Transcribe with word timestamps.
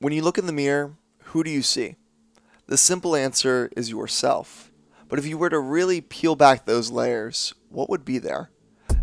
When 0.00 0.12
you 0.12 0.22
look 0.22 0.38
in 0.38 0.46
the 0.46 0.52
mirror, 0.52 0.94
who 1.24 1.42
do 1.42 1.50
you 1.50 1.60
see? 1.60 1.96
The 2.68 2.76
simple 2.76 3.16
answer 3.16 3.68
is 3.76 3.90
yourself. 3.90 4.70
But 5.08 5.18
if 5.18 5.26
you 5.26 5.36
were 5.36 5.50
to 5.50 5.58
really 5.58 6.00
peel 6.00 6.36
back 6.36 6.64
those 6.66 6.92
layers, 6.92 7.52
what 7.68 7.90
would 7.90 8.04
be 8.04 8.18
there? 8.18 8.50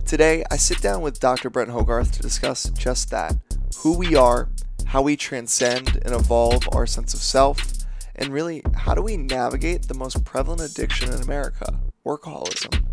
Today, 0.05 0.45
I 0.49 0.55
sit 0.55 0.81
down 0.81 1.01
with 1.01 1.19
Dr. 1.19 1.49
Brent 1.49 1.71
Hogarth 1.71 2.13
to 2.13 2.21
discuss 2.21 2.69
just 2.69 3.09
that 3.09 3.35
who 3.79 3.97
we 3.97 4.15
are, 4.15 4.47
how 4.85 5.01
we 5.01 5.17
transcend 5.17 5.99
and 6.05 6.15
evolve 6.15 6.63
our 6.71 6.87
sense 6.87 7.13
of 7.13 7.19
self, 7.19 7.61
and 8.15 8.31
really, 8.31 8.61
how 8.73 8.95
do 8.95 9.01
we 9.01 9.17
navigate 9.17 9.89
the 9.89 9.95
most 9.95 10.23
prevalent 10.23 10.61
addiction 10.61 11.11
in 11.11 11.21
America 11.21 11.77
workaholism? 12.05 12.84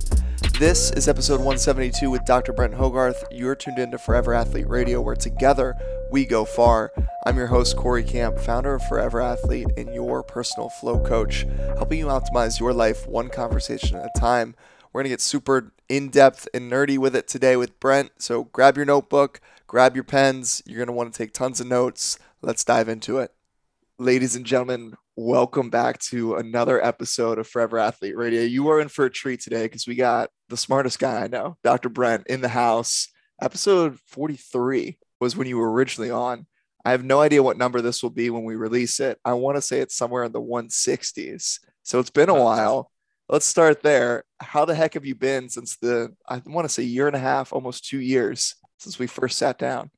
This 0.63 0.93
is 0.93 1.09
episode 1.09 1.41
172 1.41 2.09
with 2.09 2.25
Dr. 2.25 2.53
Brent 2.53 2.75
Hogarth. 2.75 3.25
You're 3.33 3.57
tuned 3.57 3.81
into 3.81 3.99
Forever 3.99 4.33
Athlete 4.33 4.69
Radio, 4.69 5.01
where 5.01 5.17
together 5.17 5.75
we 6.13 6.25
go 6.25 6.45
far. 6.45 6.93
I'm 7.27 7.37
your 7.37 7.49
host, 7.49 7.77
Corey 7.77 8.05
Camp, 8.05 8.39
founder 8.39 8.75
of 8.75 8.87
Forever 8.87 9.21
Athlete 9.21 9.67
and 9.77 9.93
your 9.93 10.23
personal 10.23 10.69
flow 10.69 11.01
coach, 11.01 11.49
helping 11.75 11.99
you 11.99 12.07
optimize 12.07 12.61
your 12.61 12.73
life 12.73 13.09
one 13.09 13.29
conversation 13.29 13.97
at 13.97 14.13
a 14.15 14.21
time. 14.21 14.55
We're 14.93 15.01
going 15.01 15.07
to 15.07 15.15
get 15.15 15.21
super 15.21 15.73
in 15.89 16.11
depth 16.11 16.47
and 16.55 16.71
nerdy 16.71 16.97
with 16.97 17.17
it 17.17 17.27
today 17.27 17.57
with 17.57 17.81
Brent. 17.81 18.13
So 18.19 18.45
grab 18.45 18.77
your 18.77 18.87
notebook, 18.87 19.41
grab 19.67 19.97
your 19.97 20.05
pens. 20.05 20.63
You're 20.65 20.79
going 20.79 20.87
to 20.87 20.93
want 20.93 21.13
to 21.13 21.19
take 21.19 21.33
tons 21.33 21.61
of 21.61 21.67
notes. 21.67 22.21
Let's 22.41 22.63
dive 22.63 22.89
into 22.89 23.19
it. 23.19 23.35
Ladies 23.99 24.37
and 24.37 24.47
gentlemen, 24.47 24.97
welcome 25.17 25.69
back 25.69 25.99
to 25.99 26.37
another 26.37 26.83
episode 26.83 27.39
of 27.39 27.47
Forever 27.47 27.79
Athlete 27.79 28.17
Radio. 28.17 28.43
You 28.43 28.69
are 28.69 28.81
in 28.81 28.89
for 28.89 29.05
a 29.05 29.11
treat 29.11 29.41
today 29.41 29.65
because 29.65 29.87
we 29.87 29.95
got 29.95 30.31
the 30.49 30.57
smartest 30.57 30.99
guy 30.99 31.23
I 31.23 31.27
know, 31.27 31.57
Dr. 31.63 31.91
Brent, 31.91 32.27
in 32.29 32.41
the 32.41 32.49
house. 32.49 33.09
Episode 33.41 33.99
43 34.07 34.99
was 35.21 35.37
when 35.37 35.47
you 35.47 35.59
were 35.59 35.71
originally 35.71 36.11
on. 36.11 36.47
I 36.85 36.93
have 36.93 37.05
no 37.05 37.21
idea 37.21 37.43
what 37.43 37.59
number 37.59 37.83
this 37.83 38.03
will 38.03 38.11
be 38.11 38.31
when 38.31 38.45
we 38.45 38.57
release 38.57 39.01
it. 39.01 39.19
I 39.25 39.35
want 39.35 39.57
to 39.57 39.63
say 39.63 39.81
it's 39.81 39.95
somewhere 39.95 40.25
in 40.25 40.33
the 40.33 40.41
160s. 40.41 41.59
So 41.83 41.99
it's 41.99 42.11
been 42.11 42.31
a 42.31 42.43
while. 42.43 42.91
Let's 43.29 43.47
start 43.47 43.83
there. 43.83 44.25
How 44.41 44.65
the 44.65 44.75
heck 44.75 44.95
have 44.95 45.05
you 45.05 45.15
been 45.15 45.49
since 45.49 45.77
the, 45.77 46.15
I 46.27 46.41
want 46.47 46.65
to 46.65 46.73
say, 46.73 46.85
year 46.85 47.07
and 47.07 47.17
a 47.17 47.21
half, 47.21 47.53
almost 47.53 47.87
two 47.87 48.01
years 48.01 48.55
since 48.79 48.99
we 48.99 49.07
first 49.07 49.39
sat 49.39 49.59
down? 49.59 49.91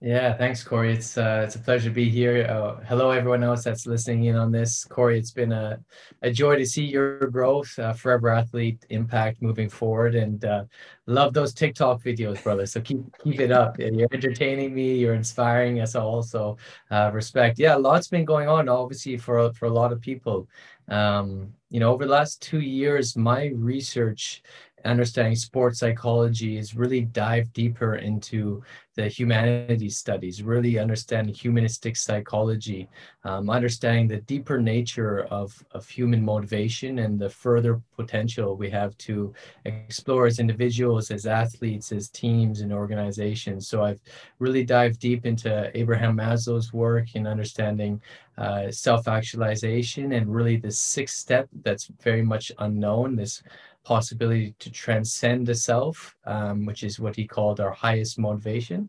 Yeah, 0.00 0.36
thanks, 0.36 0.62
Corey. 0.62 0.92
It's 0.92 1.18
uh, 1.18 1.42
it's 1.44 1.56
a 1.56 1.58
pleasure 1.58 1.88
to 1.88 1.94
be 1.94 2.08
here. 2.08 2.46
Uh, 2.48 2.76
hello, 2.84 3.10
everyone 3.10 3.42
else 3.42 3.64
that's 3.64 3.84
listening 3.84 4.26
in 4.26 4.36
on 4.36 4.52
this. 4.52 4.84
Corey, 4.84 5.18
it's 5.18 5.32
been 5.32 5.50
a, 5.50 5.80
a 6.22 6.30
joy 6.30 6.54
to 6.54 6.64
see 6.64 6.84
your 6.84 7.26
growth, 7.26 7.76
uh, 7.80 7.92
Forever 7.92 8.28
Athlete 8.28 8.86
impact 8.90 9.42
moving 9.42 9.68
forward, 9.68 10.14
and 10.14 10.44
uh, 10.44 10.64
love 11.06 11.34
those 11.34 11.52
TikTok 11.52 12.00
videos, 12.00 12.40
brother. 12.44 12.64
So 12.64 12.80
keep 12.80 13.00
keep 13.24 13.40
it 13.40 13.50
up. 13.50 13.76
You're 13.80 14.06
entertaining 14.12 14.72
me. 14.72 14.94
You're 14.94 15.14
inspiring 15.14 15.80
us 15.80 15.96
all. 15.96 16.22
So 16.22 16.58
uh, 16.92 17.10
respect. 17.12 17.58
Yeah, 17.58 17.76
a 17.76 17.78
lot's 17.78 18.06
been 18.06 18.24
going 18.24 18.48
on, 18.48 18.68
obviously, 18.68 19.16
for 19.16 19.52
for 19.54 19.66
a 19.66 19.72
lot 19.72 19.90
of 19.92 20.00
people. 20.00 20.46
Um, 20.86 21.52
you 21.70 21.80
know, 21.80 21.92
over 21.92 22.04
the 22.04 22.12
last 22.12 22.40
two 22.40 22.60
years, 22.60 23.16
my 23.16 23.50
research 23.54 24.42
understanding 24.84 25.36
sports 25.36 25.78
psychology 25.80 26.56
is 26.56 26.74
really 26.74 27.02
dive 27.02 27.52
deeper 27.52 27.96
into 27.96 28.62
the 28.94 29.06
humanities 29.06 29.96
studies, 29.96 30.42
really 30.42 30.78
understanding 30.78 31.32
humanistic 31.32 31.96
psychology, 31.96 32.88
um, 33.22 33.48
understanding 33.48 34.08
the 34.08 34.16
deeper 34.22 34.60
nature 34.60 35.20
of, 35.26 35.54
of 35.70 35.88
human 35.88 36.24
motivation 36.24 36.98
and 36.98 37.18
the 37.18 37.30
further 37.30 37.80
potential 37.96 38.56
we 38.56 38.68
have 38.68 38.98
to 38.98 39.32
explore 39.64 40.26
as 40.26 40.40
individuals, 40.40 41.12
as 41.12 41.26
athletes, 41.26 41.92
as 41.92 42.08
teams 42.08 42.60
and 42.60 42.72
organizations. 42.72 43.68
So 43.68 43.84
I've 43.84 44.00
really 44.40 44.64
dived 44.64 44.98
deep 44.98 45.26
into 45.26 45.70
Abraham 45.78 46.16
Maslow's 46.16 46.72
work 46.72 47.14
in 47.14 47.26
understanding 47.26 48.02
uh, 48.36 48.70
self-actualization 48.70 50.12
and 50.12 50.34
really 50.34 50.56
the 50.56 50.72
sixth 50.72 51.16
step 51.16 51.48
that's 51.62 51.88
very 52.02 52.22
much 52.22 52.50
unknown, 52.58 53.14
this 53.14 53.42
possibility 53.94 54.54
to 54.58 54.70
transcend 54.70 55.46
the 55.46 55.54
self, 55.54 56.14
um, 56.34 56.66
which 56.68 56.82
is 56.88 57.00
what 57.00 57.16
he 57.16 57.26
called 57.26 57.58
our 57.58 57.72
highest 57.72 58.18
motivation, 58.18 58.80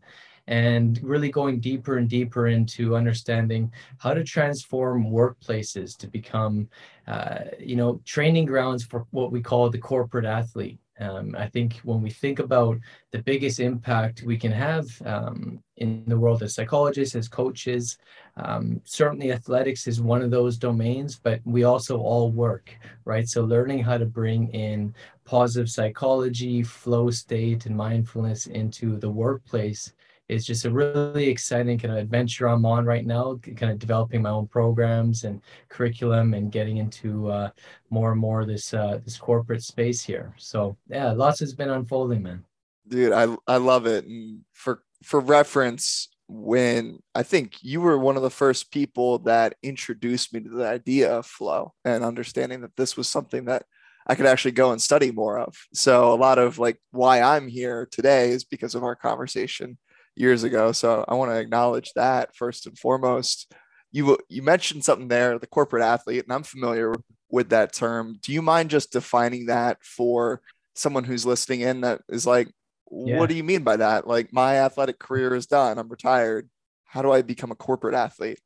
and 0.46 1.00
really 1.02 1.30
going 1.30 1.58
deeper 1.58 1.96
and 1.96 2.08
deeper 2.18 2.48
into 2.48 2.96
understanding 3.00 3.72
how 4.02 4.12
to 4.14 4.22
transform 4.22 5.10
workplaces 5.20 5.96
to 5.96 6.06
become, 6.18 6.68
uh, 7.06 7.40
you 7.70 7.76
know, 7.76 8.00
training 8.04 8.46
grounds 8.52 8.82
for 8.84 9.06
what 9.10 9.32
we 9.32 9.40
call 9.40 9.70
the 9.70 9.86
corporate 9.92 10.26
athlete. 10.26 10.80
Um, 11.06 11.34
I 11.44 11.46
think 11.54 11.70
when 11.88 12.02
we 12.02 12.10
think 12.10 12.38
about 12.40 12.76
the 13.10 13.22
biggest 13.22 13.58
impact 13.58 14.22
we 14.32 14.36
can 14.36 14.52
have 14.52 14.86
um, 15.14 15.62
in 15.78 16.04
the 16.06 16.20
world 16.22 16.42
as 16.42 16.54
psychologists, 16.54 17.14
as 17.14 17.26
coaches, 17.26 17.96
um, 18.42 18.80
certainly 18.84 19.32
athletics 19.32 19.86
is 19.86 20.00
one 20.00 20.22
of 20.22 20.30
those 20.30 20.56
domains, 20.56 21.18
but 21.18 21.40
we 21.44 21.64
also 21.64 21.98
all 21.98 22.30
work, 22.30 22.70
right? 23.04 23.28
So 23.28 23.44
learning 23.44 23.82
how 23.82 23.98
to 23.98 24.06
bring 24.06 24.48
in 24.48 24.94
positive 25.24 25.68
psychology, 25.68 26.62
flow 26.62 27.10
state, 27.10 27.66
and 27.66 27.76
mindfulness 27.76 28.46
into 28.46 28.96
the 28.96 29.10
workplace 29.10 29.92
is 30.28 30.46
just 30.46 30.64
a 30.64 30.70
really 30.70 31.28
exciting 31.28 31.76
kind 31.76 31.92
of 31.92 31.98
adventure 31.98 32.48
I'm 32.48 32.64
on 32.64 32.84
right 32.84 33.04
now, 33.04 33.38
kind 33.56 33.72
of 33.72 33.78
developing 33.80 34.22
my 34.22 34.30
own 34.30 34.46
programs 34.46 35.24
and 35.24 35.42
curriculum 35.68 36.34
and 36.34 36.52
getting 36.52 36.76
into 36.76 37.28
uh, 37.28 37.50
more 37.90 38.12
and 38.12 38.20
more 38.20 38.44
this 38.44 38.72
uh, 38.72 39.00
this 39.04 39.18
corporate 39.18 39.62
space 39.62 40.02
here. 40.02 40.32
So 40.38 40.76
yeah, 40.88 41.10
lots 41.10 41.40
has 41.40 41.52
been 41.52 41.70
unfolding, 41.70 42.22
man. 42.22 42.44
Dude, 42.86 43.12
I 43.12 43.34
I 43.46 43.56
love 43.56 43.86
it. 43.86 44.04
And 44.06 44.42
for 44.52 44.82
for 45.02 45.18
reference, 45.18 46.08
when 46.30 47.00
I 47.14 47.24
think 47.24 47.56
you 47.60 47.80
were 47.80 47.98
one 47.98 48.16
of 48.16 48.22
the 48.22 48.30
first 48.30 48.70
people 48.70 49.18
that 49.20 49.56
introduced 49.62 50.32
me 50.32 50.40
to 50.40 50.48
the 50.48 50.66
idea 50.66 51.12
of 51.12 51.26
flow 51.26 51.74
and 51.84 52.04
understanding 52.04 52.60
that 52.60 52.76
this 52.76 52.96
was 52.96 53.08
something 53.08 53.46
that 53.46 53.64
I 54.06 54.14
could 54.14 54.26
actually 54.26 54.52
go 54.52 54.70
and 54.70 54.80
study 54.80 55.10
more 55.10 55.38
of. 55.38 55.56
So 55.74 56.12
a 56.12 56.14
lot 56.14 56.38
of 56.38 56.58
like 56.58 56.80
why 56.92 57.20
I'm 57.20 57.48
here 57.48 57.88
today 57.90 58.30
is 58.30 58.44
because 58.44 58.74
of 58.74 58.84
our 58.84 58.94
conversation 58.94 59.76
years 60.14 60.44
ago. 60.44 60.70
So 60.72 61.04
I 61.08 61.14
want 61.14 61.32
to 61.32 61.38
acknowledge 61.38 61.92
that 61.94 62.34
first 62.36 62.66
and 62.66 62.78
foremost. 62.78 63.52
You 63.90 64.16
you 64.28 64.42
mentioned 64.42 64.84
something 64.84 65.08
there, 65.08 65.36
the 65.38 65.48
corporate 65.48 65.82
athlete, 65.82 66.22
and 66.22 66.32
I'm 66.32 66.44
familiar 66.44 66.94
with 67.28 67.48
that 67.50 67.72
term. 67.72 68.18
Do 68.22 68.32
you 68.32 68.40
mind 68.40 68.70
just 68.70 68.92
defining 68.92 69.46
that 69.46 69.78
for 69.82 70.42
someone 70.76 71.04
who's 71.04 71.26
listening 71.26 71.62
in 71.62 71.80
that 71.80 72.02
is 72.08 72.26
like, 72.26 72.48
yeah. 72.90 73.18
what 73.18 73.28
do 73.28 73.34
you 73.34 73.44
mean 73.44 73.62
by 73.62 73.76
that? 73.76 74.06
Like 74.06 74.32
my 74.32 74.56
athletic 74.56 74.98
career 74.98 75.34
is 75.34 75.46
done. 75.46 75.78
I'm 75.78 75.88
retired. 75.88 76.48
How 76.84 77.02
do 77.02 77.12
I 77.12 77.22
become 77.22 77.50
a 77.50 77.56
corporate 77.56 77.94
athlete? 77.94 78.40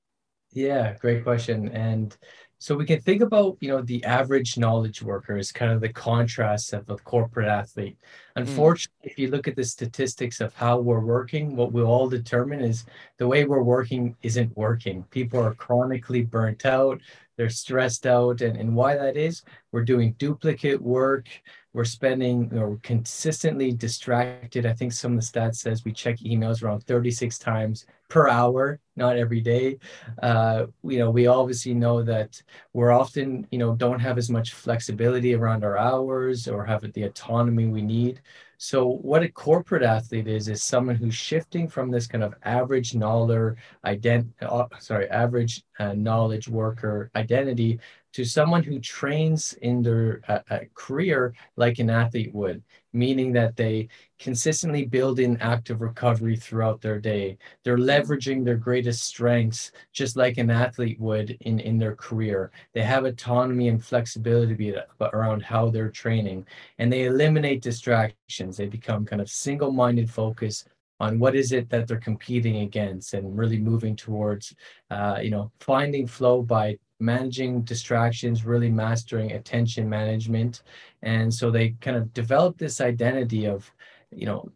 Yeah, 0.53 0.95
great 1.01 1.25
question. 1.25 1.69
And 1.71 2.17
so 2.59 2.75
we 2.75 2.87
can 2.87 3.01
think 3.01 3.21
about, 3.21 3.59
you 3.61 3.69
know, 3.69 3.83
the 3.83 4.03
average 4.05 4.57
knowledge 4.57 5.03
worker 5.03 5.37
as 5.37 5.53
kind 5.53 5.73
of 5.73 5.83
the 5.83 5.93
contrast 5.93 6.73
of 6.73 6.89
a 6.89 6.97
corporate 6.97 7.49
athlete. 7.49 7.99
Hmm. 8.35 8.43
Unfortunately, 8.43 9.09
mm. 9.09 9.11
if 9.13 9.19
you 9.19 9.29
look 9.29 9.49
at 9.49 9.57
the 9.57 9.65
statistics 9.65 10.41
of 10.41 10.55
how 10.55 10.79
we're 10.79 11.05
working, 11.05 11.57
what 11.57 11.73
we'll 11.73 11.87
all 11.87 12.09
determine 12.09 12.61
is 12.61 12.87
the 13.19 13.27
way 13.27 13.45
we're 13.45 13.63
working 13.63 14.17
isn't 14.23 14.57
working. 14.57 15.05
People 15.11 15.41
are 15.41 15.55
chronically 15.55 16.23
burnt 16.23 16.65
out, 16.65 17.01
they're 17.37 17.51
stressed 17.51 18.07
out. 18.07 18.41
And, 18.41 18.57
and 18.57 18.75
why 18.75 18.97
that 18.97 19.17
is, 19.17 19.43
we're 19.75 19.83
doing 19.83 20.15
duplicate 20.19 20.81
work, 20.81 21.27
we're 21.73 21.85
spending 21.85 22.49
you 22.53 22.61
know, 22.61 22.79
consistently 22.85 23.73
distracted. 23.73 24.67
I 24.67 24.73
think 24.73 24.93
some 24.93 25.19
of 25.19 25.21
the 25.21 25.27
stats 25.27 25.57
says 25.57 25.85
we 25.85 25.91
check 25.91 26.21
emails 26.21 26.63
around 26.63 26.85
36 26.85 27.41
times 27.41 27.85
per 28.09 28.29
hour, 28.29 28.79
not 28.95 29.17
every 29.17 29.41
day. 29.41 29.79
Uh, 30.23 30.67
you 30.85 31.01
know, 31.01 31.11
we 31.11 31.27
obviously 31.27 31.75
know 31.75 32.05
that 32.05 32.41
we're 32.73 32.93
often, 32.93 33.49
you 33.51 33.59
know, 33.59 33.75
don't 33.75 33.99
have 33.99 34.17
as 34.17 34.31
much 34.31 34.53
flexibility 34.53 35.35
around 35.35 35.65
our 35.65 35.77
hours 35.77 36.47
or 36.47 36.65
have 36.65 36.93
the 36.93 37.03
autonomy 37.03 37.67
we 37.67 37.83
need. 37.83 38.23
So 38.59 38.87
what 38.87 39.25
a 39.25 39.29
corporate 39.29 39.83
athlete 39.83 40.29
is 40.29 40.49
is 40.49 40.63
someone 40.63 40.95
who's 40.95 41.17
shifting 41.17 41.67
from 41.69 41.91
this 41.91 42.07
kind 42.07 42.23
of 42.23 42.35
average 42.45 42.95
knowledge 42.95 43.57
ident 43.85 44.29
uh, 44.41 44.67
sorry 44.79 45.09
average 45.11 45.65
uh, 45.81 45.93
knowledge 45.93 46.49
worker 46.49 47.11
identity 47.17 47.81
to 48.15 48.25
someone 48.25 48.63
who 48.63 48.79
trains 48.79 49.55
in 49.63 49.83
their 49.83 50.21
uh, 50.29 50.39
uh, 50.49 50.61
career 50.75 51.35
like 51.57 51.81
an 51.81 51.91
athlete 51.91 52.33
would, 52.33 52.63
meaning 52.93 53.33
that 53.33 53.57
they 53.57 53.89
consistently 54.21 54.85
build 54.85 55.19
in 55.19 55.37
active 55.39 55.81
recovery 55.81 56.37
throughout 56.37 56.81
their 56.81 57.01
day. 57.01 57.37
They're 57.65 57.77
leveraging 57.77 58.45
their 58.45 58.57
greatest 58.57 59.03
strengths 59.03 59.73
just 59.93 60.17
like 60.17 60.39
an 60.39 60.49
athlete 60.49 61.01
would 61.01 61.37
in, 61.41 61.59
in 61.59 61.77
their 61.77 61.97
career. 61.97 62.53
They 62.73 62.83
have 62.83 63.05
autonomy 63.05 63.67
and 63.67 63.85
flexibility 63.85 64.75
around 65.01 65.43
how 65.43 65.71
they're 65.71 65.91
training, 65.91 66.47
and 66.79 66.93
they 66.93 67.05
eliminate 67.07 67.63
distractions. 67.63 68.57
They 68.57 68.67
become 68.67 69.05
kind 69.05 69.23
of 69.23 69.29
single 69.29 69.73
minded 69.73 70.09
focus 70.09 70.65
on 71.01 71.19
what 71.19 71.35
is 71.35 71.51
it 71.51 71.69
that 71.71 71.89
they're 71.89 71.99
competing 71.99 72.59
against 72.59 73.15
and 73.15 73.37
really 73.37 73.59
moving 73.59 73.97
towards 73.97 74.55
uh, 74.91 75.19
you 75.21 75.31
know 75.31 75.51
finding 75.59 76.07
flow 76.07 76.41
by 76.43 76.79
managing 77.01 77.63
distractions, 77.63 78.45
really 78.45 78.71
mastering 78.71 79.33
attention 79.33 79.89
management. 79.89 80.63
And 81.03 81.33
so 81.33 81.51
they 81.51 81.71
kind 81.81 81.97
of 81.97 82.13
develop 82.13 82.59
this 82.59 82.81
identity 82.81 83.47
of, 83.47 83.71
you 84.11 84.27
know, 84.27 84.51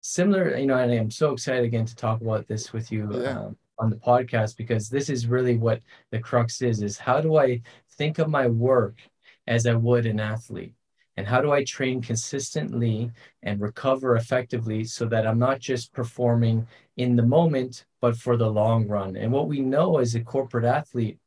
similar, 0.00 0.56
you 0.56 0.66
know, 0.66 0.76
and 0.76 0.92
I'm 0.92 1.10
so 1.10 1.32
excited 1.32 1.64
again 1.64 1.86
to 1.86 1.96
talk 1.96 2.20
about 2.20 2.46
this 2.46 2.72
with 2.72 2.92
you. 2.92 3.08
Yeah. 3.12 3.40
Um, 3.40 3.56
on 3.78 3.90
the 3.90 3.96
podcast 3.96 4.56
because 4.56 4.88
this 4.88 5.10
is 5.10 5.26
really 5.26 5.58
what 5.58 5.82
the 6.10 6.18
crux 6.18 6.62
is 6.62 6.82
is 6.82 6.96
how 6.96 7.20
do 7.20 7.36
I 7.36 7.60
think 7.92 8.18
of 8.18 8.28
my 8.28 8.46
work 8.46 8.96
as 9.46 9.66
I 9.66 9.74
would 9.74 10.06
an 10.06 10.20
athlete? 10.20 10.72
And 11.18 11.26
how 11.26 11.40
do 11.40 11.50
I 11.50 11.64
train 11.64 12.02
consistently 12.02 13.10
and 13.42 13.60
recover 13.60 14.16
effectively 14.16 14.84
so 14.84 15.06
that 15.06 15.26
I'm 15.26 15.38
not 15.38 15.60
just 15.60 15.92
performing 15.94 16.66
in 16.98 17.16
the 17.16 17.22
moment, 17.22 17.86
but 18.02 18.16
for 18.16 18.36
the 18.36 18.50
long 18.50 18.86
run? 18.86 19.16
And 19.16 19.32
what 19.32 19.48
we 19.48 19.60
know 19.60 19.96
as 19.98 20.14
a 20.14 20.20
corporate 20.20 20.66
athlete, 20.66 21.18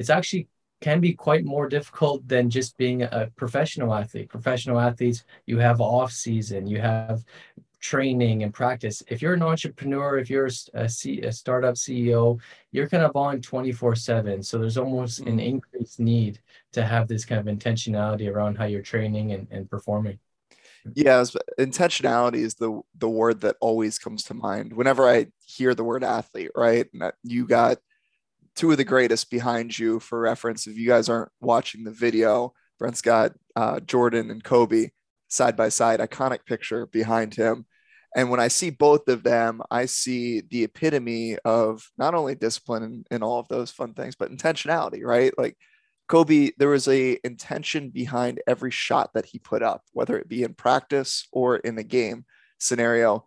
it's 0.00 0.10
actually 0.10 0.48
can 0.80 0.98
be 0.98 1.12
quite 1.12 1.44
more 1.44 1.68
difficult 1.68 2.26
than 2.26 2.48
just 2.48 2.76
being 2.78 3.02
a 3.02 3.30
professional 3.36 3.92
athlete. 3.94 4.30
Professional 4.30 4.80
athletes, 4.80 5.24
you 5.44 5.58
have 5.58 5.78
off 5.80 6.10
season, 6.10 6.66
you 6.66 6.80
have 6.80 7.22
training 7.80 8.42
and 8.42 8.54
practice. 8.54 9.02
If 9.08 9.20
you're 9.20 9.34
an 9.34 9.42
entrepreneur, 9.42 10.18
if 10.18 10.30
you're 10.30 10.48
a, 10.72 10.88
C, 10.88 11.20
a 11.20 11.32
startup 11.32 11.74
CEO, 11.74 12.40
you're 12.72 12.88
kind 12.88 13.02
of 13.02 13.14
on 13.14 13.42
24 13.42 13.94
7. 13.94 14.42
So 14.42 14.56
there's 14.56 14.78
almost 14.78 15.20
an 15.20 15.36
mm. 15.36 15.44
increased 15.44 16.00
need 16.00 16.40
to 16.72 16.82
have 16.82 17.08
this 17.08 17.26
kind 17.26 17.46
of 17.46 17.54
intentionality 17.54 18.32
around 18.32 18.56
how 18.56 18.64
you're 18.64 18.82
training 18.82 19.32
and, 19.32 19.48
and 19.50 19.68
performing. 19.68 20.18
Yeah, 20.94 21.22
intentionality 21.58 22.36
is 22.36 22.54
the 22.54 22.80
the 22.96 23.08
word 23.08 23.42
that 23.42 23.56
always 23.60 23.98
comes 23.98 24.22
to 24.24 24.34
mind 24.34 24.72
whenever 24.72 25.06
I 25.06 25.26
hear 25.44 25.74
the 25.74 25.84
word 25.84 26.02
athlete, 26.02 26.52
right? 26.56 26.86
And 26.94 27.12
you 27.22 27.46
got 27.46 27.76
two 28.56 28.70
of 28.70 28.76
the 28.76 28.84
greatest 28.84 29.30
behind 29.30 29.78
you 29.78 30.00
for 30.00 30.20
reference. 30.20 30.66
If 30.66 30.76
you 30.76 30.86
guys 30.86 31.08
aren't 31.08 31.32
watching 31.40 31.84
the 31.84 31.92
video, 31.92 32.52
Brent's 32.78 33.02
got 33.02 33.32
uh, 33.56 33.80
Jordan 33.80 34.30
and 34.30 34.42
Kobe 34.42 34.90
side 35.28 35.56
by 35.56 35.68
side, 35.68 36.00
iconic 36.00 36.44
picture 36.44 36.86
behind 36.86 37.34
him. 37.34 37.66
And 38.16 38.28
when 38.28 38.40
I 38.40 38.48
see 38.48 38.70
both 38.70 39.08
of 39.08 39.22
them, 39.22 39.62
I 39.70 39.86
see 39.86 40.40
the 40.40 40.64
epitome 40.64 41.36
of 41.44 41.88
not 41.96 42.14
only 42.14 42.34
discipline 42.34 42.82
and, 42.82 43.06
and 43.10 43.22
all 43.22 43.38
of 43.38 43.46
those 43.48 43.70
fun 43.70 43.94
things, 43.94 44.16
but 44.16 44.32
intentionality, 44.32 45.04
right? 45.04 45.32
Like 45.38 45.56
Kobe, 46.08 46.50
there 46.58 46.68
was 46.68 46.88
a 46.88 47.18
intention 47.22 47.90
behind 47.90 48.40
every 48.48 48.72
shot 48.72 49.10
that 49.14 49.26
he 49.26 49.38
put 49.38 49.62
up, 49.62 49.84
whether 49.92 50.18
it 50.18 50.28
be 50.28 50.42
in 50.42 50.54
practice 50.54 51.28
or 51.30 51.58
in 51.58 51.78
a 51.78 51.84
game 51.84 52.24
scenario. 52.58 53.24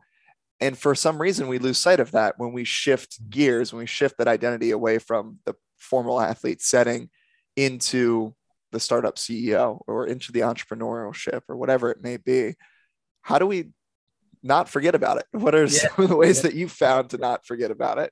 And 0.60 0.78
for 0.78 0.96
some 0.96 1.22
reason, 1.22 1.48
we 1.48 1.60
lose 1.60 1.78
sight 1.78 2.00
of 2.00 2.12
that 2.12 2.36
when 2.38 2.54
we 2.54 2.64
shift 2.64 3.30
gears, 3.30 3.74
when 3.74 3.80
we 3.80 3.86
shift 3.86 4.18
that 4.18 4.28
identity 4.28 4.72
away 4.72 4.98
from 4.98 5.40
the 5.46 5.56
formal 5.78 6.22
athlete 6.22 6.62
setting 6.62 7.10
into 7.56 8.34
the 8.72 8.80
startup 8.80 9.16
CEO 9.16 9.82
or 9.88 10.08
into 10.08 10.32
the 10.32 10.42
entrepreneurship 10.42 11.42
or 11.48 11.56
whatever 11.56 11.92
it 11.92 12.02
may 12.02 12.18
be. 12.18 12.56
How 13.22 13.40
do 13.40 13.46
we 13.46 13.70
not 14.42 14.68
forget 14.68 14.96
about 14.96 15.18
it? 15.18 15.26
What 15.32 15.56
are 15.56 15.66
yeah. 15.66 15.68
some 15.68 16.04
of 16.04 16.10
the 16.10 16.16
ways 16.16 16.42
that 16.42 16.56
you 16.56 16.68
found 16.68 17.12
to 17.12 17.18
not 17.18 17.46
forget 17.46 17.72
about 17.72 18.00
it? 18.00 18.12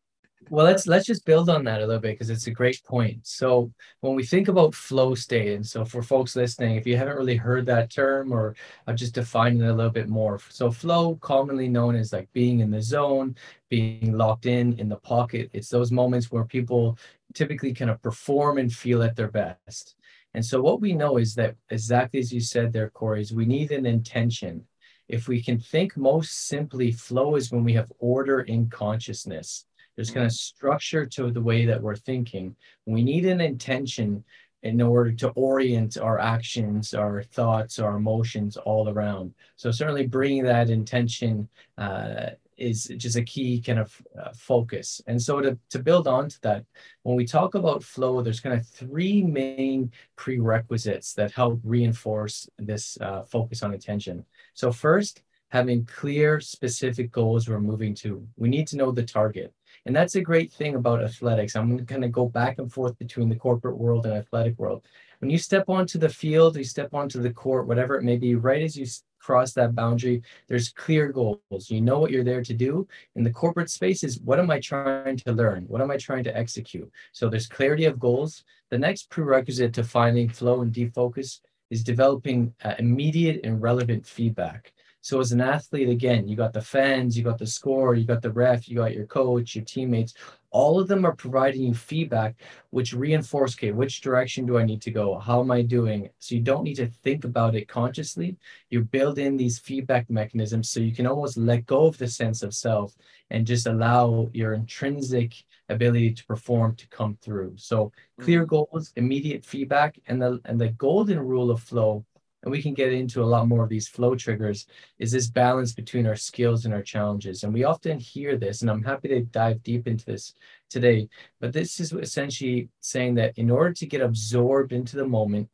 Well, 0.50 0.66
let's 0.66 0.86
let's 0.86 1.06
just 1.06 1.26
build 1.26 1.50
on 1.50 1.64
that 1.66 1.82
a 1.82 1.86
little 1.86 2.02
bit 2.02 2.14
because 2.14 2.30
it's 2.30 2.48
a 2.48 2.52
great 2.52 2.84
point. 2.84 3.26
So 3.26 3.72
when 4.02 4.16
we 4.16 4.24
think 4.26 4.50
about 4.50 4.76
flow 4.76 5.16
state, 5.16 5.54
and 5.54 5.66
so 5.66 5.86
for 5.86 6.02
folks 6.04 6.36
listening, 6.36 6.76
if 6.76 6.86
you 6.86 6.98
haven't 6.98 7.16
really 7.16 7.38
heard 7.38 7.66
that 7.68 7.90
term, 7.90 8.34
or 8.34 8.56
I've 8.86 8.98
just 8.98 9.14
defined 9.14 9.62
it 9.62 9.68
a 9.68 9.74
little 9.74 9.92
bit 9.92 10.10
more. 10.10 10.40
So 10.50 10.70
flow, 10.70 11.16
commonly 11.18 11.70
known 11.70 11.96
as 11.96 12.12
like 12.12 12.32
being 12.34 12.60
in 12.60 12.70
the 12.72 12.82
zone, 12.82 13.36
being 13.70 14.14
locked 14.18 14.46
in 14.46 14.78
in 14.80 14.90
the 14.90 14.98
pocket. 14.98 15.50
It's 15.54 15.70
those 15.70 15.92
moments 15.92 16.32
where 16.32 16.44
people 16.44 16.98
typically 17.34 17.74
kind 17.74 17.90
of 17.92 18.02
perform 18.02 18.58
and 18.58 18.72
feel 18.74 19.04
at 19.04 19.16
their 19.16 19.32
best. 19.32 19.96
And 20.34 20.46
so 20.46 20.62
what 20.62 20.82
we 20.82 20.94
know 20.94 21.18
is 21.18 21.34
that 21.36 21.56
exactly 21.70 22.20
as 22.20 22.34
you 22.34 22.42
said 22.42 22.74
there, 22.74 22.90
Corey, 22.90 23.22
is 23.22 23.34
we 23.34 23.46
need 23.46 23.72
an 23.72 23.86
intention. 23.86 24.66
If 25.08 25.28
we 25.28 25.42
can 25.42 25.60
think 25.60 25.96
most 25.96 26.48
simply, 26.48 26.92
flow 26.92 27.36
is 27.36 27.52
when 27.52 27.64
we 27.64 27.74
have 27.74 27.92
order 28.00 28.42
in 28.42 28.70
consciousness. 28.70 29.66
There's 29.96 30.12
kind 30.12 30.26
of 30.26 30.32
structure 30.32 31.06
to 31.06 31.32
the 31.32 31.42
way 31.42 31.66
that 31.66 31.82
we're 31.82 31.96
thinking. 31.96 32.56
We 32.86 33.04
need 33.04 33.26
an 33.26 33.42
intention 33.42 34.24
in 34.64 34.82
order 34.82 35.12
to 35.12 35.30
orient 35.30 35.98
our 35.98 36.20
actions, 36.20 36.94
our 36.94 37.24
thoughts, 37.24 37.80
our 37.80 37.96
emotions 37.96 38.58
all 38.58 38.90
around. 38.90 39.34
So 39.56 39.72
certainly 39.72 40.06
bringing 40.08 40.44
that 40.44 40.70
intention 40.70 41.50
uh, 41.78 42.32
is 42.58 42.92
just 42.98 43.16
a 43.16 43.24
key 43.24 43.60
kind 43.60 43.80
of 43.80 44.02
uh, 44.22 44.30
focus. 44.36 45.02
And 45.08 45.20
so 45.20 45.42
to, 45.42 45.58
to 45.72 45.80
build 45.80 46.08
on 46.08 46.30
to 46.30 46.42
that, 46.42 46.64
when 47.02 47.16
we 47.16 47.26
talk 47.26 47.56
about 47.56 47.84
flow, 47.84 48.22
there's 48.22 48.40
kind 48.40 48.58
of 48.58 48.68
three 48.68 49.24
main 49.24 49.92
prerequisites 50.16 51.14
that 51.14 51.32
help 51.32 51.60
reinforce 51.64 52.48
this 52.60 53.00
uh, 53.02 53.24
focus 53.24 53.64
on 53.64 53.74
attention. 53.74 54.26
So 54.54 54.72
first, 54.72 55.24
having 55.50 55.86
clear, 55.86 56.40
specific 56.40 57.12
goals 57.12 57.50
we're 57.50 57.60
moving 57.60 57.94
to. 57.94 58.26
We 58.38 58.48
need 58.48 58.68
to 58.68 58.78
know 58.78 58.92
the 58.92 59.04
target. 59.04 59.54
And 59.86 59.96
that's 59.96 60.16
a 60.16 60.22
great 60.22 60.52
thing 60.52 60.76
about 60.76 61.04
athletics. 61.04 61.56
I'm 61.56 61.68
going 61.68 61.80
to 61.80 61.92
kind 61.92 62.06
of 62.06 62.12
go 62.12 62.28
back 62.28 62.60
and 62.60 62.72
forth 62.72 62.98
between 63.00 63.30
the 63.30 63.36
corporate 63.36 63.78
world 63.78 64.06
and 64.06 64.14
athletic 64.14 64.58
world. 64.60 64.86
When 65.20 65.32
you 65.32 65.38
step 65.38 65.70
onto 65.70 65.98
the 65.98 66.10
field, 66.10 66.56
you 66.56 66.64
step 66.64 66.94
onto 66.94 67.22
the 67.22 67.32
court, 67.32 67.68
whatever 67.68 67.96
it 67.96 68.04
may 68.04 68.18
be, 68.18 68.36
right 68.36 68.62
as 68.62 68.76
you 68.76 68.86
cross 69.20 69.54
that 69.54 69.76
boundary, 69.76 70.22
there's 70.48 70.70
clear 70.70 71.12
goals. 71.12 71.70
You 71.70 71.82
know 71.82 72.00
what 72.00 72.12
you're 72.12 72.24
there 72.24 72.44
to 72.44 72.54
do. 72.54 72.88
In 73.16 73.24
the 73.24 73.32
corporate 73.32 73.70
space 73.70 74.04
is 74.04 74.20
what 74.20 74.40
am 74.40 74.50
I 74.50 74.60
trying 74.60 75.18
to 75.18 75.32
learn? 75.32 75.66
What 75.68 75.82
am 75.82 75.92
I 75.92 75.98
trying 75.98 76.24
to 76.26 76.36
execute? 76.36 76.92
So 77.12 77.30
there's 77.30 77.48
clarity 77.48 77.86
of 77.86 78.00
goals. 78.00 78.44
The 78.70 78.80
next 78.80 79.10
prerequisite 79.10 79.74
to 79.74 79.84
finding 79.84 80.30
flow 80.30 80.62
and 80.62 80.74
defocus 80.74 81.40
is 81.70 81.84
developing 81.84 82.54
uh, 82.64 82.76
immediate 82.80 83.42
and 83.44 83.62
relevant 83.62 84.06
feedback. 84.06 84.74
So 85.02 85.20
as 85.20 85.32
an 85.32 85.42
athlete, 85.42 85.90
again, 85.90 86.28
you 86.28 86.36
got 86.36 86.54
the 86.54 86.62
fans, 86.62 87.18
you 87.18 87.24
got 87.24 87.40
the 87.40 87.48
score, 87.48 87.96
you 87.96 88.06
got 88.06 88.22
the 88.22 88.32
ref, 88.32 88.70
you 88.70 88.76
got 88.76 88.94
your 88.94 89.08
coach, 89.08 89.56
your 89.56 89.66
teammates. 89.66 90.14
All 90.52 90.80
of 90.80 90.88
them 90.88 91.06
are 91.06 91.16
providing 91.16 91.64
you 91.64 91.74
feedback, 91.74 92.36
which 92.70 92.94
reinforce, 92.94 93.56
okay, 93.56 93.72
which 93.72 94.02
direction 94.02 94.46
do 94.46 94.58
I 94.58 94.64
need 94.64 94.82
to 94.84 94.92
go? 94.92 95.18
How 95.18 95.40
am 95.40 95.50
I 95.50 95.64
doing? 95.64 96.10
So 96.20 96.36
you 96.36 96.42
don't 96.42 96.64
need 96.64 96.76
to 96.76 96.88
think 96.88 97.24
about 97.24 97.56
it 97.56 97.68
consciously. 97.68 98.38
You 98.70 98.84
build 98.84 99.18
in 99.18 99.38
these 99.38 99.58
feedback 99.58 100.10
mechanisms 100.10 100.70
so 100.70 100.80
you 100.80 100.94
can 100.94 101.08
almost 101.08 101.38
let 101.38 101.66
go 101.66 101.86
of 101.86 101.98
the 101.98 102.08
sense 102.08 102.44
of 102.44 102.54
self 102.54 102.96
and 103.32 103.48
just 103.48 103.66
allow 103.66 104.30
your 104.34 104.54
intrinsic 104.54 105.34
ability 105.70 106.14
to 106.14 106.26
perform 106.26 106.76
to 106.76 106.88
come 106.90 107.18
through. 107.22 107.54
So 107.56 107.92
clear 108.20 108.46
mm. 108.46 108.50
goals, 108.50 108.92
immediate 108.98 109.44
feedback, 109.44 109.98
and 110.08 110.22
the 110.22 110.40
and 110.46 110.60
the 110.60 110.70
golden 110.70 111.20
rule 111.20 111.50
of 111.50 111.62
flow 111.62 112.06
and 112.44 112.52
we 112.52 112.62
can 112.62 112.74
get 112.74 112.92
into 112.92 113.24
a 113.24 113.26
lot 113.26 113.48
more 113.48 113.64
of 113.64 113.70
these 113.70 113.88
flow 113.88 114.16
triggers, 114.16 114.66
is 115.00 115.12
this 115.12 115.30
balance 115.30 115.74
between 115.74 116.08
our 116.08 116.16
skills 116.16 116.66
and 116.66 116.74
our 116.74 116.82
challenges. 116.82 117.44
And 117.44 117.54
we 117.54 117.64
often 117.64 118.00
hear 118.00 118.38
this, 118.38 118.62
and 118.62 118.70
I'm 118.70 118.84
happy 118.84 119.10
to 119.10 119.22
dive 119.22 119.64
deep 119.64 119.88
into 119.88 120.06
this 120.06 120.34
today. 120.70 121.10
But 121.40 121.54
this 121.54 121.80
is 121.80 121.94
essentially 121.94 122.70
saying 122.80 123.16
that 123.16 123.38
in 123.38 123.52
order 123.52 123.74
to 123.74 123.86
get 123.86 124.02
absorbed 124.02 124.74
into 124.74 124.96
the 124.96 125.08
moment, 125.08 125.50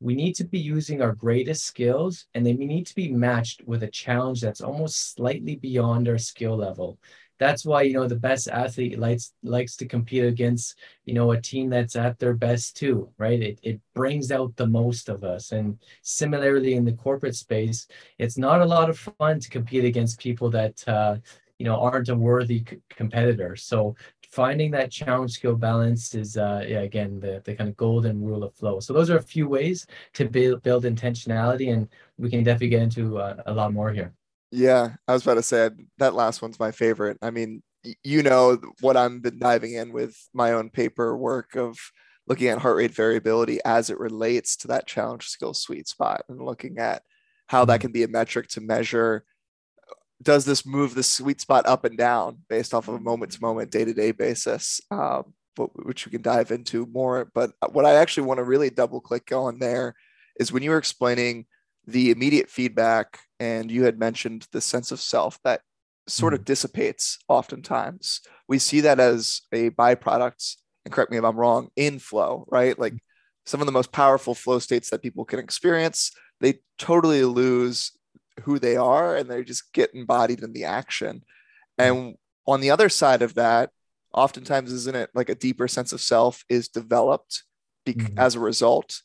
we 0.00 0.14
need 0.14 0.34
to 0.36 0.44
be 0.44 0.58
using 0.58 1.02
our 1.02 1.12
greatest 1.12 1.64
skills 1.64 2.26
and 2.34 2.44
they 2.44 2.54
need 2.54 2.86
to 2.86 2.94
be 2.94 3.12
matched 3.12 3.62
with 3.66 3.82
a 3.82 3.90
challenge 3.90 4.40
that's 4.40 4.62
almost 4.62 5.14
slightly 5.14 5.56
beyond 5.56 6.08
our 6.08 6.16
skill 6.16 6.56
level 6.56 6.98
that's 7.40 7.64
why 7.64 7.82
you 7.82 7.94
know 7.94 8.06
the 8.06 8.14
best 8.16 8.48
athlete 8.48 8.98
likes 8.98 9.32
likes 9.42 9.76
to 9.76 9.86
compete 9.86 10.24
against 10.24 10.78
you 11.06 11.14
know 11.14 11.32
a 11.32 11.40
team 11.40 11.70
that's 11.70 11.96
at 11.96 12.18
their 12.20 12.34
best 12.34 12.76
too 12.76 13.10
right? 13.18 13.42
It, 13.42 13.58
it 13.62 13.80
brings 13.94 14.30
out 14.30 14.54
the 14.56 14.66
most 14.68 15.08
of 15.08 15.24
us. 15.24 15.52
And 15.52 15.78
similarly 16.02 16.74
in 16.74 16.84
the 16.84 16.92
corporate 16.92 17.36
space 17.36 17.88
it's 18.18 18.38
not 18.38 18.60
a 18.62 18.64
lot 18.66 18.90
of 18.90 18.98
fun 18.98 19.40
to 19.40 19.50
compete 19.50 19.84
against 19.84 20.20
people 20.20 20.50
that 20.50 20.86
uh, 20.88 21.16
you 21.58 21.66
know 21.66 21.80
aren't 21.80 22.08
a 22.10 22.14
worthy 22.14 22.64
c- 22.68 22.78
competitor. 22.90 23.56
So 23.56 23.96
finding 24.30 24.70
that 24.72 24.90
challenge 24.92 25.32
skill 25.32 25.56
balance 25.56 26.14
is 26.14 26.36
uh, 26.36 26.64
yeah, 26.68 26.80
again 26.80 27.20
the, 27.20 27.42
the 27.44 27.54
kind 27.54 27.68
of 27.70 27.76
golden 27.76 28.22
rule 28.22 28.44
of 28.44 28.54
flow. 28.54 28.80
So 28.80 28.92
those 28.92 29.10
are 29.10 29.18
a 29.18 29.22
few 29.22 29.48
ways 29.48 29.86
to 30.14 30.28
build 30.28 30.62
build 30.62 30.84
intentionality 30.84 31.72
and 31.72 31.88
we 32.18 32.30
can 32.30 32.44
definitely 32.44 32.68
get 32.68 32.82
into 32.82 33.18
uh, 33.18 33.42
a 33.46 33.52
lot 33.54 33.72
more 33.72 33.92
here 33.92 34.12
yeah, 34.50 34.94
I 35.06 35.12
was 35.12 35.22
about 35.22 35.34
to 35.34 35.42
say 35.42 35.70
that 35.98 36.14
last 36.14 36.42
one's 36.42 36.58
my 36.58 36.72
favorite. 36.72 37.18
I 37.22 37.30
mean, 37.30 37.62
you 38.04 38.22
know 38.22 38.58
what 38.80 38.96
I'm 38.96 39.20
been 39.20 39.38
diving 39.38 39.74
in 39.74 39.92
with 39.92 40.16
my 40.34 40.52
own 40.52 40.70
paperwork 40.70 41.56
of 41.56 41.78
looking 42.26 42.48
at 42.48 42.58
heart 42.58 42.76
rate 42.76 42.94
variability 42.94 43.58
as 43.64 43.90
it 43.90 43.98
relates 43.98 44.56
to 44.56 44.68
that 44.68 44.86
challenge 44.86 45.26
skill 45.26 45.54
sweet 45.54 45.88
spot 45.88 46.22
and 46.28 46.40
looking 46.40 46.78
at 46.78 47.02
how 47.46 47.64
that 47.64 47.74
mm-hmm. 47.74 47.80
can 47.82 47.92
be 47.92 48.02
a 48.02 48.08
metric 48.08 48.48
to 48.48 48.60
measure 48.60 49.24
does 50.22 50.44
this 50.44 50.66
move 50.66 50.94
the 50.94 51.02
sweet 51.02 51.40
spot 51.40 51.66
up 51.66 51.84
and 51.84 51.96
down 51.96 52.38
based 52.48 52.74
off 52.74 52.88
of 52.88 52.94
a 52.94 53.00
moment 53.00 53.32
to 53.32 53.40
moment 53.40 53.70
day 53.70 53.84
to 53.84 53.94
day 53.94 54.12
basis 54.12 54.80
um, 54.90 55.32
which 55.74 56.06
we 56.06 56.12
can 56.12 56.22
dive 56.22 56.50
into 56.50 56.86
more 56.86 57.30
but 57.34 57.52
what 57.72 57.84
i 57.84 57.94
actually 57.94 58.26
want 58.26 58.38
to 58.38 58.44
really 58.44 58.70
double 58.70 59.00
click 59.00 59.32
on 59.32 59.58
there 59.58 59.94
is 60.38 60.52
when 60.52 60.62
you 60.62 60.70
were 60.70 60.78
explaining 60.78 61.46
the 61.86 62.10
immediate 62.10 62.48
feedback 62.48 63.18
and 63.40 63.70
you 63.70 63.84
had 63.84 63.98
mentioned 63.98 64.46
the 64.52 64.60
sense 64.60 64.92
of 64.92 65.00
self 65.00 65.38
that 65.42 65.62
sort 66.06 66.34
of 66.34 66.40
mm. 66.40 66.44
dissipates 66.44 67.18
oftentimes 67.28 68.20
we 68.46 68.58
see 68.58 68.80
that 68.80 69.00
as 69.00 69.42
a 69.52 69.70
byproduct 69.70 70.56
and 70.84 70.92
correct 70.92 71.10
me 71.10 71.16
if 71.16 71.24
i'm 71.24 71.36
wrong 71.36 71.68
in 71.76 71.98
flow 71.98 72.44
right 72.48 72.78
like 72.78 72.94
some 73.46 73.60
of 73.60 73.66
the 73.66 73.72
most 73.72 73.90
powerful 73.90 74.34
flow 74.34 74.58
states 74.58 74.90
that 74.90 75.02
people 75.02 75.24
can 75.24 75.38
experience 75.38 76.12
they 76.40 76.60
totally 76.78 77.24
lose 77.24 77.92
who 78.42 78.58
they 78.58 78.76
are 78.76 79.16
and 79.16 79.30
they 79.30 79.42
just 79.42 79.72
get 79.72 79.94
embodied 79.94 80.42
in 80.42 80.52
the 80.52 80.64
action 80.64 81.22
mm. 81.80 81.84
and 81.84 82.14
on 82.46 82.60
the 82.60 82.70
other 82.70 82.88
side 82.88 83.22
of 83.22 83.34
that 83.34 83.70
oftentimes 84.12 84.72
isn't 84.72 84.96
it 84.96 85.10
like 85.14 85.28
a 85.28 85.34
deeper 85.34 85.68
sense 85.68 85.92
of 85.92 86.00
self 86.00 86.44
is 86.48 86.68
developed 86.68 87.44
be- 87.84 87.94
Mhm. 87.94 88.18
as 88.18 88.34
a 88.34 88.40
result 88.40 89.02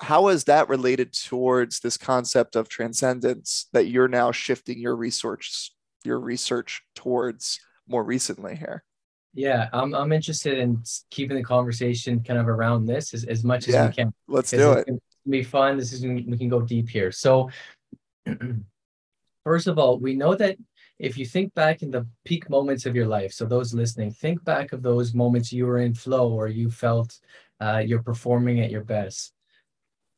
how 0.00 0.28
is 0.28 0.44
that 0.44 0.68
related 0.68 1.12
towards 1.12 1.80
this 1.80 1.96
concept 1.96 2.56
of 2.56 2.68
transcendence 2.68 3.68
that 3.72 3.88
you're 3.88 4.08
now 4.08 4.30
shifting 4.32 4.78
your 4.78 4.96
research 4.96 5.72
your 6.04 6.20
research 6.20 6.82
towards 6.94 7.58
more 7.88 8.04
recently 8.04 8.54
here 8.56 8.84
Yeah, 9.34 9.68
I'm 9.72 9.94
I'm 9.94 10.12
interested 10.12 10.58
in 10.58 10.82
keeping 11.10 11.36
the 11.36 11.42
conversation 11.44 12.22
kind 12.22 12.40
of 12.40 12.48
around 12.48 12.86
this 12.86 13.14
as, 13.14 13.24
as 13.24 13.42
much 13.44 13.68
as 13.68 13.74
Yeah. 13.74 13.88
we 13.88 13.94
can. 13.94 14.12
let's 14.26 14.50
do 14.50 14.72
it's 14.72 14.80
it 14.82 14.86
gonna 14.86 15.00
be 15.28 15.42
fun. 15.42 15.76
This 15.76 15.92
is 15.92 16.02
we 16.02 16.38
can 16.38 16.48
go 16.48 16.60
deep 16.62 16.88
here. 16.88 17.12
So, 17.12 17.50
first 19.44 19.66
of 19.66 19.78
all, 19.78 19.98
we 19.98 20.14
know 20.14 20.34
that 20.34 20.56
if 20.98 21.16
you 21.18 21.26
think 21.26 21.54
back 21.54 21.82
in 21.82 21.90
the 21.90 22.06
peak 22.24 22.50
moments 22.50 22.86
of 22.86 22.96
your 22.96 23.06
life, 23.06 23.32
so 23.32 23.44
those 23.44 23.72
listening, 23.74 24.10
think 24.10 24.42
back 24.44 24.72
of 24.72 24.82
those 24.82 25.14
moments 25.14 25.52
you 25.52 25.66
were 25.66 25.78
in 25.78 25.94
flow 25.94 26.32
or 26.32 26.48
you 26.48 26.70
felt 26.70 27.18
uh, 27.60 27.82
you're 27.84 28.02
performing 28.02 28.60
at 28.60 28.70
your 28.70 28.84
best. 28.84 29.32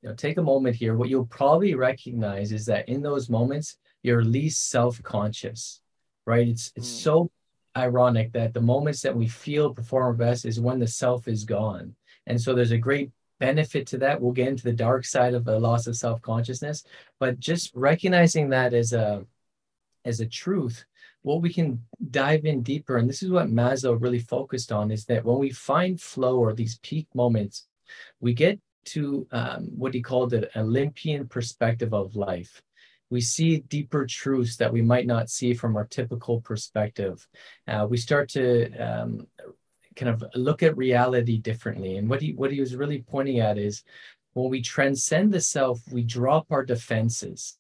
You 0.03 0.09
know, 0.09 0.15
take 0.15 0.39
a 0.39 0.43
moment 0.43 0.77
here. 0.77 0.95
What 0.97 1.11
you'll 1.11 1.27
probably 1.27 1.75
recognize 1.75 2.53
is 2.53 2.65
that 2.67 2.89
in 2.89 3.03
those 3.03 3.29
moments, 3.29 3.77
you're 4.03 4.25
least 4.25 4.71
self-conscious, 4.71 5.83
right? 6.27 6.49
It's 6.49 6.73
it's 6.75 6.89
Mm. 6.89 7.03
so 7.03 7.31
ironic 7.77 8.33
that 8.33 8.55
the 8.55 8.61
moments 8.61 9.03
that 9.03 9.15
we 9.15 9.29
feel 9.29 9.75
perform 9.75 10.05
our 10.05 10.13
best 10.15 10.45
is 10.45 10.59
when 10.59 10.79
the 10.79 10.89
self 10.89 11.29
is 11.29 11.45
gone. 11.45 11.95
And 12.27 12.41
so 12.41 12.55
there's 12.55 12.71
a 12.73 12.79
great 12.79 13.11
benefit 13.39 13.87
to 13.89 13.99
that. 13.99 14.21
We'll 14.21 14.33
get 14.33 14.49
into 14.49 14.65
the 14.65 14.73
dark 14.73 15.05
side 15.05 15.35
of 15.35 15.45
the 15.45 15.59
loss 15.59 15.87
of 15.87 15.97
self-consciousness, 15.97 16.85
but 17.19 17.39
just 17.39 17.75
recognizing 17.75 18.49
that 18.51 18.73
as 18.75 18.93
a 18.93 19.27
as 20.07 20.21
a 20.21 20.27
truth, 20.27 20.87
what 21.23 21.43
we 21.43 21.53
can 21.53 21.85
dive 22.11 22.47
in 22.47 22.63
deeper, 22.63 22.97
and 22.97 23.07
this 23.09 23.23
is 23.23 23.31
what 23.31 23.49
Maslow 23.51 24.01
really 24.01 24.19
focused 24.19 24.73
on, 24.73 24.91
is 24.91 25.05
that 25.05 25.25
when 25.27 25.39
we 25.39 25.51
find 25.51 26.01
flow 26.01 26.39
or 26.39 26.55
these 26.55 26.79
peak 26.79 27.07
moments, 27.15 27.67
we 28.19 28.33
get 28.33 28.59
to 28.87 29.27
um, 29.33 29.69
what 29.77 29.95
he 29.95 30.03
called 30.03 30.31
the 30.31 30.59
Olympian 30.59 31.27
perspective 31.27 31.93
of 31.93 32.17
life. 32.17 32.63
We 33.11 33.21
see 33.21 33.59
deeper 33.59 34.07
truths 34.07 34.57
that 34.57 34.73
we 34.73 34.83
might 34.83 35.07
not 35.07 35.31
see 35.31 35.53
from 35.55 35.77
our 35.77 35.87
typical 35.87 36.41
perspective. 36.41 37.27
Uh, 37.67 37.87
we 37.91 37.97
start 37.97 38.29
to 38.31 38.73
um, 38.77 39.27
kind 39.97 40.11
of 40.11 40.25
look 40.35 40.63
at 40.63 40.77
reality 40.77 41.39
differently. 41.39 41.97
And 41.97 42.09
what 42.09 42.23
he 42.23 42.33
what 42.33 42.53
he 42.53 42.61
was 42.61 42.77
really 42.77 43.05
pointing 43.09 43.41
at 43.41 43.59
is 43.59 43.83
when 44.35 44.49
we 44.49 44.63
transcend 44.63 45.33
the 45.33 45.41
self, 45.41 45.81
we 45.91 46.03
drop 46.03 46.47
our 46.51 46.65
defenses, 46.65 47.59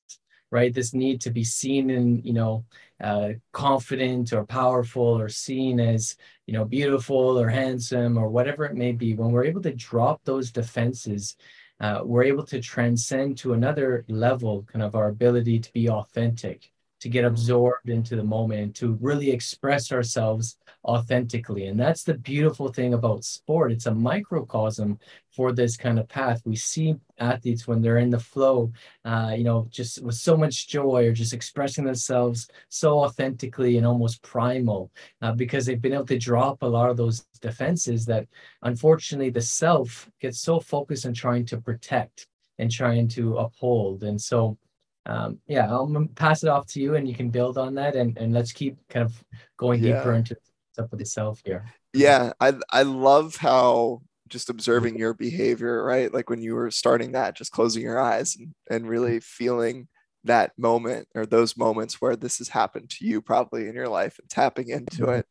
right? 0.50 0.72
This 0.72 0.94
need 0.94 1.20
to 1.22 1.30
be 1.30 1.44
seen 1.44 1.90
in, 1.90 2.22
you 2.22 2.32
know, 2.32 2.64
uh, 3.00 3.30
confident 3.52 4.33
or 4.33 4.45
powerful 4.45 5.19
or 5.19 5.28
seen 5.28 5.80
as, 5.80 6.16
you 6.47 6.54
know, 6.54 6.64
beautiful 6.64 7.38
or 7.38 7.49
handsome 7.49 8.19
or 8.19 8.28
whatever 8.28 8.64
it 8.64 8.75
may 8.75 8.92
be. 8.92 9.14
When 9.14 9.33
we're 9.33 9.45
able 9.45 9.62
to 9.62 9.75
drop 9.75 10.21
those 10.25 10.50
defenses, 10.50 11.37
uh, 11.80 12.00
we're 12.04 12.25
able 12.25 12.45
to 12.47 12.61
transcend 12.61 13.38
to 13.38 13.54
another 13.54 14.04
level, 14.09 14.66
kind 14.71 14.83
of 14.83 14.95
our 14.95 15.09
ability 15.09 15.61
to 15.61 15.73
be 15.73 15.88
authentic, 15.88 16.71
to 17.00 17.09
get 17.09 17.25
absorbed 17.25 17.88
into 17.88 18.14
the 18.16 18.23
moment, 18.23 18.76
to 18.76 18.99
really 19.00 19.30
express 19.30 19.90
ourselves 19.90 20.59
authentically. 20.85 21.66
And 21.66 21.78
that's 21.78 22.04
the 22.04 22.14
beautiful 22.14 22.69
thing 22.69 22.95
about 22.95 23.25
sport. 23.25 23.73
It's 23.73 23.87
a 23.87 23.95
microcosm 23.95 24.99
for 25.30 25.52
this 25.52 25.76
kind 25.76 25.99
of 25.99 26.09
path. 26.09 26.42
We 26.45 26.57
see 26.57 26.97
athletes 27.19 27.66
when 27.66 27.80
they're 27.80 27.99
in 27.99 28.11
the 28.11 28.19
flow, 28.19 28.73
uh, 29.04 29.33
you 29.37 29.45
know, 29.45 29.66
just 29.71 30.02
with 30.02 30.16
so 30.16 30.37
much 30.37 30.69
joy 30.69 31.07
or 31.07 31.12
just 31.12 31.33
expressing 31.33 31.85
themselves 31.85 32.49
so 32.69 33.00
authentically 33.00 33.76
and 33.76 33.87
almost 33.87 34.23
primal 34.23 34.90
uh, 35.23 35.33
because 35.33 35.66
they've 35.66 35.80
been 35.80 35.95
able 35.95 36.07
to 36.07 36.19
drop 36.19 36.62
a 36.62 36.66
lot 36.66 36.90
of 36.90 36.97
those 36.97 37.21
defenses 37.40 38.04
that 38.07 38.26
unfortunately 38.62 39.30
the 39.30 39.40
self 39.40 40.11
gets 40.21 40.40
so 40.40 40.61
focused 40.61 41.07
on 41.07 41.14
trying 41.14 41.47
to 41.47 41.59
protect 41.59 42.26
and 42.59 42.71
trying 42.71 43.09
to 43.09 43.38
uphold. 43.38 44.02
And 44.02 44.21
so, 44.21 44.59
um, 45.07 45.38
yeah, 45.47 45.66
I'll 45.69 46.07
pass 46.14 46.42
it 46.42 46.49
off 46.49 46.66
to 46.69 46.80
you 46.80 46.95
and 46.95 47.09
you 47.09 47.14
can 47.14 47.30
build 47.30 47.59
on 47.59 47.75
that 47.76 47.97
and, 47.97 48.16
and 48.19 48.33
let's 48.33 48.52
keep 48.52 48.76
kind 48.88 49.04
of 49.04 49.25
going 49.57 49.80
deeper 49.80 50.12
into 50.12 50.37
stuff 50.73 50.90
with 50.90 51.00
the 51.00 51.07
self 51.07 51.40
here. 51.45 51.64
yeah 51.92 52.33
i 52.40 52.52
i 52.71 52.83
love 52.83 53.35
how 53.37 54.00
just 54.28 54.49
observing 54.49 54.97
your 54.97 55.12
behavior 55.12 55.83
right? 55.85 56.14
Like 56.14 56.30
when 56.30 56.40
you 56.40 56.54
were 56.54 56.71
starting 56.71 57.12
that 57.12 57.35
just 57.35 57.50
closing 57.50 57.83
your 57.83 57.99
eyes 57.99 58.37
and, 58.37 58.54
and 58.71 58.88
really 58.88 59.19
feeling 59.19 59.88
that 60.23 60.52
moment 60.57 61.09
or 61.16 61.26
those 61.26 61.57
moments 61.57 62.00
where 62.00 62.14
this 62.14 62.38
has 62.38 62.49
happened 62.49 62.90
to 62.90 63.04
you 63.04 63.21
probably 63.21 63.66
in 63.66 63.75
your 63.75 63.88
life 63.88 64.21
and 64.21 64.30
tapping 64.30 64.69
into 64.69 65.07
Mhm. 65.07 65.19
it. 65.19 65.26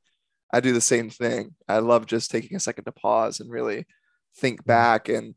I 0.52 0.60
do 0.60 0.74
the 0.74 0.82
same 0.82 1.10
thing. 1.10 1.56
I 1.70 1.80
love 1.80 2.08
just 2.08 2.30
taking 2.30 2.58
a 2.58 2.60
second 2.60 2.84
to 2.86 2.92
pause 2.92 3.40
and 3.40 3.50
really 3.50 3.86
think 4.36 4.66
back 4.66 5.08
and 5.08 5.36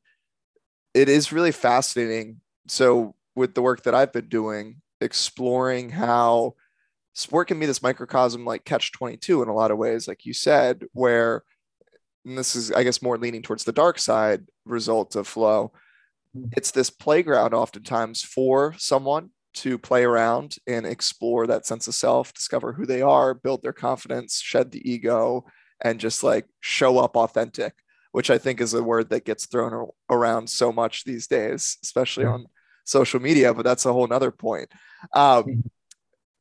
it 0.93 1.09
is 1.09 1.31
really 1.33 1.53
fascinating. 1.53 2.41
So 2.67 3.15
with 3.35 3.55
the 3.55 3.62
work 3.62 3.83
that 3.83 3.95
i've 3.95 4.12
been 4.12 4.29
doing 4.29 4.77
exploring 5.01 5.91
how 5.91 6.55
sport 7.15 7.49
can 7.49 7.59
be 7.59 7.67
this 7.67 7.83
microcosm 7.83 8.45
like 8.45 8.65
catch 8.65 8.93
22 8.93 9.43
in 9.43 9.49
a 9.49 9.55
lot 9.55 9.71
of 9.71 9.79
ways 9.79 10.07
like 10.09 10.25
you 10.25 10.33
said 10.33 10.85
where 10.93 11.43
and 12.25 12.39
this 12.39 12.55
is 12.57 12.73
i 12.73 12.83
guess 12.83 13.03
more 13.03 13.19
leaning 13.19 13.43
towards 13.43 13.65
the 13.65 13.73
dark 13.73 13.99
side 13.99 14.45
result 14.65 15.17
of 15.17 15.27
flow 15.27 15.73
Mhm. 16.35 16.49
it's 16.57 16.71
this 16.71 16.89
playground 16.89 17.53
oftentimes 17.53 18.23
for 18.23 18.75
someone 18.79 19.29
to 19.55 19.77
play 19.77 20.03
around 20.03 20.57
and 20.67 20.87
explore 20.87 21.47
that 21.47 21.67
sense 21.67 21.87
of 21.87 21.95
self 21.95 22.33
discover 22.33 22.73
who 22.73 22.87
they 22.87 23.03
are 23.03 23.35
build 23.35 23.62
their 23.62 23.75
confidence 23.75 24.41
shed 24.41 24.71
the 24.73 24.91
ego 24.91 25.45
and 25.85 26.01
just 26.01 26.23
like 26.23 26.47
show 26.61 26.99
up 26.99 27.17
authentic 27.17 27.75
which 28.12 28.31
i 28.31 28.39
think 28.39 28.62
is 28.62 28.73
a 28.73 28.83
word 28.83 29.11
that 29.11 29.27
gets 29.27 29.45
thrown 29.45 29.89
around 30.09 30.49
so 30.49 30.73
much 30.73 31.05
these 31.05 31.27
days 31.27 31.77
especially 31.83 32.25
on 32.25 32.47
social 32.85 33.21
media 33.21 33.55
but 33.55 33.65
that's 33.65 33.87
a 33.87 33.93
whole 33.93 34.07
nother 34.07 34.31
point. 34.31 34.69
Um, 35.12 35.45
Mhm. 35.45 35.62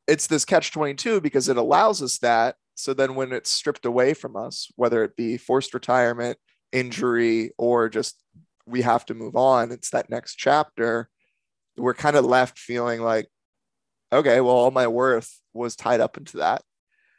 it's 0.08 0.28
this 0.28 0.46
catch 0.46 0.72
22 0.72 1.22
because 1.22 1.48
it 1.50 1.58
allows 1.58 2.02
us 2.02 2.18
that. 2.20 2.56
So 2.76 2.94
then 2.94 3.16
when 3.16 3.32
it's 3.32 3.52
stripped 3.52 3.86
away 3.86 4.14
from 4.14 4.36
us 4.36 4.70
whether 4.76 5.04
it 5.04 5.16
be 5.16 5.38
forced 5.38 5.74
retirement 5.74 6.38
injury 6.72 7.52
or 7.58 7.90
just 7.90 8.22
we 8.66 8.82
have 8.82 9.06
to 9.08 9.14
move 9.14 9.36
on 9.36 9.72
it's 9.72 9.90
that 9.92 10.10
next 10.10 10.36
chapter. 10.36 11.10
We're 11.78 11.94
kind 11.94 12.16
of 12.16 12.26
left 12.26 12.58
feeling 12.60 13.02
like 13.02 13.28
okay 14.12 14.42
well 14.42 14.56
all 14.56 14.72
my 14.72 14.88
worth 14.88 15.40
was 15.54 15.76
tied 15.76 16.02
up 16.02 16.18
into 16.18 16.38
that. 16.38 16.64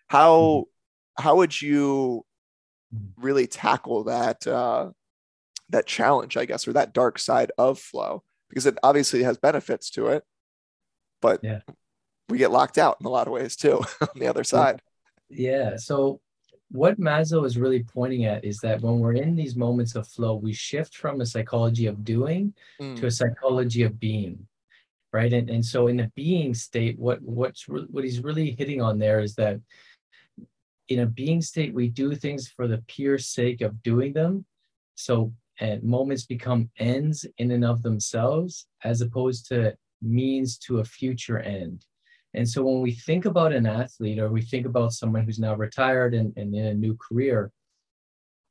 How 0.08 0.64
how 1.16 1.36
would 1.36 1.60
you 1.60 2.24
really 3.16 3.46
tackle 3.46 4.04
that 4.04 4.46
uh 4.46 4.90
that 5.70 5.86
challenge 5.86 6.36
i 6.36 6.44
guess 6.44 6.68
or 6.68 6.74
that 6.74 6.92
dark 6.92 7.18
side 7.18 7.50
of 7.56 7.78
flow 7.78 8.22
because 8.52 8.66
it 8.66 8.76
obviously 8.82 9.22
has 9.22 9.38
benefits 9.38 9.88
to 9.90 10.08
it 10.08 10.24
but 11.22 11.40
Yeah. 11.42 11.60
we 12.28 12.36
get 12.36 12.50
locked 12.50 12.76
out 12.76 12.98
in 13.00 13.06
a 13.06 13.10
lot 13.10 13.26
of 13.26 13.32
ways 13.32 13.56
too 13.56 13.80
on 14.02 14.08
the 14.16 14.26
other 14.28 14.44
side 14.44 14.82
Yeah. 15.30 15.76
So 15.76 16.20
what 16.70 17.00
Maslow 17.00 17.44
is 17.46 17.56
really 17.56 17.82
pointing 17.82 18.26
at 18.26 18.44
is 18.44 18.58
that 18.58 18.82
when 18.82 18.98
we're 19.00 19.14
in 19.14 19.34
these 19.36 19.56
moments 19.56 19.94
of 19.94 20.06
flow, 20.08 20.34
we 20.36 20.52
shift 20.52 20.94
from 20.94 21.20
a 21.20 21.26
psychology 21.26 21.86
of 21.86 22.04
doing 22.04 22.52
Mm, 22.80 22.96
to 22.98 23.06
a 23.06 23.10
psychology 23.10 23.82
of 23.82 23.98
being, 23.98 24.46
right? 25.12 25.32
And 25.32 25.48
and 25.50 25.64
so 25.64 25.86
in 25.88 25.96
the 25.96 26.10
being 26.14 26.52
state, 26.54 26.98
what 26.98 27.20
what's 27.22 27.68
re- 27.68 27.88
what 27.90 28.04
he's 28.04 28.20
really 28.20 28.50
hitting 28.58 28.80
on 28.82 28.98
there 28.98 29.20
is 29.20 29.34
that 29.36 29.60
in 30.88 30.98
a 31.00 31.06
being 31.06 31.40
state, 31.42 31.72
we 31.72 31.88
do 31.88 32.14
things 32.14 32.48
for 32.48 32.66
the 32.68 32.82
pure 32.88 33.18
sake 33.18 33.60
of 33.62 33.82
doing 33.82 34.12
them. 34.12 34.44
So 34.96 35.32
and 35.62 35.80
moments 35.84 36.26
become 36.26 36.68
ends 36.78 37.24
in 37.38 37.52
and 37.52 37.64
of 37.64 37.82
themselves, 37.82 38.66
as 38.82 39.00
opposed 39.00 39.46
to 39.46 39.72
means 40.02 40.58
to 40.58 40.80
a 40.80 40.84
future 40.84 41.38
end. 41.38 41.86
And 42.34 42.48
so 42.48 42.64
when 42.64 42.80
we 42.80 42.92
think 42.92 43.26
about 43.26 43.52
an 43.52 43.66
athlete 43.66 44.18
or 44.18 44.28
we 44.28 44.42
think 44.42 44.66
about 44.66 44.92
someone 44.92 45.22
who's 45.22 45.38
now 45.38 45.54
retired 45.54 46.14
and, 46.14 46.36
and 46.36 46.52
in 46.52 46.66
a 46.66 46.74
new 46.74 46.96
career, 46.96 47.52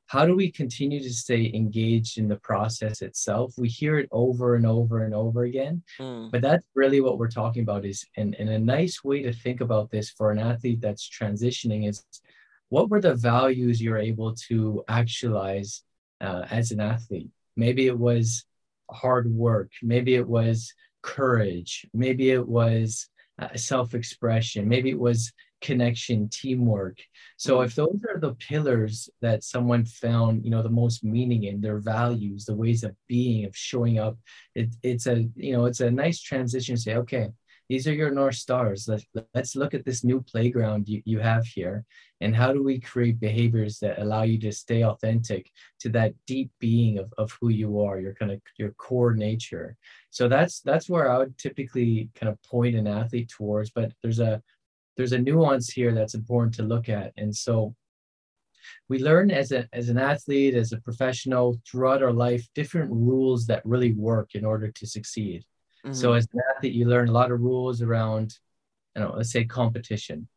how 0.06 0.24
do 0.24 0.34
we 0.34 0.50
continue 0.50 1.02
to 1.02 1.12
stay 1.12 1.50
engaged 1.52 2.16
in 2.16 2.28
the 2.28 2.36
process 2.36 3.02
itself? 3.02 3.52
We 3.58 3.68
hear 3.68 3.98
it 3.98 4.08
over 4.10 4.54
and 4.54 4.64
over 4.64 5.04
and 5.04 5.14
over 5.14 5.42
again, 5.44 5.82
mm, 6.00 6.30
but 6.30 6.40
that's 6.40 6.66
really 6.74 7.02
what 7.02 7.18
we're 7.18 7.28
talking 7.28 7.62
about 7.62 7.84
is 7.84 8.06
and, 8.16 8.34
and 8.38 8.48
a 8.48 8.58
nice 8.58 9.04
way 9.04 9.22
to 9.22 9.34
think 9.34 9.60
about 9.60 9.90
this 9.90 10.08
for 10.08 10.30
an 10.30 10.38
athlete 10.38 10.80
that's 10.80 11.10
transitioning 11.10 11.86
is 11.88 12.02
what 12.70 12.88
were 12.88 13.02
the 13.02 13.14
values 13.14 13.82
you're 13.82 13.98
able 13.98 14.34
to 14.48 14.82
actualize 14.88 15.82
uh, 16.22 16.46
as 16.50 16.70
an 16.70 16.80
athlete? 16.80 17.30
Maybe 17.56 17.86
it 17.86 17.98
was 17.98 18.44
hard 18.90 19.26
work, 19.30 19.70
maybe 19.82 20.14
it 20.14 20.28
was 20.28 20.72
courage, 21.02 21.86
maybe 21.92 22.30
it 22.30 22.46
was 22.46 23.08
uh, 23.40 23.54
self-expression, 23.56 24.68
maybe 24.68 24.90
it 24.90 24.98
was 24.98 25.32
connection, 25.60 26.28
teamwork. 26.28 26.98
So 27.36 27.58
Mm. 27.58 27.66
if 27.66 27.74
those 27.74 28.00
are 28.10 28.20
the 28.20 28.34
pillars 28.34 29.08
that 29.20 29.44
someone 29.44 29.84
found, 29.84 30.44
you 30.44 30.50
know, 30.50 30.62
the 30.62 30.68
most 30.82 31.04
meaning 31.04 31.44
in 31.44 31.60
their 31.60 31.78
values, 31.78 32.44
the 32.44 32.54
ways 32.54 32.82
of 32.84 32.94
being, 33.08 33.44
of 33.46 33.56
showing 33.56 33.98
up, 33.98 34.16
it, 34.54 34.74
it's 34.82 35.06
a, 35.06 35.28
you 35.36 35.52
know, 35.52 35.66
it's 35.66 35.80
a 35.80 35.90
nice 35.90 36.20
transition 36.20 36.74
to 36.74 36.80
say, 36.80 36.94
okay, 36.96 37.28
these 37.68 37.86
are 37.86 37.94
your 37.94 38.10
north 38.10 38.34
stars. 38.34 38.86
Let's, 38.88 39.06
let's 39.34 39.56
look 39.56 39.74
at 39.74 39.84
this 39.84 40.04
new 40.04 40.20
playground 40.20 40.88
you, 40.88 41.02
you 41.04 41.20
have 41.20 41.46
here. 41.46 41.84
And 42.20 42.36
how 42.36 42.52
do 42.52 42.62
we 42.62 42.78
create 42.78 43.18
behaviors 43.18 43.78
that 43.78 43.98
allow 43.98 44.22
you 44.22 44.38
to 44.40 44.52
stay 44.52 44.84
authentic 44.84 45.50
to 45.80 45.88
that 45.90 46.14
deep 46.26 46.50
being 46.60 46.98
of, 46.98 47.12
of 47.18 47.36
who 47.40 47.48
you 47.48 47.80
are 47.80 47.98
your 47.98 48.14
kind 48.14 48.30
of 48.32 48.40
your 48.58 48.70
core 48.72 49.14
nature? 49.14 49.76
So 50.10 50.28
that's 50.28 50.60
that's 50.60 50.88
where 50.88 51.10
i 51.10 51.18
would 51.18 51.36
typically 51.38 52.10
kind 52.14 52.30
of 52.30 52.40
point 52.42 52.76
an 52.76 52.86
athlete 52.86 53.30
towards 53.30 53.70
but 53.70 53.92
there's 54.02 54.20
a 54.20 54.42
there's 54.96 55.12
a 55.12 55.18
nuance 55.18 55.70
here 55.70 55.92
that's 55.92 56.14
important 56.14 56.54
to 56.54 56.62
look 56.62 56.88
at. 56.88 57.12
And 57.16 57.34
so 57.34 57.74
we 58.88 58.98
learn 58.98 59.30
as 59.30 59.52
a 59.52 59.68
as 59.72 59.88
an 59.88 59.98
athlete 59.98 60.54
as 60.54 60.72
a 60.72 60.80
professional 60.80 61.60
throughout 61.66 62.02
our 62.02 62.12
life 62.12 62.46
different 62.54 62.90
rules 62.90 63.46
that 63.46 63.64
really 63.64 63.92
work 63.92 64.34
in 64.34 64.44
order 64.44 64.70
to 64.70 64.86
succeed 64.86 65.44
mm-hmm. 65.84 65.92
so 65.92 66.12
as 66.12 66.26
an 66.32 66.40
athlete 66.54 66.74
you 66.74 66.86
learn 66.86 67.08
a 67.08 67.12
lot 67.12 67.30
of 67.30 67.40
rules 67.40 67.82
around 67.82 68.38
you 68.96 69.02
know 69.02 69.14
let's 69.16 69.32
say 69.32 69.44
competition 69.44 70.28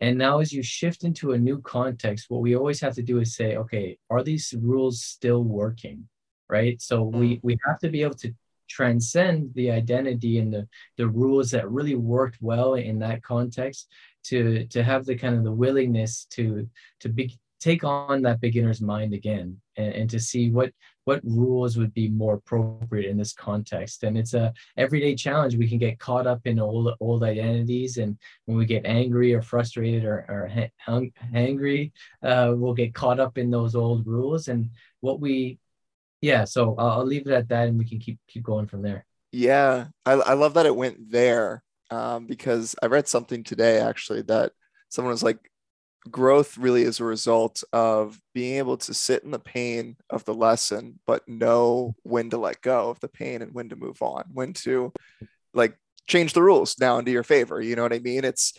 and 0.00 0.16
now 0.16 0.38
as 0.38 0.52
you 0.52 0.62
shift 0.62 1.04
into 1.04 1.32
a 1.32 1.38
new 1.38 1.60
context 1.60 2.26
what 2.28 2.42
we 2.42 2.56
always 2.56 2.80
have 2.80 2.94
to 2.94 3.02
do 3.02 3.20
is 3.20 3.34
say 3.34 3.56
okay 3.56 3.98
are 4.10 4.22
these 4.22 4.54
rules 4.58 5.02
still 5.02 5.42
working 5.42 6.08
right 6.48 6.80
so 6.80 7.04
mm-hmm. 7.04 7.18
we 7.18 7.40
we 7.42 7.58
have 7.66 7.78
to 7.78 7.88
be 7.88 8.02
able 8.02 8.14
to 8.14 8.32
transcend 8.68 9.50
the 9.54 9.70
identity 9.70 10.38
and 10.38 10.52
the, 10.52 10.68
the 10.98 11.08
rules 11.08 11.50
that 11.50 11.70
really 11.70 11.94
worked 11.94 12.36
well 12.40 12.74
in 12.74 12.98
that 12.98 13.22
context 13.22 13.88
to 14.24 14.66
to 14.66 14.82
have 14.82 15.06
the 15.06 15.16
kind 15.16 15.34
of 15.34 15.42
the 15.42 15.52
willingness 15.52 16.26
to 16.30 16.68
to 17.00 17.08
be 17.08 17.36
take 17.60 17.82
on 17.82 18.22
that 18.22 18.40
beginner's 18.40 18.80
mind 18.80 19.14
again 19.14 19.60
and, 19.76 19.94
and 19.94 20.10
to 20.10 20.20
see 20.20 20.50
what 20.50 20.72
what 21.08 21.24
rules 21.24 21.78
would 21.78 21.94
be 21.94 22.10
more 22.10 22.34
appropriate 22.34 23.08
in 23.08 23.16
this 23.16 23.32
context? 23.32 24.02
And 24.02 24.18
it's 24.18 24.34
a 24.34 24.52
everyday 24.76 25.14
challenge. 25.14 25.56
We 25.56 25.66
can 25.66 25.78
get 25.78 25.98
caught 25.98 26.26
up 26.26 26.46
in 26.46 26.60
old 26.60 26.94
old 27.00 27.24
identities 27.24 27.96
and 27.96 28.18
when 28.44 28.58
we 28.58 28.66
get 28.66 28.84
angry 28.84 29.32
or 29.32 29.40
frustrated 29.40 30.04
or, 30.04 30.26
or 30.28 30.68
hung, 30.76 31.10
angry 31.32 31.94
uh, 32.22 32.52
we'll 32.54 32.74
get 32.74 32.92
caught 32.92 33.20
up 33.20 33.38
in 33.38 33.50
those 33.50 33.74
old 33.74 34.06
rules. 34.06 34.48
And 34.48 34.68
what 35.00 35.18
we 35.18 35.58
yeah 36.20 36.44
so 36.44 36.74
I'll, 36.76 36.90
I'll 37.00 37.06
leave 37.06 37.26
it 37.26 37.32
at 37.32 37.48
that 37.48 37.68
and 37.68 37.78
we 37.78 37.86
can 37.86 38.00
keep 38.00 38.18
keep 38.28 38.42
going 38.42 38.66
from 38.66 38.82
there. 38.82 39.06
Yeah 39.32 39.86
i, 40.04 40.12
I 40.12 40.34
love 40.34 40.54
that 40.54 40.66
it 40.66 40.76
went 40.76 41.10
there 41.10 41.62
um, 41.90 42.26
because 42.26 42.76
i 42.82 42.86
read 42.86 43.08
something 43.08 43.44
today 43.44 43.78
actually 43.78 44.22
that 44.22 44.52
someone 44.90 45.12
was 45.12 45.22
like 45.22 45.50
growth 46.10 46.56
really 46.56 46.82
is 46.82 47.00
a 47.00 47.04
result 47.04 47.62
of 47.72 48.18
being 48.34 48.56
able 48.56 48.76
to 48.76 48.94
sit 48.94 49.24
in 49.24 49.30
the 49.30 49.38
pain 49.38 49.96
of 50.10 50.24
the 50.24 50.34
lesson 50.34 50.98
but 51.06 51.26
know 51.28 51.94
when 52.02 52.30
to 52.30 52.38
let 52.38 52.60
go 52.62 52.88
of 52.88 53.00
the 53.00 53.08
pain 53.08 53.42
and 53.42 53.52
when 53.52 53.68
to 53.68 53.76
move 53.76 54.00
on 54.00 54.24
when 54.32 54.52
to 54.52 54.92
like 55.54 55.76
change 56.06 56.32
the 56.32 56.42
rules 56.42 56.76
now 56.80 56.98
into 56.98 57.10
your 57.10 57.22
favor 57.22 57.60
you 57.60 57.76
know 57.76 57.82
what 57.82 57.92
i 57.92 57.98
mean? 57.98 58.24
It's 58.24 58.54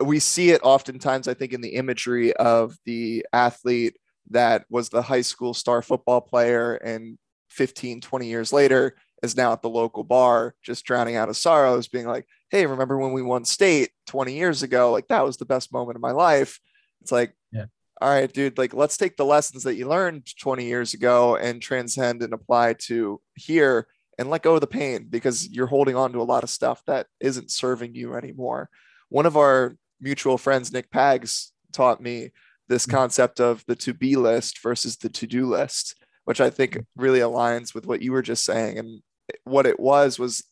we 0.00 0.18
see 0.18 0.50
it 0.50 0.60
oftentimes 0.62 1.28
i 1.28 1.34
think 1.34 1.52
in 1.52 1.60
the 1.60 1.74
imagery 1.74 2.32
of 2.34 2.76
the 2.84 3.26
athlete 3.32 3.96
that 4.30 4.64
was 4.70 4.88
the 4.88 5.02
high 5.02 5.22
school 5.22 5.54
star 5.54 5.82
football 5.82 6.20
player 6.20 6.74
and 6.74 7.18
15 7.50 8.00
20 8.00 8.26
years 8.26 8.52
later 8.52 8.96
is 9.22 9.36
now 9.36 9.52
at 9.52 9.62
the 9.62 9.68
local 9.68 10.04
bar 10.04 10.54
just 10.62 10.84
drowning 10.84 11.16
out 11.16 11.28
his 11.28 11.38
sorrows 11.38 11.88
being 11.88 12.06
like 12.06 12.26
hey 12.50 12.66
remember 12.66 12.96
when 12.96 13.12
we 13.12 13.22
won 13.22 13.44
state 13.44 13.90
20 14.06 14.34
years 14.34 14.62
ago? 14.62 14.90
Like 14.90 15.08
that 15.08 15.24
was 15.24 15.36
the 15.36 15.44
best 15.44 15.72
moment 15.72 15.96
of 15.96 16.02
my 16.02 16.12
life 16.12 16.58
it's 17.00 17.12
like, 17.12 17.34
yeah. 17.52 17.66
all 18.00 18.10
right, 18.10 18.32
dude, 18.32 18.58
like 18.58 18.74
let's 18.74 18.96
take 18.96 19.16
the 19.16 19.24
lessons 19.24 19.62
that 19.64 19.76
you 19.76 19.88
learned 19.88 20.28
20 20.38 20.64
years 20.64 20.94
ago 20.94 21.36
and 21.36 21.62
transcend 21.62 22.22
and 22.22 22.32
apply 22.32 22.74
to 22.74 23.20
here 23.34 23.86
and 24.18 24.30
let 24.30 24.42
go 24.42 24.54
of 24.54 24.60
the 24.60 24.66
pain 24.66 25.06
because 25.08 25.48
you're 25.48 25.66
holding 25.66 25.96
on 25.96 26.12
to 26.12 26.20
a 26.20 26.22
lot 26.22 26.42
of 26.42 26.50
stuff 26.50 26.82
that 26.86 27.06
isn't 27.20 27.50
serving 27.50 27.94
you 27.94 28.14
anymore. 28.14 28.68
One 29.08 29.26
of 29.26 29.36
our 29.36 29.76
mutual 30.00 30.38
friends, 30.38 30.72
Nick 30.72 30.90
Pags, 30.90 31.50
taught 31.72 32.00
me 32.00 32.30
this 32.68 32.86
mm. 32.86 32.90
concept 32.90 33.40
of 33.40 33.64
the 33.66 33.76
to 33.76 33.94
be 33.94 34.16
list 34.16 34.60
versus 34.62 34.96
the 34.96 35.08
to 35.08 35.26
do 35.26 35.46
list, 35.46 35.94
which 36.24 36.40
I 36.40 36.50
think 36.50 36.84
really 36.96 37.20
aligns 37.20 37.74
with 37.74 37.86
what 37.86 38.02
you 38.02 38.12
were 38.12 38.22
just 38.22 38.44
saying. 38.44 38.78
And 38.78 39.02
what 39.44 39.66
it 39.66 39.78
was 39.78 40.18
was 40.18 40.44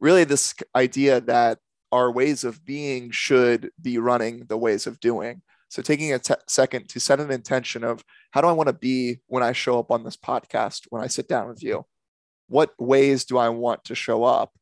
really 0.00 0.24
this 0.24 0.54
idea 0.74 1.20
that 1.22 1.58
our 1.92 2.10
ways 2.10 2.44
of 2.44 2.64
being 2.64 3.10
should 3.10 3.70
be 3.80 3.98
running 3.98 4.44
the 4.48 4.58
ways 4.58 4.86
of 4.86 5.00
doing. 5.00 5.42
So 5.68 5.82
taking 5.82 6.12
a 6.14 6.20
second 6.46 6.88
to 6.90 7.00
set 7.00 7.20
an 7.20 7.30
intention 7.30 7.84
of 7.84 8.04
how 8.30 8.40
do 8.40 8.48
I 8.48 8.52
want 8.52 8.68
to 8.68 8.72
be 8.72 9.18
when 9.26 9.42
I 9.42 9.52
show 9.52 9.78
up 9.78 9.90
on 9.90 10.04
this 10.04 10.16
podcast, 10.16 10.86
when 10.90 11.02
I 11.02 11.08
sit 11.08 11.28
down 11.28 11.48
with 11.48 11.62
you? 11.62 11.84
What 12.48 12.72
ways 12.78 13.24
do 13.24 13.38
I 13.38 13.48
want 13.48 13.84
to 13.84 13.94
show 13.94 14.22
up 14.24 14.52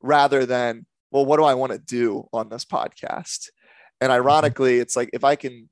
rather 0.00 0.46
than, 0.46 0.86
well, 1.10 1.26
what 1.26 1.36
do 1.36 1.44
I 1.44 1.54
want 1.54 1.72
to 1.72 1.78
do 1.78 2.26
on 2.32 2.48
this 2.48 2.64
podcast? 2.64 3.50
And 4.00 4.10
mm-hmm. 4.10 4.22
ironically, 4.22 4.78
it's 4.78 4.96
like 4.96 5.10
if 5.12 5.24
I 5.24 5.36
can 5.36 5.68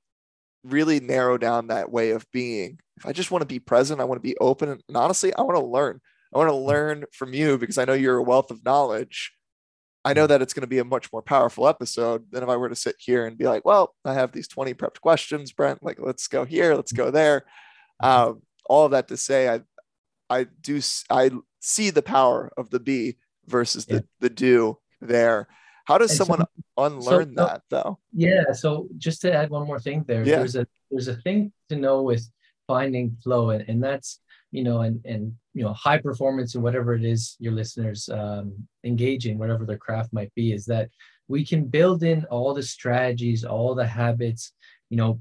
really 0.64 1.00
narrow 1.00 1.38
down 1.38 1.68
that 1.68 1.90
way 1.90 2.11
of 2.11 2.31
being, 2.31 2.78
if 2.96 3.07
I 3.07 3.12
just 3.12 3.31
want 3.31 3.42
to 3.42 3.46
be 3.46 3.59
present, 3.59 4.00
I 4.00 4.05
want 4.05 4.22
to 4.22 4.28
be 4.28 4.37
open. 4.38 4.68
And 4.68 4.96
honestly, 4.96 5.35
I 5.35 5.42
want 5.42 5.57
to 5.57 5.64
learn. 5.64 6.00
I 6.35 6.38
want 6.38 6.50
to 6.50 6.57
learn 6.57 7.05
from 7.12 7.35
you 7.35 7.59
because 7.59 7.78
I 7.78 7.85
know 7.85 7.92
you're 7.92 8.16
a 8.16 8.22
wealth 8.22 8.50
of 8.50 8.64
knowledge. 8.64 9.33
I 10.04 10.14
know 10.14 10.26
that 10.26 10.42
it's 10.42 10.52
going 10.52 10.62
to 10.62 10.68
be 10.68 10.78
a 10.78 10.84
much 10.84 11.12
more 11.12 11.22
powerful 11.22 11.68
episode 11.68 12.24
than 12.30 12.42
if 12.42 12.48
I 12.48 12.56
were 12.56 12.68
to 12.68 12.74
sit 12.74 12.96
here 12.98 13.26
and 13.26 13.38
be 13.38 13.46
like, 13.46 13.64
well, 13.64 13.94
I 14.04 14.14
have 14.14 14.32
these 14.32 14.48
20 14.48 14.74
prepped 14.74 15.00
questions, 15.00 15.52
Brent. 15.52 15.82
Like, 15.82 15.98
let's 16.00 16.26
go 16.26 16.44
here, 16.44 16.74
let's 16.74 16.92
go 16.92 17.10
there. 17.10 17.44
Um, 18.02 18.42
all 18.68 18.84
of 18.84 18.90
that 18.92 19.08
to 19.08 19.16
say, 19.16 19.48
I, 19.48 19.60
I 20.28 20.46
do, 20.60 20.80
I 21.08 21.30
see 21.60 21.90
the 21.90 22.02
power 22.02 22.50
of 22.56 22.70
the 22.70 22.80
be 22.80 23.16
versus 23.46 23.86
the, 23.86 23.94
yeah. 23.94 24.00
the 24.20 24.30
do 24.30 24.78
there. 25.00 25.46
How 25.84 25.98
does 25.98 26.10
and 26.10 26.18
someone 26.18 26.40
so, 26.40 26.84
unlearn 26.84 27.34
so, 27.36 27.44
that 27.46 27.62
though? 27.70 27.98
Yeah. 28.12 28.52
So 28.52 28.88
just 28.98 29.20
to 29.22 29.32
add 29.32 29.50
one 29.50 29.66
more 29.66 29.78
thing 29.78 30.04
there, 30.08 30.24
yeah. 30.24 30.38
there's 30.38 30.56
a, 30.56 30.66
there's 30.90 31.08
a 31.08 31.16
thing 31.16 31.52
to 31.68 31.76
know 31.76 32.02
with 32.02 32.28
finding 32.66 33.16
flow 33.22 33.50
and, 33.50 33.68
and 33.68 33.82
that's, 33.82 34.18
you 34.52 34.62
know, 34.62 34.82
and, 34.82 35.04
and 35.04 35.34
you 35.54 35.64
know 35.64 35.72
high 35.72 35.98
performance 35.98 36.54
and 36.54 36.62
whatever 36.62 36.94
it 36.94 37.04
is 37.04 37.36
your 37.38 37.52
listeners 37.52 38.08
um, 38.08 38.54
engage 38.84 39.26
in 39.26 39.38
whatever 39.38 39.66
their 39.66 39.76
craft 39.76 40.12
might 40.12 40.32
be 40.34 40.52
is 40.52 40.64
that 40.64 40.88
we 41.28 41.44
can 41.44 41.66
build 41.66 42.02
in 42.02 42.24
all 42.26 42.54
the 42.54 42.62
strategies 42.62 43.44
all 43.44 43.74
the 43.74 43.86
habits 43.86 44.52
you 44.88 44.96
know 44.96 45.20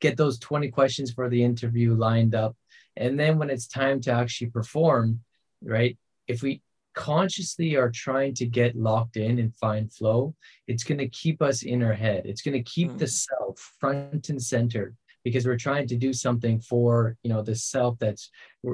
get 0.00 0.16
those 0.16 0.38
20 0.38 0.70
questions 0.70 1.12
for 1.12 1.28
the 1.28 1.42
interview 1.42 1.94
lined 1.94 2.34
up. 2.34 2.56
And 2.96 3.18
then 3.18 3.38
when 3.38 3.50
it's 3.50 3.66
time 3.66 4.00
to 4.02 4.12
actually 4.12 4.50
perform 4.50 5.20
right 5.62 5.98
if 6.28 6.42
we 6.42 6.62
consciously 6.94 7.76
are 7.76 7.90
trying 7.90 8.34
to 8.34 8.46
get 8.46 8.76
locked 8.76 9.16
in 9.16 9.38
and 9.38 9.54
find 9.56 9.92
flow 9.92 10.34
it's 10.66 10.84
going 10.84 10.98
to 10.98 11.08
keep 11.08 11.42
us 11.42 11.62
in 11.62 11.82
our 11.82 11.92
head. 11.92 12.22
It's 12.26 12.42
going 12.42 12.54
to 12.54 12.70
keep 12.70 12.90
mm. 12.90 12.98
the 12.98 13.06
self 13.06 13.74
front 13.80 14.28
and 14.28 14.42
center 14.42 14.94
because 15.24 15.46
we're 15.46 15.56
trying 15.56 15.86
to 15.86 15.96
do 15.96 16.12
something 16.12 16.60
for 16.60 17.16
you 17.22 17.30
know 17.30 17.42
the 17.42 17.54
self 17.54 17.98
that's 17.98 18.30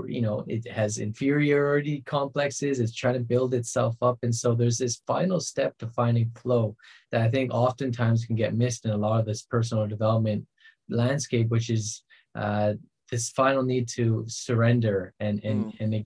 you 0.06 0.20
know 0.20 0.44
it 0.46 0.70
has 0.70 0.98
inferiority 0.98 2.02
complexes 2.06 2.80
it's 2.80 2.94
trying 2.94 3.14
to 3.14 3.20
build 3.20 3.54
itself 3.54 3.96
up 4.02 4.18
and 4.22 4.34
so 4.34 4.54
there's 4.54 4.78
this 4.78 5.02
final 5.06 5.40
step 5.40 5.76
to 5.78 5.86
finding 5.88 6.30
flow 6.36 6.76
that 7.10 7.22
i 7.22 7.28
think 7.28 7.52
oftentimes 7.52 8.24
can 8.24 8.36
get 8.36 8.54
missed 8.54 8.84
in 8.84 8.92
a 8.92 8.96
lot 8.96 9.20
of 9.20 9.26
this 9.26 9.42
personal 9.42 9.86
development 9.86 10.44
landscape 10.88 11.48
which 11.48 11.70
is 11.70 12.02
uh, 12.34 12.72
this 13.10 13.30
final 13.30 13.62
need 13.62 13.88
to 13.88 14.24
surrender 14.26 15.14
and 15.20 15.42
and 15.44 15.66
mm. 15.66 15.80
and 15.80 16.04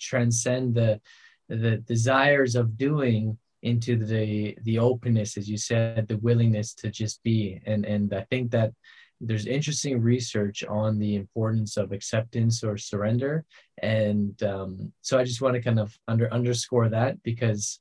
transcend 0.00 0.74
the 0.74 1.00
the 1.48 1.76
desires 1.78 2.54
of 2.54 2.76
doing 2.76 3.38
into 3.62 3.96
the 3.96 4.56
the 4.62 4.78
openness 4.78 5.36
as 5.36 5.48
you 5.48 5.56
said 5.56 6.06
the 6.08 6.18
willingness 6.18 6.74
to 6.74 6.90
just 6.90 7.22
be 7.22 7.60
and 7.66 7.84
and 7.86 8.12
i 8.12 8.20
think 8.30 8.50
that 8.50 8.72
there's 9.20 9.46
interesting 9.46 10.00
research 10.00 10.64
on 10.64 10.98
the 10.98 11.16
importance 11.16 11.76
of 11.76 11.92
acceptance 11.92 12.62
or 12.62 12.76
surrender 12.76 13.44
and 13.82 14.42
um, 14.42 14.92
so 15.00 15.18
i 15.18 15.24
just 15.24 15.40
want 15.40 15.54
to 15.54 15.62
kind 15.62 15.78
of 15.78 15.96
under 16.08 16.32
underscore 16.32 16.88
that 16.88 17.22
because 17.22 17.78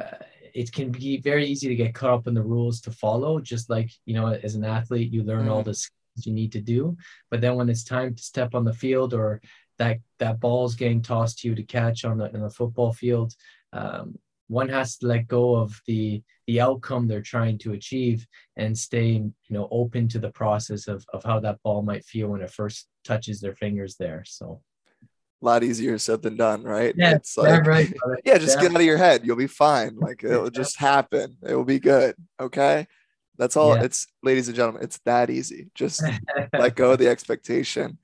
uh, 0.00 0.24
it 0.54 0.72
can 0.72 0.90
be 0.90 1.18
very 1.18 1.46
easy 1.46 1.68
to 1.68 1.74
get 1.74 1.94
caught 1.94 2.10
up 2.10 2.26
in 2.26 2.34
the 2.34 2.42
rules 2.42 2.80
to 2.80 2.90
follow 2.90 3.40
just 3.40 3.70
like 3.70 3.90
you 4.04 4.14
know 4.14 4.26
as 4.28 4.54
an 4.54 4.64
athlete 4.64 5.12
you 5.12 5.22
learn 5.22 5.46
mm. 5.46 5.50
all 5.50 5.62
the 5.62 5.74
skills 5.74 6.26
you 6.26 6.32
need 6.32 6.52
to 6.52 6.60
do 6.60 6.96
but 7.30 7.40
then 7.40 7.54
when 7.56 7.68
it's 7.68 7.84
time 7.84 8.14
to 8.14 8.22
step 8.22 8.54
on 8.54 8.64
the 8.64 8.72
field 8.72 9.14
or 9.14 9.40
that 9.78 9.98
that 10.18 10.40
ball's 10.40 10.74
getting 10.74 11.00
tossed 11.00 11.38
to 11.38 11.48
you 11.48 11.54
to 11.54 11.62
catch 11.62 12.04
on 12.04 12.18
the, 12.18 12.26
in 12.34 12.40
the 12.42 12.50
football 12.50 12.92
field 12.92 13.34
um, 13.72 14.14
one 14.48 14.68
has 14.68 14.98
to 14.98 15.06
let 15.06 15.26
go 15.26 15.56
of 15.56 15.80
the 15.86 16.22
the 16.46 16.60
outcome 16.60 17.06
they're 17.06 17.22
trying 17.22 17.58
to 17.58 17.72
achieve 17.72 18.26
and 18.56 18.76
stay 18.76 19.12
you 19.12 19.32
know 19.50 19.68
open 19.70 20.08
to 20.08 20.18
the 20.18 20.30
process 20.30 20.88
of, 20.88 21.04
of 21.12 21.22
how 21.24 21.38
that 21.40 21.62
ball 21.62 21.82
might 21.82 22.04
feel 22.04 22.28
when 22.28 22.42
it 22.42 22.50
first 22.50 22.88
touches 23.04 23.40
their 23.40 23.54
fingers 23.54 23.96
there 23.96 24.22
so. 24.26 24.60
A 25.00 25.44
lot 25.44 25.64
easier 25.64 25.98
said 25.98 26.22
than 26.22 26.36
done 26.36 26.62
right? 26.62 26.94
Yeah 26.96 27.16
it's 27.16 27.36
like 27.36 27.66
right 27.66 27.92
yeah 28.24 28.38
just 28.38 28.56
yeah. 28.56 28.62
get 28.62 28.70
out 28.70 28.80
of 28.80 28.86
your 28.86 28.96
head. 28.96 29.22
You'll 29.24 29.34
be 29.34 29.48
fine. 29.48 29.96
Like 29.96 30.22
it'll 30.24 30.50
just 30.50 30.78
happen. 30.78 31.36
It 31.42 31.56
will 31.56 31.64
be 31.64 31.80
good 31.80 32.14
okay? 32.40 32.86
That's 33.38 33.56
all 33.56 33.74
yeah. 33.74 33.82
it's 33.82 34.06
ladies 34.22 34.46
and 34.46 34.56
gentlemen 34.56 34.84
it's 34.84 35.00
that 35.04 35.30
easy. 35.30 35.70
Just 35.74 36.00
let 36.52 36.76
go 36.76 36.92
of 36.92 37.00
the 37.00 37.08
expectation. 37.08 37.98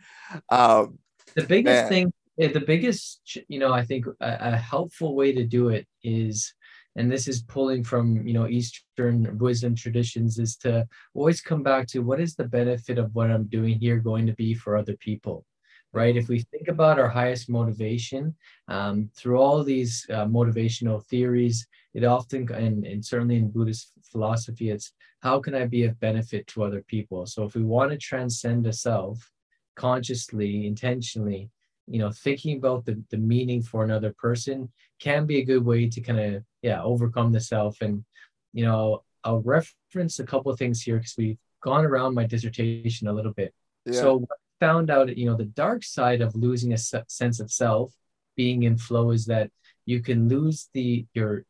Um 0.51 0.99
the 1.37 1.45
biggest 1.45 1.83
man. 1.83 1.89
thing 1.89 2.13
the 2.39 2.61
biggest 2.61 3.21
you 3.49 3.59
know 3.59 3.73
i 3.73 3.85
think 3.85 4.07
a, 4.21 4.37
a 4.41 4.57
helpful 4.57 5.17
way 5.17 5.33
to 5.33 5.45
do 5.45 5.71
it 5.71 5.87
is 6.05 6.55
and 6.99 7.11
this 7.11 7.29
is 7.29 7.43
pulling 7.43 7.83
from 7.83 8.27
you 8.27 8.35
know 8.35 8.47
eastern 8.49 9.39
wisdom 9.39 9.75
traditions 9.75 10.39
is 10.39 10.57
to 10.57 10.87
always 11.15 11.41
come 11.41 11.63
back 11.63 11.87
to 11.87 12.01
what 12.01 12.21
is 12.21 12.35
the 12.35 12.45
benefit 12.45 12.99
of 12.99 13.15
what 13.15 13.31
i'm 13.31 13.45
doing 13.45 13.79
here 13.79 13.99
going 13.99 14.27
to 14.27 14.35
be 14.35 14.53
for 14.53 14.77
other 14.77 14.97
people 14.97 15.47
right? 15.93 16.17
If 16.17 16.29
we 16.29 16.41
think 16.41 16.69
about 16.69 16.99
our 16.99 17.09
highest 17.09 17.49
motivation 17.49 18.35
um, 18.69 19.11
through 19.17 19.39
all 19.39 19.65
these 19.65 20.07
uh, 20.11 20.27
motivational 20.27 21.05
theories 21.07 21.67
it 21.95 22.05
often 22.05 22.51
and, 22.53 22.85
and 22.85 23.05
certainly 23.05 23.37
in 23.37 23.51
buddhist 23.51 23.93
philosophy 24.13 24.71
it's 24.71 24.93
how 25.21 25.41
can 25.41 25.55
i 25.55 25.65
be 25.65 25.85
of 25.85 25.99
benefit 25.99 26.47
to 26.49 26.63
other 26.63 26.83
people? 26.83 27.27
So 27.27 27.45
if 27.45 27.55
we 27.55 27.63
want 27.63 27.91
to 27.91 27.97
transcend 27.97 28.67
a 28.67 28.73
self 28.73 29.31
consciously 29.77 30.67
intentionally 30.67 31.51
you 31.87 31.99
know 31.99 32.11
thinking 32.11 32.59
about 32.59 32.85
the, 32.85 33.03
the 33.11 33.17
meaning 33.17 33.63
for 33.63 33.85
another 33.85 34.13
person 34.19 34.71
can 35.01 35.27
be 35.27 35.39
a 35.39 35.45
good 35.45 35.65
way 35.65 35.89
to 35.89 36.01
kind 36.01 36.21
of 36.21 36.45
yeah 36.63 36.83
overcome 36.83 37.33
the 37.33 37.41
self. 37.41 37.81
And 37.81 38.05
you 38.53 38.65
know 38.65 39.03
i'll 39.25 39.43
reference 39.43 40.19
a 40.19 40.25
couple 40.25 40.51
of 40.51 40.59
things 40.59 40.81
here 40.81 40.97
because 40.97 41.15
we've 41.19 41.39
gone 41.61 41.85
around 41.85 42.15
my 42.15 42.25
dissertation 42.25 43.09
a 43.09 43.13
little 43.13 43.33
bit. 43.33 43.53
Yeah. 43.85 44.01
so 44.01 44.27
found 44.61 44.91
out 44.91 45.17
you 45.17 45.27
know 45.27 45.37
the 45.37 45.45
dark 45.45 45.85
side 45.85 46.21
of 46.21 46.35
losing 46.35 46.73
a 46.73 46.79
sense 46.79 47.41
of 47.41 47.51
self 47.51 47.93
being 48.37 48.65
in 48.65 48.77
flow 48.77 49.11
is 49.11 49.27
that 49.27 49.51
you 49.87 50.01
can 50.01 50.29
lose 50.29 50.69
the 50.75 51.07
your 51.15 51.45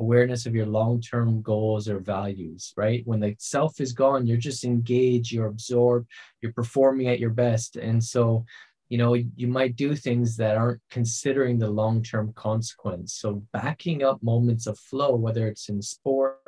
awareness 0.00 0.44
of 0.44 0.54
your 0.54 0.66
long-term 0.66 1.40
goals 1.40 1.88
or 1.88 2.00
values 2.00 2.72
right? 2.76 3.02
When 3.04 3.20
the 3.20 3.36
self 3.38 3.80
is 3.80 3.92
gone 3.92 4.26
you're 4.26 4.36
just 4.36 4.64
engaged 4.64 5.32
you're 5.32 5.46
absorbed 5.46 6.08
you're 6.40 6.52
performing 6.52 7.08
at 7.08 7.20
your 7.20 7.30
best. 7.30 7.76
And 7.76 8.02
so 8.02 8.44
you 8.88 8.98
know 8.98 9.14
you 9.14 9.46
might 9.46 9.76
do 9.76 9.94
things 9.94 10.36
that 10.36 10.56
aren't 10.56 10.80
considering 10.90 11.58
the 11.58 11.68
long-term 11.68 12.32
consequence 12.34 13.14
so 13.14 13.42
backing 13.52 14.02
up 14.02 14.22
moments 14.22 14.66
of 14.66 14.78
flow 14.78 15.14
whether 15.14 15.46
it's 15.46 15.68
in 15.68 15.80
sport 15.80 16.38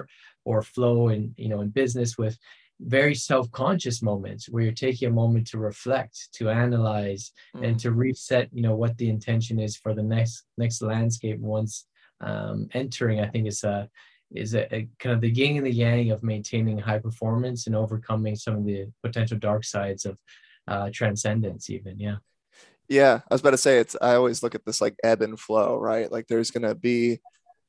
or 0.45 0.63
flow 0.63 1.09
in 1.09 1.35
you 1.37 1.49
know 1.49 1.61
in 1.61 1.69
business 1.69 2.19
with 2.19 2.39
very 2.81 3.15
self-conscious 3.15 4.03
moments 4.03 4.51
where 4.51 4.63
you're 4.63 4.73
taking 4.73 5.09
a 5.09 5.13
moment 5.13 5.47
to 5.47 5.59
reflect 5.59 6.29
to 6.33 6.51
analyze 6.51 7.33
mm. 7.57 7.67
and 7.67 7.81
to 7.81 7.91
reset 7.91 8.49
you 8.53 8.63
know 8.63 8.77
what 8.77 8.97
the 8.99 9.09
intention 9.09 9.59
is 9.59 9.77
for 9.77 9.95
the 9.95 10.03
next 10.03 10.45
next 10.59 10.83
landscape 10.83 11.41
once 11.41 11.87
um, 12.21 12.69
entering 12.75 13.21
i 13.21 13.27
think 13.27 13.47
is 13.47 13.65
a 13.65 13.89
is 14.35 14.55
a, 14.55 14.75
a, 14.75 14.89
kind 14.99 15.15
of 15.15 15.21
the 15.21 15.31
yin 15.31 15.57
and 15.57 15.67
the 15.67 15.71
yang 15.71 16.11
of 16.11 16.23
maintaining 16.23 16.77
high 16.79 16.99
performance 16.99 17.67
and 17.67 17.77
overcoming 17.77 18.35
some 18.35 18.57
of 18.57 18.65
the 18.65 18.85
potential 19.03 19.39
dark 19.39 19.65
sides 19.65 20.05
of 20.05 20.19
uh, 20.69 20.91
transcendence 20.93 21.71
even 21.71 21.99
yeah. 21.99 22.17
Yeah 22.89 23.21
i 23.31 23.35
was 23.35 23.41
about 23.41 23.51
to 23.51 23.59
say 23.59 23.79
it's 23.79 23.97
i 24.01 24.15
always 24.15 24.43
look 24.43 24.55
at 24.55 24.65
this 24.65 24.81
like 24.81 24.97
ebb 25.03 25.23
and 25.23 25.39
flow 25.39 25.79
right? 25.79 26.11
Like 26.11 26.27
there's 26.29 26.51
gonna 26.51 26.75
be 26.75 27.21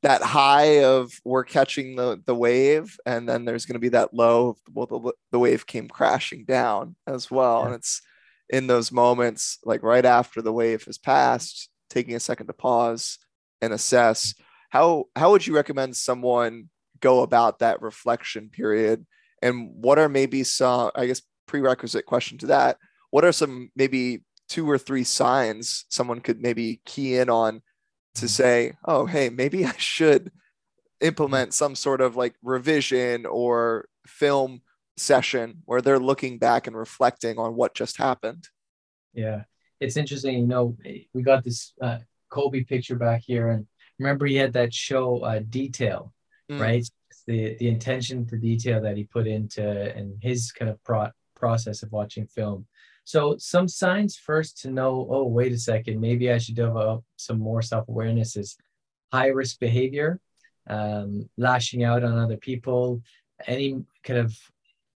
that 0.04 0.22
high 0.22 0.84
of 0.84 1.12
we're 1.26 1.44
catching 1.44 1.96
the 1.96 2.22
the 2.26 2.36
wave 2.36 2.98
and 3.06 3.28
then 3.28 3.46
there's 3.46 3.66
gonna 3.66 3.80
be 3.80 3.90
that 3.90 4.14
low 4.14 4.58
well 4.72 4.86
the, 4.86 5.14
the 5.32 5.40
wave 5.40 5.66
came 5.66 5.88
crashing 5.88 6.46
down 6.46 6.96
as 7.08 7.32
well. 7.32 7.62
Yeah. 7.62 7.66
and 7.68 7.76
it's 7.76 8.02
in 8.50 8.68
those 8.68 8.92
moments 8.92 9.60
like 9.66 9.84
right 9.84 10.06
after 10.06 10.42
the 10.42 10.54
wave 10.54 10.84
has 10.86 10.98
passed 10.98 11.70
taking 11.90 12.16
a 12.16 12.20
second 12.20 12.48
to 12.48 12.54
pause 12.54 13.18
and 13.62 13.74
assess 13.74 14.34
how 14.70 15.06
how 15.16 15.32
would 15.32 15.46
you 15.46 15.56
recommend 15.56 15.96
someone 15.96 16.70
go 17.00 17.22
about 17.22 17.60
that 17.60 17.82
reflection 17.82 18.50
period? 18.50 19.06
And 19.42 19.70
what 19.76 20.00
are 20.00 20.10
maybe 20.10 20.44
some 20.44 20.92
i 20.96 21.06
guess 21.06 21.22
prerequisite 21.48 22.06
question 22.06 22.38
to 22.40 22.48
that 22.48 22.78
what 23.12 23.26
are 23.26 23.32
some 23.32 23.70
maybe 23.76 24.24
two 24.50 24.70
or 24.70 24.78
three 24.78 25.04
signs 25.04 25.86
someone 25.90 26.22
could 26.22 26.42
maybe 26.42 26.82
key 26.86 27.16
in 27.16 27.30
on 27.30 27.62
to 28.16 28.22
mm-hmm. 28.22 28.28
say, 28.28 28.74
oh, 28.86 29.06
hey, 29.06 29.30
maybe 29.30 29.66
I 29.66 29.74
should 29.78 30.32
implement 31.02 31.54
some 31.54 31.76
sort 31.76 32.02
of 32.02 32.16
like 32.16 32.36
revision 32.42 33.26
or 33.26 33.88
film 34.06 34.62
session 34.98 35.62
where 35.66 35.82
they're 35.82 36.00
looking 36.00 36.40
back 36.40 36.68
and 36.68 36.76
reflecting 36.76 37.38
on 37.38 37.56
what 37.56 37.76
just 37.76 37.98
happened. 37.98 38.48
Yeah, 39.14 39.44
it's 39.80 39.98
interesting. 39.98 40.40
You 40.40 40.48
know, 40.48 40.78
we 41.14 41.22
got 41.22 41.44
this 41.44 41.74
uh, 41.82 42.00
Kobe 42.30 42.64
picture 42.64 42.96
back 42.96 43.22
here, 43.26 43.50
and 43.50 43.68
remember 44.00 44.26
he 44.26 44.36
had 44.36 44.54
that 44.54 44.74
show 44.74 45.20
uh, 45.20 45.40
detail, 45.48 46.14
mm. 46.50 46.60
right? 46.60 46.88
the 47.28 47.56
the 47.60 47.68
intention 47.68 48.26
to 48.26 48.38
detail 48.38 48.82
that 48.82 48.98
he 48.98 49.04
put 49.04 49.28
into 49.28 49.96
and 49.96 50.18
his 50.22 50.52
kind 50.52 50.72
of 50.72 50.82
pro- 50.84 51.12
process 51.36 51.84
of 51.84 51.92
watching 51.92 52.26
film. 52.26 52.66
So 53.08 53.38
some 53.38 53.70
signs 53.70 54.18
first 54.18 54.62
to 54.64 54.70
know, 54.70 55.08
oh, 55.10 55.24
wait 55.28 55.54
a 55.54 55.58
second, 55.58 56.02
maybe 56.02 56.30
I 56.30 56.40
should 56.40 56.58
develop 56.58 57.06
some 57.16 57.40
more 57.40 57.62
self-awareness 57.62 58.36
is 58.36 58.58
high 59.14 59.28
risk 59.28 59.62
behavior, 59.62 60.20
um, 60.70 61.30
lashing 61.38 61.86
out 61.86 62.04
on 62.04 62.18
other 62.18 62.36
people, 62.36 63.02
any 63.48 63.82
kind 64.04 64.20
of 64.20 64.38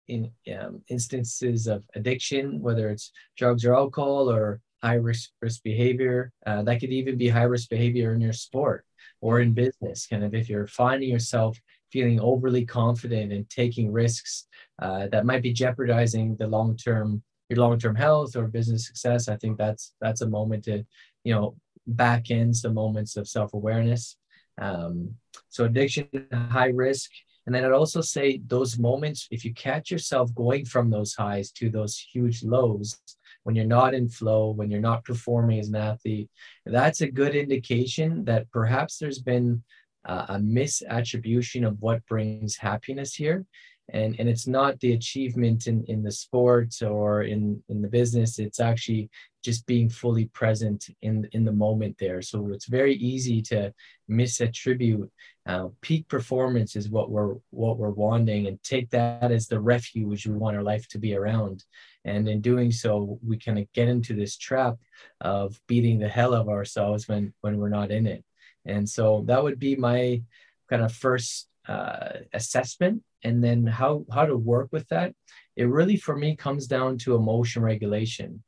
in 0.08 0.32
um, 0.60 0.82
instances 0.88 1.68
of 1.68 1.84
addiction, 1.94 2.60
whether 2.62 2.90
it's 2.90 3.12
drugs 3.38 3.64
or 3.64 3.76
alcohol 3.76 4.28
or 4.28 4.60
high 4.82 4.96
risk, 4.96 5.30
risk 5.40 5.62
behavior. 5.62 6.32
Uh, 6.48 6.64
that 6.64 6.80
could 6.80 6.90
even 6.90 7.16
be 7.16 7.30
high 7.30 7.44
risk 7.44 7.70
behavior 7.70 8.16
in 8.16 8.22
your 8.22 8.34
sport 8.34 8.86
or 9.22 9.40
in 9.40 9.54
business. 9.54 10.08
Kind 10.08 10.24
of 10.24 10.34
if 10.34 10.50
you're 10.50 10.66
finding 10.66 11.10
yourself 11.10 11.62
feeling 11.92 12.20
overly 12.20 12.66
confident 12.66 13.32
and 13.32 13.48
taking 13.52 13.92
risks 13.92 14.48
uh, 14.82 15.08
that 15.12 15.28
might 15.28 15.44
be 15.44 15.54
jeopardizing 15.54 16.36
the 16.38 16.48
long 16.48 16.76
term 16.76 17.22
your 17.50 17.60
long-term 17.60 17.96
health 17.96 18.36
or 18.36 18.48
business 18.48 18.86
success 18.88 19.28
i 19.28 19.36
think 19.36 19.58
that's 19.58 19.94
that's 20.00 20.22
a 20.22 20.30
moment 20.30 20.64
to 20.64 20.84
you 21.24 21.34
know 21.34 21.56
back 21.96 22.30
in 22.30 22.54
some 22.54 22.74
moments 22.74 23.18
of 23.18 23.28
self-awareness. 23.28 24.18
Um, 24.60 25.16
so 25.50 25.66
addiction 25.66 26.08
high 26.32 26.70
risk. 26.70 27.12
And 27.46 27.56
then 27.56 27.66
i'd 27.66 27.72
also 27.72 28.02
say 28.02 28.42
those 28.46 28.78
moments 28.78 29.28
if 29.32 29.44
you 29.44 29.56
catch 29.56 29.90
yourself 29.90 30.32
going 30.36 30.66
from 30.66 30.92
those 30.92 31.16
highs 31.16 31.50
to 31.54 31.72
those 31.72 31.98
huge 31.98 32.44
lows 32.44 32.96
when 33.42 33.56
you're 33.56 33.66
not 33.66 33.96
in 33.96 34.08
flow 34.08 34.52
when 34.52 34.70
you're 34.70 34.80
not 34.80 35.04
performing 35.04 35.58
as 35.58 35.70
an 35.70 35.76
athlete 35.76 36.30
that's 36.68 37.02
a 37.02 37.10
good 37.10 37.36
indication 37.36 38.24
that 38.26 38.52
perhaps 38.52 39.00
there's 39.00 39.18
been 39.18 39.64
uh, 40.06 40.26
a 40.30 40.36
misattribution 40.36 41.66
of 41.66 41.82
what 41.82 42.06
brings 42.06 42.56
happiness 42.56 43.16
here 43.16 43.44
and 43.94 44.16
and 44.20 44.30
it's 44.30 44.48
not 44.48 44.80
the 44.80 44.94
achievement 44.94 45.68
in 45.68 45.84
in 45.86 46.04
the 46.04 46.12
sports 46.12 46.82
or 46.82 47.24
in 47.24 47.62
in 47.70 47.82
the 47.82 47.88
business. 47.88 48.40
It's 48.40 48.60
actually 48.60 49.10
just 49.44 49.66
being 49.66 49.90
fully 49.90 50.26
present 50.26 50.90
in 51.02 51.28
in 51.32 51.46
the 51.46 51.52
moment 51.52 51.96
there. 52.00 52.22
So 52.22 52.50
it's 52.52 52.68
very 52.68 52.96
easy 52.96 53.42
to 53.44 53.74
misattribute 54.10 55.10
uh, 55.46 55.70
peak 55.82 56.08
performance 56.08 56.76
is 56.76 56.90
what 56.90 57.10
we're 57.10 57.36
what 57.50 57.78
we're 57.78 57.90
wanting 57.90 58.48
and 58.48 58.62
take 58.64 58.90
that 58.92 59.32
as 59.32 59.48
the 59.48 59.60
refuge 59.60 60.28
we 60.28 60.36
want 60.36 60.56
our 60.56 60.64
life 60.64 60.88
to 60.90 61.00
be 61.00 61.16
around. 61.16 61.64
And 62.06 62.28
in 62.30 62.42
doing 62.42 62.72
so 62.72 63.20
we 63.26 63.38
kind 63.38 63.60
of 63.60 63.72
get 63.74 63.88
into 63.88 64.14
this 64.14 64.38
trap 64.38 64.78
of 65.22 65.60
beating 65.68 66.00
the 66.00 66.10
hell 66.10 66.34
of 66.34 66.50
ourselves 66.50 67.08
when 67.08 67.34
when 67.42 67.58
we're 67.58 67.70
not 67.70 67.92
in 67.92 68.06
it. 68.06 68.24
And 68.66 68.88
so 68.88 69.24
that 69.28 69.44
would 69.44 69.58
be 69.58 69.76
my 69.76 70.22
kind 70.70 70.84
of 70.84 70.94
first 70.94 71.49
uh, 71.70 72.20
assessment 72.34 73.02
and 73.24 73.44
then 73.44 73.66
how 73.66 74.04
how 74.12 74.26
to 74.26 74.36
work 74.36 74.70
with 74.72 74.88
that 74.88 75.14
it 75.56 75.68
really 75.68 75.98
for 75.98 76.16
me 76.16 76.36
comes 76.36 76.68
down 76.68 76.98
to 76.98 77.16
emotion 77.16 77.62
regulation. 77.62 78.44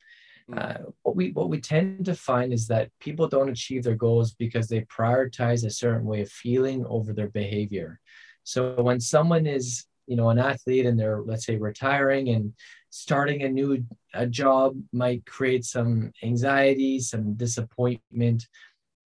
Hmm. 0.47 0.57
uh, 0.57 0.77
what 1.03 1.15
we 1.15 1.31
what 1.31 1.49
we 1.49 1.59
tend 1.59 2.05
to 2.05 2.15
find 2.15 2.51
is 2.51 2.67
that 2.67 2.89
people 2.99 3.27
don't 3.27 3.49
achieve 3.49 3.83
their 3.83 3.95
goals 3.95 4.33
because 4.33 4.67
they 4.67 4.81
prioritize 4.81 5.65
a 5.65 5.69
certain 5.69 6.05
way 6.05 6.21
of 6.21 6.31
feeling 6.31 6.85
over 6.87 7.13
their 7.13 7.29
behavior. 7.29 7.99
So 8.43 8.81
when 8.81 8.99
someone 8.99 9.45
is 9.45 9.85
you 10.07 10.15
know 10.15 10.29
an 10.29 10.39
athlete 10.39 10.85
and 10.85 10.99
they're 10.99 11.21
let's 11.21 11.45
say 11.45 11.57
retiring 11.57 12.29
and 12.29 12.53
starting 12.89 13.43
a 13.43 13.49
new 13.49 13.83
a 14.13 14.25
job 14.25 14.75
might 14.91 15.25
create 15.25 15.63
some 15.63 16.11
anxiety 16.23 16.99
some 16.99 17.35
disappointment 17.35 18.47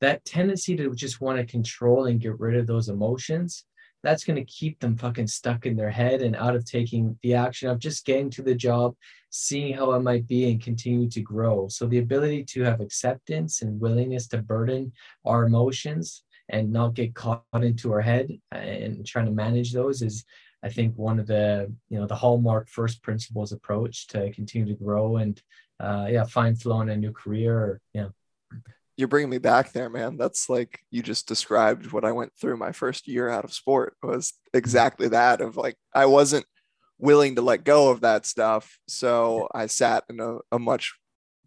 that 0.01 0.23
tendency 0.25 0.75
to 0.75 0.95
just 0.95 1.21
want 1.21 1.38
to 1.38 1.45
control 1.45 2.06
and 2.06 2.21
get 2.21 2.39
rid 2.39 2.56
of 2.56 2.65
those 2.65 2.89
emotions 2.89 3.65
that's 4.05 4.23
going 4.23 4.35
to 4.35 4.45
keep 4.45 4.79
them 4.79 4.95
fucking 4.95 5.27
stuck 5.27 5.65
in 5.65 5.75
their 5.75 5.89
head 5.89 6.21
and 6.21 6.35
out 6.35 6.55
of 6.55 6.63
taking 6.63 7.17
the 7.23 7.33
action 7.33 7.69
of 7.69 7.79
just 7.79 8.05
getting 8.05 8.29
to 8.29 8.43
the 8.43 8.53
job, 8.53 8.95
seeing 9.31 9.73
how 9.73 9.91
it 9.93 10.01
might 10.01 10.27
be, 10.27 10.51
and 10.51 10.61
continue 10.61 11.09
to 11.09 11.21
grow. 11.21 11.67
So, 11.67 11.87
the 11.87 11.97
ability 11.97 12.43
to 12.43 12.61
have 12.61 12.81
acceptance 12.81 13.63
and 13.63 13.79
willingness 13.79 14.27
to 14.27 14.37
burden 14.37 14.91
our 15.25 15.45
emotions 15.45 16.23
and 16.49 16.71
not 16.71 16.93
get 16.93 17.15
caught 17.15 17.43
into 17.53 17.91
our 17.91 18.01
head 18.01 18.29
and 18.51 19.05
trying 19.05 19.25
to 19.25 19.31
manage 19.31 19.73
those 19.73 20.03
is 20.03 20.23
I 20.63 20.69
think 20.69 20.95
one 20.95 21.19
of 21.19 21.27
the 21.27 21.73
you 21.89 21.99
know 21.99 22.05
the 22.05 22.15
hallmark 22.15 22.69
first 22.69 23.01
principles 23.01 23.51
approach 23.51 24.07
to 24.07 24.31
continue 24.31 24.67
to 24.67 24.83
grow 24.83 25.17
and 25.17 25.41
uh, 25.79 26.07
yeah 26.09 26.23
find 26.25 26.59
flow 26.59 26.81
in 26.81 26.89
a 26.89 26.97
new 26.97 27.11
career 27.11 27.57
or 27.57 27.81
yeah 27.93 28.09
you're 28.97 29.08
bringing 29.08 29.29
me 29.29 29.38
back 29.38 29.71
there, 29.71 29.89
man. 29.89 30.17
That's 30.17 30.49
like 30.49 30.79
you 30.89 31.01
just 31.01 31.27
described 31.27 31.91
what 31.91 32.05
I 32.05 32.12
went 32.12 32.31
through 32.39 32.58
my 32.58 32.71
first 32.71 33.08
year 33.08 33.29
out 33.29 33.43
of 33.43 33.53
sport 33.53 33.95
was 34.01 34.34
exactly 34.53 35.10
that 35.10 35.41
of 35.41 35.58
like 35.58 35.75
I 35.93 36.05
wasn't 36.05 36.45
willing 36.97 37.36
to 37.36 37.41
let 37.41 37.65
go 37.65 37.89
of 37.89 38.01
that 38.01 38.25
stuff. 38.25 38.77
So 38.88 39.49
I 39.53 39.65
sat 39.65 40.05
in 40.10 40.19
a, 40.19 40.38
a 40.51 40.60
much 40.60 40.93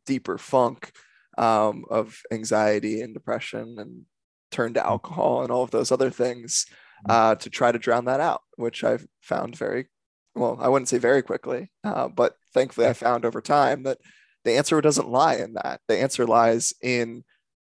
deeper 0.04 0.36
funk 0.36 0.92
um, 1.38 1.84
of 1.90 2.20
anxiety 2.30 3.00
and 3.00 3.14
depression 3.14 3.76
and 3.78 4.02
turned 4.50 4.74
to 4.74 4.86
alcohol 4.86 5.42
and 5.42 5.50
all 5.50 5.62
of 5.62 5.70
those 5.70 5.90
other 5.90 6.10
things 6.10 6.66
mm. 7.06 7.12
uh, 7.12 7.34
to 7.36 7.48
try 7.48 7.72
to 7.72 7.78
drown 7.78 8.06
that 8.06 8.20
out, 8.20 8.42
which 8.56 8.84
I've 8.84 9.06
found 9.20 9.56
very 9.56 9.88
well, 10.34 10.58
I 10.60 10.68
wouldn't 10.68 10.88
say 10.88 10.98
very 10.98 11.22
quickly, 11.22 11.70
uh, 11.84 12.08
but 12.08 12.36
thankfully 12.54 12.86
I 12.86 12.92
found 12.92 13.24
over 13.24 13.40
time 13.40 13.82
that 13.82 13.98
the 14.44 14.56
answer 14.56 14.80
doesn't 14.80 15.10
lie 15.10 15.34
in 15.36 15.54
that. 15.54 15.80
The 15.88 15.98
answer 15.98 16.26
lies 16.26 16.72
in 16.80 17.24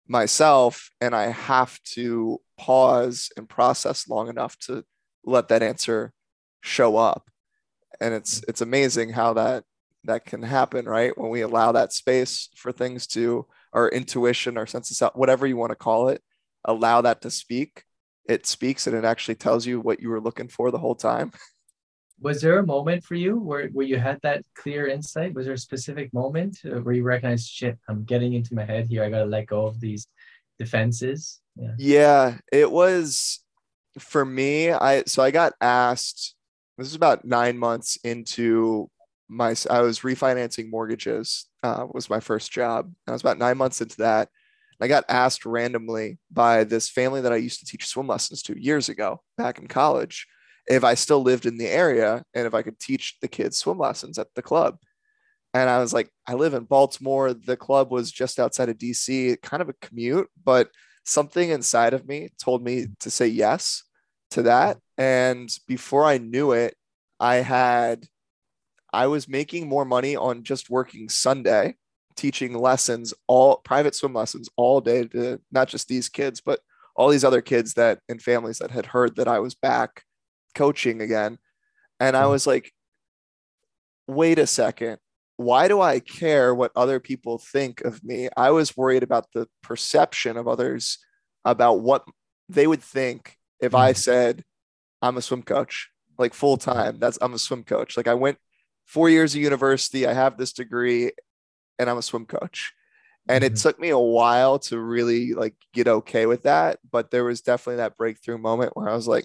myself, 0.09 0.91
and 1.01 1.15
I 1.15 1.31
have 1.31 1.83
to 1.95 2.41
pause 2.59 3.31
and 3.37 3.49
process 3.49 4.09
long 4.09 4.29
enough 4.29 4.59
to 4.61 4.85
let 5.25 5.49
that 5.49 5.63
answer 5.63 6.13
show 6.61 6.97
up. 6.97 7.31
And 8.01 8.15
it's 8.15 8.43
it's 8.49 8.61
amazing 8.61 9.11
how 9.11 9.35
that 9.35 9.65
that 10.05 10.25
can 10.25 10.43
happen, 10.43 10.87
right? 10.87 11.17
When 11.17 11.31
we 11.31 11.43
allow 11.43 11.73
that 11.73 11.93
space 11.93 12.49
for 12.57 12.73
things 12.73 13.07
to 13.09 13.47
our 13.73 13.89
intuition, 13.89 14.59
our 14.59 14.67
sense 14.67 14.91
of 14.91 14.97
self, 14.97 15.15
whatever 15.15 15.47
you 15.47 15.57
want 15.57 15.71
to 15.71 15.77
call 15.77 16.09
it, 16.09 16.23
allow 16.65 17.01
that 17.03 17.23
to 17.23 17.31
speak. 17.31 17.85
It 18.29 18.47
speaks 18.47 18.87
and 18.87 18.97
it 18.97 19.05
actually 19.05 19.37
tells 19.37 19.67
you 19.67 19.81
what 19.81 20.01
you 20.01 20.11
were 20.11 20.21
looking 20.21 20.49
for 20.49 20.71
the 20.71 20.79
whole 20.79 20.95
time. 20.95 21.33
Was 22.23 22.41
there 22.41 22.61
a 22.61 22.67
moment 22.67 23.03
for 23.03 23.17
you 23.17 23.37
where, 23.37 23.69
where 23.69 23.87
you 23.87 23.99
had 23.99 24.21
that 24.23 24.45
clear 24.55 24.87
insight? 24.87 25.35
Was 25.35 25.47
there 25.47 25.55
a 25.55 25.59
specific 25.59 26.15
moment 26.15 26.61
uh, 26.65 26.81
where 26.81 26.95
you 26.95 27.03
recognized, 27.03 27.51
shit, 27.51 27.77
I'm 27.89 28.05
getting 28.05 28.35
into 28.35 28.55
my 28.55 28.65
head 28.65 28.87
here. 28.87 29.03
I 29.03 29.11
got 29.11 29.19
to 29.19 29.25
let 29.25 29.47
go 29.47 29.67
of 29.67 29.81
these 29.81 30.07
defenses? 30.59 31.41
Yeah. 31.57 31.75
yeah, 31.79 32.39
it 32.53 32.71
was 32.71 33.41
for 33.99 34.25
me. 34.25 34.71
I, 34.71 35.03
so 35.07 35.23
I 35.23 35.33
got 35.33 35.53
asked, 35.61 36.37
this 36.79 36.87
is 36.87 36.95
about 36.95 37.25
nine 37.25 37.59
months 37.59 37.99
into 38.05 38.89
my 39.29 39.55
I 39.69 39.81
was 39.81 40.01
refinancing 40.01 40.71
mortgages. 40.71 41.49
Uh, 41.63 41.87
was 41.91 42.11
my 42.11 42.21
first 42.21 42.53
job. 42.53 42.93
I 43.09 43.13
was 43.13 43.23
about 43.23 43.39
nine 43.39 43.57
months 43.57 43.81
into 43.81 43.97
that. 43.99 44.29
I 44.81 44.89
got 44.89 45.05
asked 45.09 45.47
randomly 45.47 46.19
by 46.31 46.65
this 46.65 46.89
family 46.89 47.21
that 47.21 47.33
I 47.33 47.37
used 47.37 47.61
to 47.61 47.67
teach 47.67 47.87
swim 47.87 48.09
lessons 48.09 48.43
to 48.43 48.61
years 48.61 48.89
ago, 48.89 49.23
back 49.39 49.59
in 49.59 49.69
college, 49.69 50.27
if 50.69 50.85
I 50.85 50.95
still 50.95 51.23
lived 51.23 51.47
in 51.47 51.59
the 51.59 51.69
area 51.69 52.25
and 52.35 52.47
if 52.47 52.55
I 52.55 52.63
could 52.63 52.79
teach 52.79 53.17
the 53.21 53.29
kids 53.29 53.57
swim 53.57 53.79
lessons 53.79 54.19
at 54.19 54.29
the 54.35 54.43
club. 54.43 54.79
And 55.55 55.69
I 55.69 55.79
was 55.79 55.93
like, 55.93 56.11
I 56.27 56.35
live 56.35 56.55
in 56.55 56.65
Baltimore. 56.65 57.35
The 57.35 57.57
club 57.57 57.91
was 57.91 58.11
just 58.11 58.41
outside 58.41 58.69
of 58.69 58.79
DC, 58.79 59.41
kind 59.43 59.61
of 59.61 59.69
a 59.69 59.75
commute, 59.75 60.31
but 60.43 60.71
something 61.05 61.51
inside 61.51 61.95
of 61.95 62.07
me 62.07 62.31
told 62.43 62.65
me 62.65 62.87
to 63.01 63.11
say 63.11 63.27
yes 63.27 63.83
to 64.31 64.43
that. 64.43 64.79
And 64.97 65.51
before 65.69 66.05
I 66.05 66.19
knew 66.19 66.53
it, 66.53 66.75
I 67.21 67.37
had 67.37 68.07
I 68.93 69.07
was 69.07 69.29
making 69.29 69.69
more 69.69 69.85
money 69.85 70.17
on 70.17 70.43
just 70.43 70.69
working 70.69 71.09
Sunday, 71.09 71.77
teaching 72.15 72.59
lessons, 72.59 73.15
all 73.27 73.57
private 73.57 73.95
swim 73.95 74.13
lessons 74.13 74.49
all 74.57 74.81
day 74.81 75.07
to 75.09 75.41
not 75.51 75.69
just 75.69 75.89
these 75.89 76.09
kids, 76.09 76.41
but 76.41 76.61
all 76.95 77.09
these 77.09 77.25
other 77.25 77.41
kids 77.41 77.75
that 77.75 78.01
and 78.09 78.21
families 78.21 78.59
that 78.59 78.71
had 78.71 78.87
heard 78.87 79.17
that 79.17 79.29
I 79.29 79.39
was 79.39 79.55
back 79.55 80.05
coaching 80.55 81.01
again. 81.01 81.39
And 82.01 82.17
I 82.17 82.27
was 82.27 82.47
like, 82.47 82.73
wait 84.07 84.39
a 84.39 84.47
second. 84.47 84.99
Why 85.37 85.69
do 85.69 85.81
I 85.81 85.99
care 85.99 86.55
what 86.55 86.73
other 86.77 87.01
people 87.01 87.39
think 87.39 87.81
of 87.83 88.05
me? 88.05 88.29
I 88.37 88.51
was 88.51 88.77
worried 88.77 89.03
about 89.03 89.27
the 89.35 89.49
perception 89.63 90.37
of 90.37 90.47
others 90.47 90.99
about 91.45 91.81
what 91.81 92.05
they 92.49 92.67
would 92.67 92.83
think 92.83 93.37
if 93.61 93.75
I 93.75 93.93
hmm. 93.93 93.97
said, 93.97 94.45
I'm 95.01 95.17
a 95.17 95.23
swim 95.23 95.43
coach, 95.43 95.91
like 96.19 96.35
full 96.35 96.57
time. 96.57 96.99
That's 96.99 97.19
I'm 97.21 97.35
a 97.35 97.39
swim 97.39 97.65
coach. 97.65 97.97
Like 97.97 98.09
I 98.09 98.15
went 98.15 98.39
four 98.87 99.09
years 99.09 99.35
of 99.35 99.41
university. 99.41 100.07
I 100.07 100.13
have 100.13 100.37
this 100.37 100.53
degree 100.53 101.13
and 101.79 101.91
I'm 101.91 101.99
a 101.99 102.03
swim 102.03 102.27
coach. 102.27 102.73
And 103.29 103.45
mm-hmm. 103.45 103.55
it 103.55 103.57
took 103.59 103.79
me 103.81 103.91
a 103.91 103.99
while 103.99 104.59
to 104.61 104.79
really 104.79 105.35
like 105.35 105.55
get 105.73 105.89
okay 105.89 106.27
with 106.27 106.43
that. 106.43 106.79
But 106.91 107.11
there 107.11 107.25
was 107.25 107.41
definitely 107.41 107.77
that 107.77 107.97
breakthrough 107.97 108.39
moment 108.39 108.77
where 108.77 108.89
I 108.89 108.95
was 108.95 109.09
like, 109.09 109.25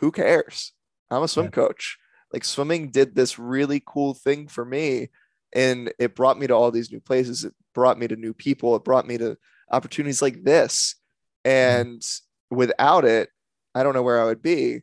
who 0.00 0.10
cares? 0.10 0.72
I'm 1.10 1.22
a 1.22 1.28
swim 1.28 1.46
yeah. 1.46 1.50
coach. 1.50 1.98
Like 2.32 2.44
swimming 2.44 2.90
did 2.90 3.14
this 3.14 3.38
really 3.38 3.82
cool 3.84 4.14
thing 4.14 4.48
for 4.48 4.64
me. 4.64 5.08
And 5.54 5.92
it 5.98 6.14
brought 6.14 6.38
me 6.38 6.46
to 6.46 6.54
all 6.54 6.70
these 6.70 6.92
new 6.92 7.00
places. 7.00 7.44
It 7.44 7.54
brought 7.74 7.98
me 7.98 8.06
to 8.08 8.16
new 8.16 8.34
people. 8.34 8.76
It 8.76 8.84
brought 8.84 9.06
me 9.06 9.16
to 9.18 9.36
opportunities 9.70 10.20
like 10.20 10.44
this. 10.44 10.96
And 11.44 12.02
without 12.50 13.04
it, 13.04 13.30
I 13.74 13.82
don't 13.82 13.94
know 13.94 14.02
where 14.02 14.20
I 14.20 14.24
would 14.24 14.42
be. 14.42 14.82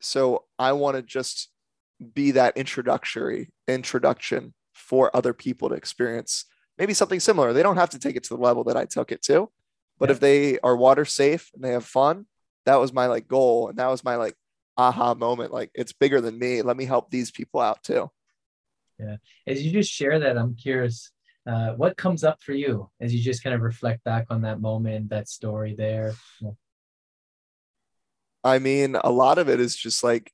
So 0.00 0.44
I 0.58 0.72
want 0.72 0.96
to 0.96 1.02
just 1.02 1.50
be 2.14 2.32
that 2.32 2.56
introductory 2.56 3.50
introduction 3.68 4.54
for 4.72 5.14
other 5.14 5.32
people 5.32 5.68
to 5.68 5.74
experience 5.74 6.46
maybe 6.78 6.94
something 6.94 7.20
similar. 7.20 7.52
They 7.52 7.62
don't 7.62 7.76
have 7.76 7.90
to 7.90 7.98
take 7.98 8.16
it 8.16 8.24
to 8.24 8.34
the 8.34 8.40
level 8.40 8.64
that 8.64 8.76
I 8.76 8.86
took 8.86 9.12
it 9.12 9.22
to, 9.24 9.50
but 9.98 10.08
yeah. 10.08 10.14
if 10.14 10.20
they 10.20 10.58
are 10.60 10.74
water 10.74 11.04
safe 11.04 11.50
and 11.54 11.62
they 11.62 11.72
have 11.72 11.84
fun, 11.84 12.26
that 12.64 12.76
was 12.76 12.92
my 12.92 13.06
like 13.06 13.28
goal. 13.28 13.68
And 13.68 13.78
that 13.78 13.88
was 13.88 14.02
my 14.02 14.16
like 14.16 14.34
aha 14.80 15.14
moment. 15.14 15.52
Like 15.52 15.70
it's 15.74 15.92
bigger 15.92 16.20
than 16.20 16.38
me. 16.38 16.62
Let 16.62 16.76
me 16.76 16.84
help 16.84 17.10
these 17.10 17.30
people 17.30 17.60
out 17.60 17.82
too. 17.82 18.10
Yeah. 18.98 19.16
As 19.46 19.62
you 19.62 19.72
just 19.72 19.90
share 19.90 20.18
that, 20.18 20.36
I'm 20.36 20.54
curious, 20.54 21.10
uh, 21.46 21.70
what 21.72 21.96
comes 21.96 22.22
up 22.22 22.42
for 22.42 22.52
you 22.52 22.90
as 23.00 23.14
you 23.14 23.20
just 23.20 23.42
kind 23.42 23.54
of 23.54 23.62
reflect 23.62 24.04
back 24.04 24.26
on 24.30 24.42
that 24.42 24.60
moment, 24.60 25.10
that 25.10 25.28
story 25.28 25.74
there? 25.74 26.14
I 28.44 28.58
mean, 28.58 28.96
a 28.96 29.10
lot 29.10 29.38
of 29.38 29.48
it 29.48 29.60
is 29.60 29.76
just 29.76 30.02
like, 30.04 30.32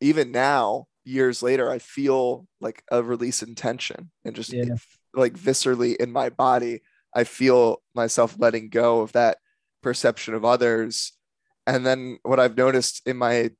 even 0.00 0.32
now, 0.32 0.86
years 1.04 1.42
later, 1.42 1.70
I 1.70 1.78
feel 1.78 2.46
like 2.60 2.82
a 2.90 3.02
release 3.02 3.42
in 3.42 3.54
tension 3.54 4.10
and 4.24 4.34
just 4.34 4.52
yeah. 4.52 4.74
like 5.14 5.34
viscerally 5.34 5.96
in 5.96 6.12
my 6.12 6.28
body, 6.28 6.82
I 7.14 7.24
feel 7.24 7.82
myself 7.94 8.36
letting 8.38 8.68
go 8.68 9.00
of 9.00 9.12
that 9.12 9.38
perception 9.82 10.34
of 10.34 10.44
others. 10.44 11.12
And 11.66 11.86
then 11.86 12.18
what 12.22 12.40
I've 12.40 12.56
noticed 12.56 13.02
in 13.06 13.16
my 13.16 13.50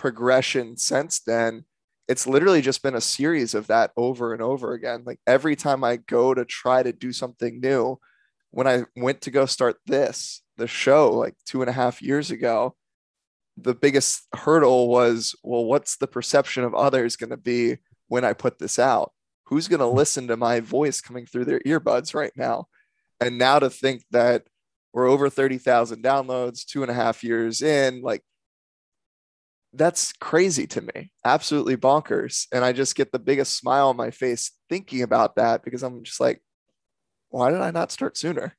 progression 0.00 0.78
since 0.78 1.20
then, 1.20 1.64
it's 2.08 2.26
literally 2.26 2.62
just 2.62 2.82
been 2.82 2.94
a 2.94 3.02
series 3.02 3.54
of 3.54 3.66
that 3.66 3.92
over 3.98 4.32
and 4.32 4.40
over 4.40 4.72
again. 4.72 5.02
Like 5.04 5.20
every 5.26 5.54
time 5.54 5.84
I 5.84 5.96
go 5.96 6.32
to 6.32 6.46
try 6.46 6.82
to 6.82 6.92
do 6.92 7.12
something 7.12 7.60
new, 7.60 8.00
when 8.50 8.66
I 8.66 8.84
went 8.96 9.20
to 9.22 9.30
go 9.30 9.44
start 9.44 9.76
this, 9.86 10.42
the 10.56 10.66
show 10.66 11.12
like 11.12 11.34
two 11.44 11.60
and 11.60 11.68
a 11.68 11.74
half 11.74 12.00
years 12.00 12.30
ago, 12.30 12.74
the 13.58 13.74
biggest 13.74 14.26
hurdle 14.34 14.88
was 14.88 15.34
well 15.42 15.66
what's 15.66 15.98
the 15.98 16.06
perception 16.06 16.64
of 16.64 16.74
others 16.74 17.16
going 17.16 17.28
to 17.28 17.36
be 17.36 17.76
when 18.08 18.24
i 18.24 18.32
put 18.32 18.58
this 18.58 18.78
out 18.78 19.12
who's 19.44 19.68
going 19.68 19.80
to 19.80 19.86
listen 19.86 20.28
to 20.28 20.36
my 20.36 20.60
voice 20.60 21.02
coming 21.02 21.26
through 21.26 21.44
their 21.44 21.60
earbuds 21.66 22.14
right 22.14 22.32
now 22.36 22.66
and 23.20 23.36
now 23.36 23.58
to 23.58 23.68
think 23.68 24.02
that 24.12 24.44
we're 24.94 25.08
over 25.08 25.28
30,000 25.28 26.02
downloads 26.02 26.64
two 26.64 26.80
and 26.82 26.90
a 26.90 26.94
half 26.94 27.22
years 27.22 27.60
in 27.60 28.00
like 28.00 28.22
that's 29.72 30.12
crazy 30.14 30.66
to 30.66 30.80
me. 30.80 31.10
Absolutely 31.24 31.76
bonkers. 31.76 32.46
And 32.52 32.64
i 32.64 32.72
just 32.72 32.96
get 32.96 33.12
the 33.12 33.18
biggest 33.18 33.56
smile 33.56 33.88
on 33.88 33.96
my 33.96 34.10
face 34.10 34.52
thinking 34.68 35.02
about 35.02 35.36
that 35.36 35.62
because 35.64 35.82
i'm 35.82 36.02
just 36.02 36.20
like 36.20 36.40
why 37.28 37.50
did 37.50 37.60
i 37.60 37.70
not 37.70 37.92
start 37.92 38.16
sooner? 38.16 38.56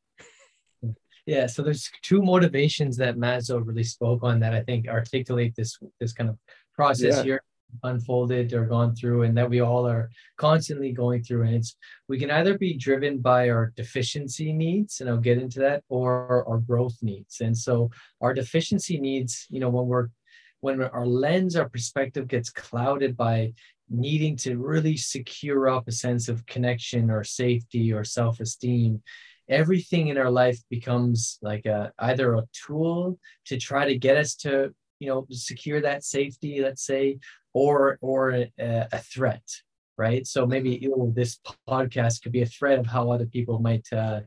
Yeah, 1.26 1.45
so 1.47 1.62
there's 1.62 1.89
two 2.02 2.21
motivations 2.21 2.97
that 2.97 3.15
Maslow 3.15 3.65
really 3.65 3.84
spoke 3.84 4.24
on 4.24 4.39
that 4.39 4.54
I 4.54 4.63
think 4.63 4.88
articulate 4.88 5.54
this 5.56 5.78
this 6.00 6.13
kind 6.13 6.30
of 6.30 6.38
process 6.76 7.17
yeah. 7.17 7.24
here 7.24 7.43
unfolded 7.84 8.52
or 8.52 8.65
gone 8.65 8.93
through 8.93 9.21
and 9.24 9.38
that 9.38 9.50
we 9.50 9.62
all 9.62 9.88
are 9.88 10.10
constantly 10.36 10.91
going 10.91 11.24
through. 11.24 11.43
And 11.43 11.56
it's 11.56 11.76
we 12.10 12.19
can 12.19 12.32
either 12.32 12.58
be 12.58 12.76
driven 12.76 13.19
by 13.19 13.50
our 13.50 13.71
deficiency 13.76 14.52
needs 14.52 15.00
and 15.00 15.10
I'll 15.10 15.17
get 15.17 15.38
into 15.38 15.60
that 15.60 15.84
or 15.89 16.45
our 16.50 16.58
growth 16.58 16.97
needs. 17.02 17.39
And 17.39 17.58
so 17.58 17.91
our 18.19 18.34
deficiency 18.34 19.00
needs 19.00 19.45
you 19.50 19.60
know 19.60 19.69
when 19.69 19.86
we're 19.86 20.10
when 20.62 20.82
our 20.82 21.06
lens 21.06 21.56
our 21.56 21.69
perspective 21.69 22.28
gets 22.28 22.50
clouded 22.50 23.15
by 23.15 23.54
needing 23.89 24.38
to 24.38 24.58
really 24.58 24.95
secure 24.95 25.69
up 25.69 25.88
a 25.88 25.91
sense 25.91 26.30
of 26.30 26.45
connection 26.45 27.12
or 27.12 27.24
safety 27.24 27.91
or 27.91 28.04
self-esteem 28.04 29.02
everything 29.50 30.08
in 30.08 30.17
our 30.17 30.32
life 30.32 30.60
becomes 30.69 31.38
like 31.41 31.65
a 31.65 31.91
either 32.00 32.36
a 32.36 32.43
tool 32.54 33.19
to 33.45 33.58
try 33.58 33.86
to 33.86 33.97
get 33.97 34.17
us 34.17 34.36
to 34.36 34.74
you 35.00 35.08
know 35.10 35.26
secure 35.30 35.82
that 35.82 36.04
safety 36.04 36.62
let's 36.62 36.86
say 36.86 37.17
or 37.54 37.97
or 38.02 38.32
a, 38.32 38.52
a 38.58 39.00
threat 39.00 39.43
right? 40.02 40.26
So 40.26 40.47
maybe 40.47 40.71
you 40.82 40.89
know, 40.89 41.13
this 41.15 41.39
podcast 41.69 42.24
could 42.24 42.32
be 42.32 42.41
a 42.41 42.54
threat 42.58 42.80
of 42.80 42.88
how 42.88 43.12
other 43.12 43.28
people 43.28 43.60
might 43.60 43.88
uh, 43.93 44.21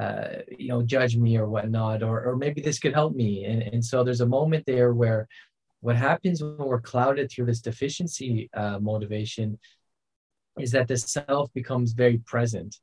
uh, 0.00 0.28
you 0.58 0.68
know 0.68 0.82
judge 0.82 1.16
me 1.16 1.36
or 1.36 1.48
whatnot 1.48 2.02
or 2.02 2.16
or 2.26 2.36
maybe 2.36 2.60
this 2.60 2.78
could 2.78 2.94
help 2.94 3.14
me. 3.14 3.44
And, 3.44 3.62
and 3.62 3.84
so 3.84 4.02
there's 4.02 4.22
a 4.22 4.36
moment 4.38 4.64
there 4.66 4.92
where 4.92 5.28
what 5.80 5.96
happens 5.96 6.42
when 6.42 6.56
we're 6.56 6.80
clouded 6.80 7.30
through 7.30 7.46
this 7.46 7.60
deficiency 7.60 8.50
uh, 8.54 8.78
motivation 8.78 9.58
is 10.58 10.72
that 10.72 10.88
the 10.88 10.96
self 10.96 11.52
becomes 11.52 11.92
very 11.92 12.18
present 12.18 12.76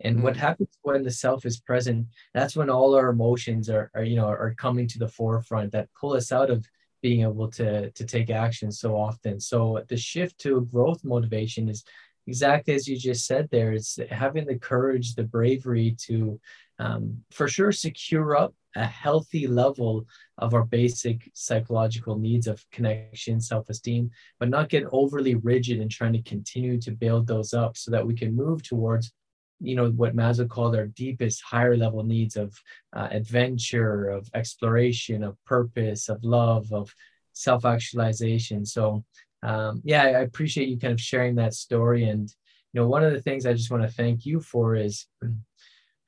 and 0.00 0.16
mm-hmm. 0.16 0.24
what 0.24 0.36
happens 0.36 0.68
when 0.82 1.02
the 1.02 1.10
self 1.10 1.46
is 1.46 1.60
present, 1.60 2.06
that's 2.32 2.56
when 2.56 2.70
all 2.70 2.94
our 2.94 3.10
emotions 3.10 3.70
are, 3.70 3.90
are, 3.94 4.02
you 4.02 4.16
know, 4.16 4.26
are 4.26 4.54
coming 4.58 4.88
to 4.88 4.98
the 4.98 5.08
forefront 5.08 5.72
that 5.72 5.88
pull 5.98 6.14
us 6.14 6.32
out 6.32 6.50
of 6.50 6.66
being 7.02 7.22
able 7.22 7.50
to, 7.50 7.90
to 7.90 8.04
take 8.04 8.30
action 8.30 8.72
so 8.72 8.96
often. 8.96 9.38
So 9.38 9.82
the 9.88 9.96
shift 9.96 10.38
to 10.40 10.62
growth 10.72 11.04
motivation 11.04 11.68
is 11.68 11.84
exactly 12.26 12.74
as 12.74 12.88
you 12.88 12.98
just 12.98 13.26
said 13.26 13.48
there, 13.50 13.72
it's 13.72 13.98
having 14.10 14.46
the 14.46 14.58
courage, 14.58 15.14
the 15.14 15.24
bravery 15.24 15.94
to, 16.06 16.40
um, 16.78 17.18
for 17.30 17.48
sure, 17.48 17.72
secure 17.72 18.36
up 18.36 18.54
a 18.76 18.84
healthy 18.84 19.46
level 19.46 20.04
of 20.38 20.52
our 20.54 20.64
basic 20.64 21.30
psychological 21.32 22.18
needs 22.18 22.46
of 22.46 22.64
connection, 22.72 23.40
self 23.40 23.68
esteem, 23.68 24.10
but 24.40 24.48
not 24.48 24.68
get 24.68 24.84
overly 24.90 25.36
rigid 25.36 25.80
in 25.80 25.88
trying 25.88 26.12
to 26.12 26.22
continue 26.22 26.80
to 26.80 26.90
build 26.90 27.26
those 27.26 27.54
up 27.54 27.76
so 27.76 27.90
that 27.90 28.06
we 28.06 28.14
can 28.14 28.34
move 28.34 28.62
towards 28.62 29.12
you 29.60 29.76
know 29.76 29.90
what 29.90 30.16
Maslow 30.16 30.48
called 30.48 30.76
our 30.76 30.86
deepest 30.86 31.42
higher 31.42 31.76
level 31.76 32.02
needs 32.02 32.36
of 32.36 32.54
uh, 32.92 33.08
adventure 33.10 34.08
of 34.08 34.28
exploration 34.34 35.22
of 35.22 35.42
purpose 35.44 36.08
of 36.08 36.22
love 36.24 36.72
of 36.72 36.92
self-actualization. 37.32 38.64
So 38.66 39.04
um, 39.42 39.82
yeah 39.84 40.02
i 40.02 40.20
appreciate 40.20 40.68
you 40.68 40.78
kind 40.78 40.92
of 40.92 41.00
sharing 41.00 41.36
that 41.36 41.54
story. 41.54 42.04
And 42.04 42.28
you 42.72 42.80
know 42.80 42.88
one 42.88 43.04
of 43.04 43.12
the 43.12 43.22
things 43.22 43.46
i 43.46 43.52
just 43.52 43.70
want 43.70 43.84
to 43.84 43.88
thank 43.88 44.26
you 44.26 44.40
for 44.40 44.74
is 44.74 45.06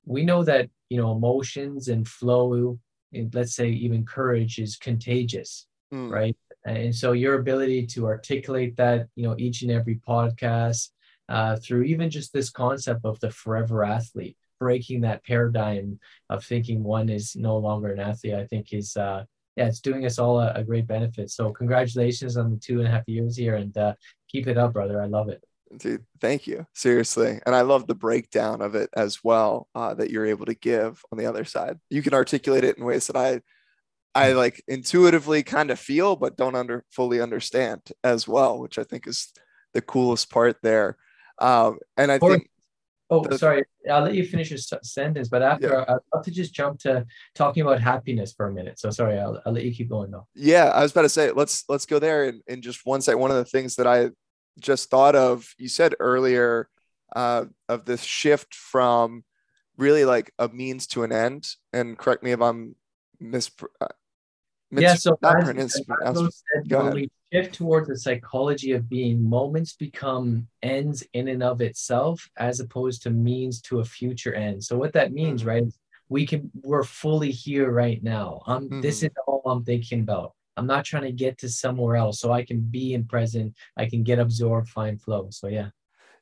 we 0.07 0.25
know 0.25 0.43
that 0.43 0.71
you 0.89 0.97
know 0.97 1.13
emotions 1.13 1.89
and 1.89 2.09
flow 2.09 2.79
and 3.13 3.35
let's 3.35 3.55
say 3.55 3.69
even 3.69 4.05
courage 4.05 4.59
is 4.59 4.77
contagious 4.77 5.67
mm. 5.93 6.11
right? 6.11 6.37
And 6.65 6.95
so 6.95 7.13
your 7.13 7.39
ability 7.39 7.87
to 7.89 8.07
articulate 8.07 8.77
that 8.77 9.07
you 9.15 9.25
know 9.25 9.35
each 9.39 9.63
and 9.63 9.71
every 9.71 9.97
podcast 9.97 10.91
uh, 11.29 11.57
through 11.57 11.83
even 11.83 12.11
just 12.11 12.33
this 12.33 12.51
concept 12.51 13.05
of 13.05 13.19
the 13.21 13.31
forever 13.31 13.85
athlete 13.85 14.37
breaking 14.59 15.03
that 15.03 15.23
paradigm 15.25 15.99
of 16.31 16.43
thinking 16.43 16.83
one 16.83 17.11
is 17.11 17.37
no 17.37 17.59
longer 17.59 17.93
an 17.93 18.01
athlete 18.01 18.33
i 18.33 18.47
think 18.47 18.73
is 18.73 18.97
uh, 18.97 19.23
yeah 19.55 19.67
it's 19.67 19.81
doing 19.81 20.07
us 20.07 20.19
all 20.19 20.41
a, 20.41 20.53
a, 20.55 20.65
great 20.65 20.87
benefit. 20.87 21.31
So 21.31 21.51
congratulations 21.51 22.39
on 22.39 22.51
the 22.51 22.57
two 22.57 22.79
and 22.79 22.89
a 22.89 22.91
half 22.91 23.07
years 23.07 23.37
here 23.37 23.57
and 23.57 23.77
uh, 23.77 23.95
keep 24.29 24.47
it 24.47 24.57
up 24.57 24.73
brother. 24.73 25.01
I 25.01 25.07
love 25.07 25.29
it 25.29 25.45
Dude, 25.77 26.05
thank 26.21 26.47
you. 26.47 26.67
Seriously. 26.75 27.41
And 27.45 27.55
I 27.55 27.63
love 27.63 27.87
the 27.87 27.95
breakdown 27.95 28.61
of 28.61 28.75
it 28.75 28.91
as 28.97 29.25
well 29.25 29.69
uh, 29.75 29.95
that 29.95 30.11
you're 30.11 30.27
able 30.27 30.47
to 30.47 30.55
give 30.55 31.03
on 31.11 31.19
the 31.19 31.27
other 31.27 31.45
side. 31.45 31.79
You 31.91 32.03
can 32.03 32.15
articulate 32.15 32.65
it 32.65 32.79
in 32.79 32.85
ways 32.85 33.07
that 33.09 33.17
I 33.17 33.41
I 34.15 34.33
like 34.33 34.65
intuitively 34.67 35.43
kind 35.43 35.71
of 35.71 35.79
feel, 35.79 36.17
but 36.17 36.39
don't 36.39 36.55
under 36.55 36.85
fully 36.91 37.21
understand 37.21 37.83
as 38.03 38.27
well, 38.27 38.59
which 38.59 38.79
I 38.79 38.85
think 38.85 39.07
is 39.07 39.31
the 39.75 39.83
coolest 39.83 40.31
part 40.31 40.57
there. 40.63 40.97
Um, 41.39 41.79
and 41.99 42.11
I 42.11 42.19
or, 42.19 42.31
think. 42.31 42.51
Oh, 43.11 43.23
the, 43.23 43.39
sorry. 43.39 43.65
I'll 43.91 44.03
let 44.03 44.15
you 44.15 44.25
finish 44.25 44.51
your 44.51 44.59
sentence, 44.59 45.29
but 45.29 45.43
after 45.43 45.69
yeah. 45.69 45.85
I'd 45.87 45.99
love 46.15 46.25
to 46.25 46.31
just 46.31 46.55
jump 46.55 46.81
to 46.81 47.07
talking 47.35 47.63
about 47.63 47.81
happiness 47.81 48.33
for 48.33 48.49
a 48.49 48.53
minute. 48.53 48.81
So 48.81 48.91
sorry, 48.91 49.19
I'll, 49.19 49.41
I'll 49.45 49.53
let 49.53 49.65
you 49.65 49.73
keep 49.73 49.91
going 49.91 50.11
though. 50.11 50.27
Yeah, 50.35 50.71
I 50.71 50.83
was 50.83 50.93
about 50.93 51.03
to 51.03 51.09
say 51.09 51.31
let's 51.31 51.65
let's 51.69 51.87
go 51.87 51.99
there 51.99 52.25
in, 52.25 52.41
in 52.47 52.63
just 52.63 52.81
one 52.85 53.03
second. 53.03 53.21
One 53.21 53.31
of 53.31 53.37
the 53.37 53.45
things 53.45 53.77
that 53.77 53.87
I 53.87 54.11
just 54.59 54.91
thought 54.91 55.17
of 55.17 55.55
you 55.59 55.69
said 55.69 55.95
earlier 56.01 56.69
uh, 57.15 57.45
of 57.69 57.85
this 57.85 58.03
shift 58.03 58.55
from 58.55 59.25
really 59.77 60.05
like 60.05 60.33
a 60.39 60.49
means 60.49 60.87
to 60.87 61.03
an 61.03 61.13
end 61.13 61.49
and 61.73 61.99
correct 61.99 62.23
me 62.23 62.33
if 62.33 62.41
i'm 62.41 62.75
mis, 63.21 63.51
uh, 63.81 63.87
mis- 64.71 64.83
yeah 64.83 64.95
so 64.95 65.19
not 65.23 65.49
as, 65.57 65.81
as 66.05 66.23
when 66.69 66.95
we 66.95 67.11
shift 67.33 67.55
towards 67.55 67.89
the 67.89 67.99
psychology 67.99 68.73
of 68.73 68.89
being 68.89 69.29
moments 69.29 69.75
become 69.75 70.47
ends 70.63 71.05
in 71.13 71.29
and 71.29 71.43
of 71.43 71.61
itself 71.61 72.29
as 72.37 72.61
opposed 72.61 73.03
to 73.03 73.11
means 73.11 73.61
to 73.63 73.81
a 73.81 73.85
future 73.85 74.35
end. 74.35 74.63
So 74.63 74.77
what 74.77 74.93
that 74.93 75.13
means 75.13 75.41
mm-hmm. 75.41 75.51
right 75.51 75.65
we 76.09 76.25
can 76.25 76.51
we're 76.63 76.85
fully 76.85 77.33
here 77.33 77.71
right 77.71 78.03
now. 78.03 78.43
Um 78.47 78.65
mm-hmm. 78.65 78.81
this 78.81 79.03
is 79.03 79.11
all 79.27 79.43
i'm 79.47 79.65
thinking 79.65 80.01
about 80.01 80.36
I'm 80.57 80.67
not 80.67 80.85
trying 80.85 81.03
to 81.03 81.13
get 81.13 81.39
to 81.39 81.49
somewhere 81.49 81.97
else. 81.97 82.21
So 82.21 82.33
I 82.33 82.45
can 82.45 82.61
be 82.61 82.95
in 82.95 83.05
present. 83.05 83.55
I 83.77 83.87
can 83.87 84.03
get 84.03 84.19
absorbed, 84.19 84.69
find 84.69 85.01
flow. 85.01 85.29
So 85.31 85.49
yeah. 85.49 85.71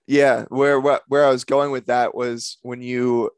Yeah. 0.06 0.44
Where 0.48 0.80
where, 0.80 1.00
where 1.08 1.24
I 1.24 1.30
was 1.30 1.44
going 1.44 1.70
with 1.70 1.86
that 1.86 2.14
was 2.14 2.58
when 2.62 2.82
you 2.82 3.30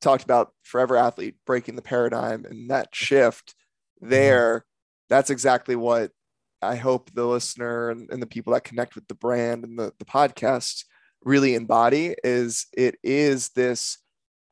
talked 0.00 0.24
about 0.24 0.52
forever 0.62 0.96
athlete 0.96 1.36
breaking 1.46 1.76
the 1.76 1.82
paradigm 1.82 2.44
and 2.44 2.70
that 2.70 2.94
shift 2.94 3.54
there, 4.00 4.64
that's 5.08 5.30
exactly 5.30 5.76
what 5.76 6.10
I 6.62 6.76
hope 6.76 7.10
the 7.12 7.26
listener 7.26 7.90
and, 7.90 8.10
and 8.10 8.22
the 8.22 8.26
people 8.26 8.52
that 8.52 8.64
connect 8.64 8.94
with 8.94 9.06
the 9.08 9.14
brand 9.14 9.64
and 9.64 9.78
the, 9.78 9.92
the 9.98 10.04
podcast 10.04 10.84
really 11.22 11.54
embody 11.54 12.14
is 12.22 12.66
it 12.76 12.96
is 13.02 13.50
this 13.50 13.98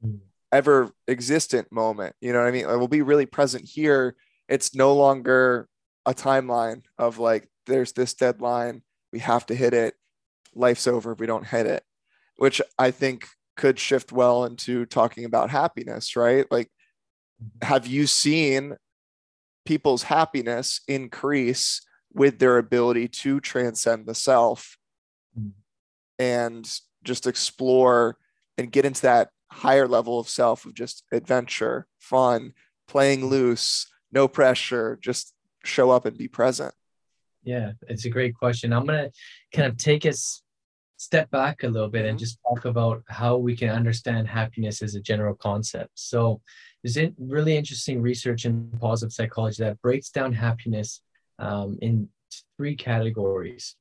mm. 0.04 0.18
ever 0.50 0.90
existent 1.08 1.70
moment. 1.72 2.14
You 2.20 2.32
know 2.32 2.40
what 2.40 2.48
I 2.48 2.50
mean? 2.50 2.68
It 2.68 2.76
will 2.76 2.88
be 2.88 3.02
really 3.02 3.26
present 3.26 3.64
here 3.64 4.16
it's 4.52 4.74
no 4.74 4.94
longer 4.94 5.68
a 6.06 6.14
timeline 6.14 6.82
of 6.98 7.18
like 7.18 7.48
there's 7.66 7.92
this 7.92 8.14
deadline 8.14 8.82
we 9.12 9.18
have 9.18 9.46
to 9.46 9.54
hit 9.54 9.72
it 9.72 9.94
life's 10.54 10.86
over 10.86 11.12
if 11.12 11.20
we 11.20 11.26
don't 11.26 11.46
hit 11.46 11.66
it 11.66 11.82
which 12.36 12.60
i 12.78 12.90
think 12.90 13.26
could 13.56 13.78
shift 13.78 14.12
well 14.12 14.44
into 14.44 14.86
talking 14.86 15.24
about 15.24 15.50
happiness 15.50 16.16
right? 16.16 16.46
Like 16.50 16.70
have 17.60 17.86
you 17.86 18.06
seen 18.06 18.76
people's 19.64 20.04
happiness 20.04 20.80
increase 20.88 21.82
with 22.12 22.38
their 22.38 22.58
ability 22.58 23.08
to 23.08 23.40
transcend 23.40 24.06
the 24.06 24.14
self 24.14 24.76
and 26.18 26.68
just 27.04 27.26
explore 27.26 28.16
and 28.58 28.70
get 28.70 28.84
into 28.84 29.02
that 29.02 29.30
higher 29.50 29.88
level 29.88 30.18
of 30.18 30.28
self 30.28 30.64
of 30.64 30.74
just 30.74 31.04
adventure 31.12 31.86
fun 31.98 32.52
playing 32.88 33.26
loose 33.26 33.91
no 34.12 34.28
pressure, 34.28 34.98
just 35.00 35.34
show 35.64 35.90
up 35.90 36.06
and 36.06 36.16
be 36.16 36.28
present? 36.28 36.74
Yeah, 37.44 37.72
it's 37.88 38.04
a 38.04 38.10
great 38.10 38.34
question. 38.36 38.72
I'm 38.72 38.86
going 38.86 39.10
to 39.10 39.12
kind 39.56 39.68
of 39.68 39.76
take 39.76 40.06
us 40.06 40.42
step 40.96 41.30
back 41.30 41.64
a 41.64 41.68
little 41.68 41.88
bit 41.88 42.02
mm-hmm. 42.02 42.10
and 42.10 42.18
just 42.18 42.38
talk 42.48 42.64
about 42.64 43.02
how 43.08 43.36
we 43.36 43.56
can 43.56 43.70
understand 43.70 44.28
happiness 44.28 44.82
as 44.82 44.94
a 44.94 45.00
general 45.00 45.34
concept. 45.34 45.90
So, 45.94 46.40
there's 46.82 46.98
really 47.16 47.56
interesting 47.56 48.02
research 48.02 48.44
in 48.44 48.68
positive 48.80 49.12
psychology 49.12 49.62
that 49.62 49.80
breaks 49.82 50.10
down 50.10 50.32
happiness 50.32 51.00
um, 51.38 51.78
in 51.80 52.08
three 52.56 52.74
categories. 52.74 53.76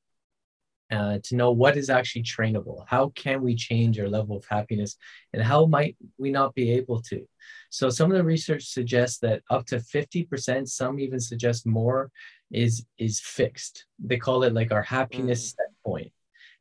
Uh, 0.92 1.18
to 1.24 1.36
know 1.36 1.50
what 1.50 1.78
is 1.78 1.88
actually 1.88 2.22
trainable. 2.22 2.84
How 2.86 3.08
can 3.14 3.40
we 3.40 3.54
change 3.54 3.98
our 3.98 4.10
level 4.10 4.36
of 4.36 4.44
happiness 4.44 4.96
and 5.32 5.42
how 5.42 5.64
might 5.64 5.96
we 6.18 6.30
not 6.30 6.54
be 6.54 6.70
able 6.72 7.00
to? 7.04 7.26
So, 7.70 7.88
some 7.88 8.10
of 8.10 8.18
the 8.18 8.24
research 8.24 8.64
suggests 8.64 9.18
that 9.20 9.42
up 9.48 9.64
to 9.66 9.76
50%, 9.76 10.68
some 10.68 11.00
even 11.00 11.18
suggest 11.18 11.66
more, 11.66 12.10
is, 12.50 12.84
is 12.98 13.20
fixed. 13.20 13.86
They 13.98 14.18
call 14.18 14.42
it 14.42 14.52
like 14.52 14.70
our 14.70 14.82
happiness 14.82 15.40
mm. 15.40 15.56
set 15.56 15.72
point. 15.82 16.12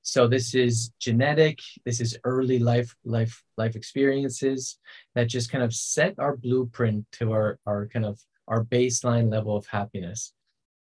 So 0.03 0.27
this 0.27 0.55
is 0.55 0.91
genetic. 0.99 1.59
This 1.85 2.01
is 2.01 2.17
early 2.23 2.57
life 2.57 2.95
life 3.05 3.43
life 3.57 3.75
experiences 3.75 4.79
that 5.13 5.27
just 5.27 5.51
kind 5.51 5.63
of 5.63 5.73
set 5.73 6.15
our 6.17 6.35
blueprint 6.37 7.05
to 7.13 7.33
our 7.33 7.59
our 7.67 7.87
kind 7.87 8.05
of 8.05 8.19
our 8.47 8.63
baseline 8.65 9.29
level 9.31 9.55
of 9.55 9.67
happiness. 9.67 10.33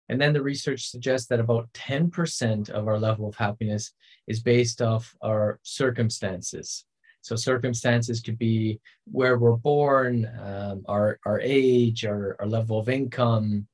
And 0.09 0.19
then 0.19 0.33
the 0.33 0.41
research 0.41 0.89
suggests 0.89 1.27
that 1.27 1.39
about 1.39 1.71
10% 1.73 2.69
of 2.69 2.87
our 2.87 2.99
level 2.99 3.27
of 3.27 3.35
happiness 3.35 3.93
is 4.27 4.41
based 4.41 4.81
off 4.81 5.15
our 5.21 5.59
circumstances. 5.63 6.85
So 7.21 7.35
circumstances 7.35 8.19
could 8.19 8.37
be 8.37 8.79
where 9.05 9.37
we're 9.37 9.55
born, 9.55 10.29
um, 10.41 10.83
our, 10.87 11.19
our 11.25 11.39
age, 11.39 12.03
our, 12.05 12.35
our 12.39 12.47
level 12.47 12.79
of 12.79 12.89
income, 12.89 13.67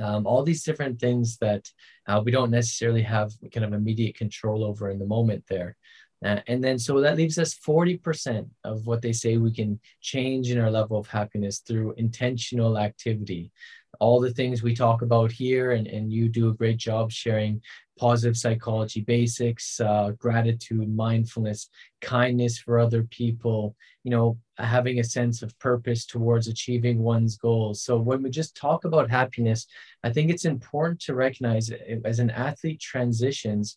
um, 0.00 0.26
all 0.26 0.42
these 0.42 0.64
different 0.64 0.98
things 0.98 1.36
that 1.38 1.68
uh, 2.06 2.20
we 2.24 2.32
don't 2.32 2.50
necessarily 2.50 3.02
have 3.02 3.30
kind 3.52 3.64
of 3.64 3.74
immediate 3.74 4.16
control 4.16 4.64
over 4.64 4.90
in 4.90 4.98
the 4.98 5.06
moment 5.06 5.44
there. 5.48 5.76
Uh, 6.24 6.38
and 6.46 6.62
then 6.62 6.78
so 6.78 7.00
that 7.00 7.16
leaves 7.16 7.36
us 7.36 7.54
40% 7.54 8.48
of 8.64 8.86
what 8.86 9.02
they 9.02 9.12
say 9.12 9.36
we 9.36 9.52
can 9.52 9.80
change 10.00 10.50
in 10.50 10.60
our 10.60 10.70
level 10.70 10.96
of 10.96 11.08
happiness 11.08 11.58
through 11.58 11.94
intentional 11.96 12.78
activity 12.78 13.50
all 14.00 14.20
the 14.20 14.32
things 14.32 14.62
we 14.62 14.74
talk 14.74 15.02
about 15.02 15.30
here, 15.30 15.72
and, 15.72 15.86
and 15.86 16.12
you 16.12 16.28
do 16.28 16.48
a 16.48 16.54
great 16.54 16.78
job 16.78 17.10
sharing 17.10 17.60
positive 17.98 18.36
psychology 18.36 19.02
basics, 19.02 19.78
uh, 19.80 20.10
gratitude, 20.18 20.94
mindfulness, 20.94 21.68
kindness 22.00 22.58
for 22.58 22.78
other 22.78 23.04
people, 23.04 23.76
you 24.02 24.10
know, 24.10 24.38
having 24.58 24.98
a 24.98 25.04
sense 25.04 25.42
of 25.42 25.56
purpose 25.58 26.06
towards 26.06 26.48
achieving 26.48 26.98
one's 26.98 27.36
goals. 27.36 27.82
So 27.82 27.98
when 27.98 28.22
we 28.22 28.30
just 28.30 28.56
talk 28.56 28.84
about 28.84 29.10
happiness, 29.10 29.66
I 30.02 30.10
think 30.12 30.30
it's 30.30 30.44
important 30.44 31.00
to 31.02 31.14
recognize 31.14 31.70
as 32.04 32.18
an 32.18 32.30
athlete 32.30 32.80
transitions 32.80 33.76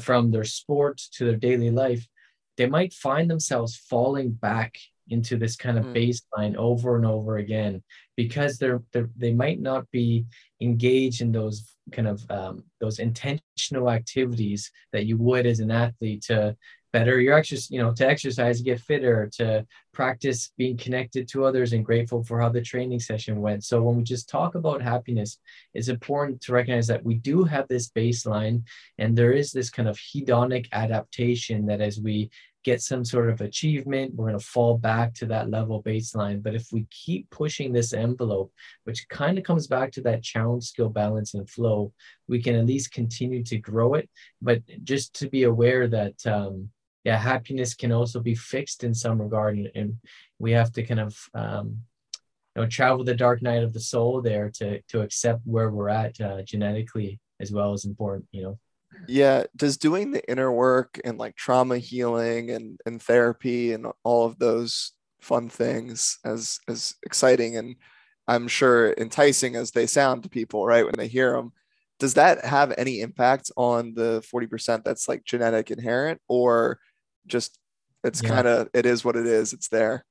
from 0.00 0.30
their 0.30 0.44
sport 0.44 1.02
to 1.12 1.24
their 1.24 1.36
daily 1.36 1.70
life, 1.70 2.06
they 2.56 2.66
might 2.66 2.92
find 2.92 3.28
themselves 3.28 3.76
falling 3.76 4.30
back 4.30 4.78
into 5.08 5.36
this 5.36 5.56
kind 5.56 5.78
of 5.78 5.86
mm. 5.86 5.94
baseline 5.94 6.56
over 6.56 6.96
and 6.96 7.06
over 7.06 7.36
again 7.36 7.82
because 8.16 8.58
they're, 8.58 8.82
they're 8.92 9.10
they 9.16 9.32
might 9.32 9.60
not 9.60 9.90
be 9.90 10.24
engaged 10.60 11.20
in 11.20 11.32
those 11.32 11.74
kind 11.92 12.08
of 12.08 12.22
um, 12.30 12.64
those 12.80 12.98
intentional 12.98 13.90
activities 13.90 14.70
that 14.92 15.06
you 15.06 15.16
would 15.18 15.46
as 15.46 15.60
an 15.60 15.70
athlete 15.70 16.22
to 16.22 16.56
better 16.94 17.20
your 17.20 17.36
exercise, 17.36 17.72
you 17.72 17.80
know, 17.80 17.92
to 17.92 18.06
exercise, 18.06 18.60
get 18.60 18.80
fitter, 18.80 19.28
to 19.28 19.66
practice 19.92 20.52
being 20.56 20.76
connected 20.76 21.26
to 21.26 21.44
others 21.44 21.72
and 21.72 21.84
grateful 21.84 22.22
for 22.22 22.40
how 22.40 22.48
the 22.48 22.62
training 22.62 23.00
session 23.00 23.40
went. 23.40 23.64
So 23.64 23.82
when 23.82 23.96
we 23.96 24.04
just 24.04 24.28
talk 24.28 24.54
about 24.54 24.80
happiness, 24.80 25.38
it's 25.74 25.88
important 25.88 26.40
to 26.42 26.52
recognize 26.52 26.86
that 26.86 27.04
we 27.04 27.16
do 27.16 27.42
have 27.42 27.66
this 27.66 27.90
baseline 27.90 28.62
and 28.98 29.18
there 29.18 29.32
is 29.32 29.50
this 29.50 29.70
kind 29.70 29.88
of 29.88 29.98
hedonic 29.98 30.66
adaptation 30.70 31.66
that 31.66 31.80
as 31.80 31.98
we 31.98 32.30
get 32.64 32.80
some 32.80 33.04
sort 33.04 33.28
of 33.28 33.42
achievement, 33.42 34.14
we're 34.14 34.28
going 34.28 34.38
to 34.38 34.44
fall 34.44 34.76
back 34.78 35.12
to 35.14 35.26
that 35.26 35.50
level 35.50 35.82
baseline. 35.82 36.42
But 36.42 36.54
if 36.54 36.68
we 36.72 36.86
keep 36.90 37.28
pushing 37.30 37.72
this 37.72 37.92
envelope, 37.92 38.52
which 38.84 39.06
kind 39.08 39.38
of 39.38 39.44
comes 39.44 39.66
back 39.66 39.92
to 39.92 40.00
that 40.02 40.22
challenge, 40.22 40.64
skill, 40.64 40.88
balance, 40.88 41.34
and 41.34 41.48
flow, 41.48 41.92
we 42.26 42.42
can 42.42 42.56
at 42.56 42.66
least 42.66 42.90
continue 42.90 43.44
to 43.44 43.58
grow 43.58 43.94
it. 43.94 44.08
But 44.40 44.62
just 44.82 45.14
to 45.16 45.28
be 45.28 45.44
aware 45.44 45.86
that, 45.88 46.26
um, 46.26 46.70
yeah, 47.04 47.18
happiness 47.18 47.74
can 47.74 47.92
also 47.92 48.18
be 48.18 48.34
fixed 48.34 48.82
in 48.82 48.94
some 48.94 49.20
regard, 49.20 49.58
and 49.74 49.96
we 50.38 50.52
have 50.52 50.72
to 50.72 50.82
kind 50.82 51.00
of, 51.00 51.16
um, 51.34 51.80
you 52.56 52.62
know, 52.62 52.66
travel 52.66 53.04
the 53.04 53.14
dark 53.14 53.42
night 53.42 53.62
of 53.62 53.74
the 53.74 53.80
soul 53.80 54.22
there 54.22 54.50
to 54.54 54.80
to 54.88 55.02
accept 55.02 55.40
where 55.44 55.70
we're 55.70 55.90
at 55.90 56.18
uh, 56.20 56.40
genetically 56.42 57.20
as 57.40 57.52
well 57.52 57.72
as 57.72 57.84
important, 57.84 58.26
you 58.32 58.42
know 58.42 58.58
yeah 59.08 59.44
does 59.56 59.76
doing 59.76 60.10
the 60.10 60.30
inner 60.30 60.50
work 60.50 61.00
and 61.04 61.18
like 61.18 61.36
trauma 61.36 61.78
healing 61.78 62.50
and 62.50 62.78
and 62.86 63.02
therapy 63.02 63.72
and 63.72 63.86
all 64.02 64.26
of 64.26 64.38
those 64.38 64.92
fun 65.20 65.48
things 65.48 66.18
as 66.24 66.58
as 66.68 66.94
exciting 67.04 67.56
and 67.56 67.76
i'm 68.28 68.48
sure 68.48 68.92
enticing 68.98 69.56
as 69.56 69.70
they 69.70 69.86
sound 69.86 70.22
to 70.22 70.28
people 70.28 70.66
right 70.66 70.84
when 70.84 70.94
they 70.96 71.08
hear 71.08 71.32
them 71.32 71.52
does 71.98 72.14
that 72.14 72.44
have 72.44 72.74
any 72.76 73.00
impact 73.00 73.50
on 73.56 73.94
the 73.94 74.22
40% 74.34 74.82
that's 74.82 75.08
like 75.08 75.24
genetic 75.24 75.70
inherent 75.70 76.20
or 76.28 76.80
just 77.26 77.58
it's 78.02 78.22
yeah. 78.22 78.28
kind 78.28 78.46
of 78.46 78.68
it 78.74 78.84
is 78.84 79.04
what 79.04 79.16
it 79.16 79.26
is 79.26 79.52
it's 79.52 79.68
there 79.68 80.04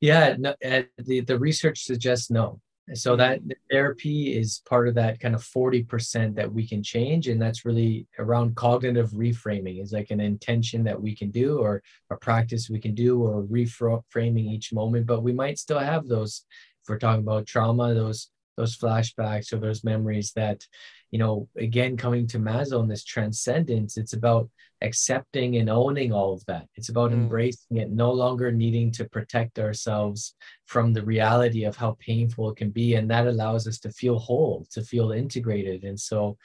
yeah 0.00 0.36
no, 0.38 0.54
uh, 0.64 0.82
the 0.98 1.20
the 1.20 1.38
research 1.38 1.84
suggests 1.84 2.30
no 2.30 2.60
so 2.94 3.16
that 3.16 3.40
therapy 3.68 4.36
is 4.36 4.62
part 4.68 4.86
of 4.86 4.94
that 4.94 5.18
kind 5.18 5.34
of 5.34 5.42
40% 5.42 6.36
that 6.36 6.52
we 6.52 6.66
can 6.66 6.84
change. 6.84 7.26
And 7.26 7.42
that's 7.42 7.64
really 7.64 8.06
around 8.18 8.54
cognitive 8.54 9.10
reframing 9.10 9.82
is 9.82 9.92
like 9.92 10.10
an 10.10 10.20
intention 10.20 10.84
that 10.84 11.00
we 11.00 11.16
can 11.16 11.30
do 11.32 11.58
or 11.58 11.82
a 12.10 12.16
practice 12.16 12.70
we 12.70 12.78
can 12.78 12.94
do 12.94 13.22
or 13.22 13.42
reframing 13.42 14.48
each 14.52 14.72
moment. 14.72 15.06
But 15.06 15.22
we 15.22 15.32
might 15.32 15.58
still 15.58 15.80
have 15.80 16.06
those, 16.06 16.44
if 16.82 16.88
we're 16.88 16.98
talking 16.98 17.22
about 17.22 17.46
trauma, 17.46 17.92
those 17.92 18.30
those 18.56 18.76
flashbacks 18.76 19.52
or 19.52 19.58
those 19.58 19.84
memories 19.84 20.32
that 20.34 20.64
you 21.10 21.18
know 21.18 21.46
again 21.58 21.96
coming 21.96 22.26
to 22.26 22.38
Maslow 22.38 22.80
and 22.80 22.90
this 22.90 23.04
transcendence 23.04 23.96
it's 23.96 24.14
about 24.14 24.48
accepting 24.82 25.56
and 25.56 25.70
owning 25.70 26.12
all 26.12 26.32
of 26.32 26.44
that 26.46 26.66
it's 26.74 26.90
about 26.90 27.10
mm. 27.10 27.14
embracing 27.14 27.78
it 27.78 27.90
no 27.90 28.12
longer 28.12 28.52
needing 28.52 28.90
to 28.90 29.04
protect 29.06 29.58
ourselves 29.58 30.34
from 30.66 30.92
the 30.92 31.02
reality 31.02 31.64
of 31.64 31.76
how 31.76 31.96
painful 31.98 32.50
it 32.50 32.56
can 32.56 32.70
be 32.70 32.94
and 32.94 33.10
that 33.10 33.26
allows 33.26 33.66
us 33.66 33.78
to 33.78 33.90
feel 33.90 34.18
whole 34.18 34.66
to 34.70 34.82
feel 34.82 35.12
integrated 35.12 35.84
and 35.84 35.98
so 35.98 36.36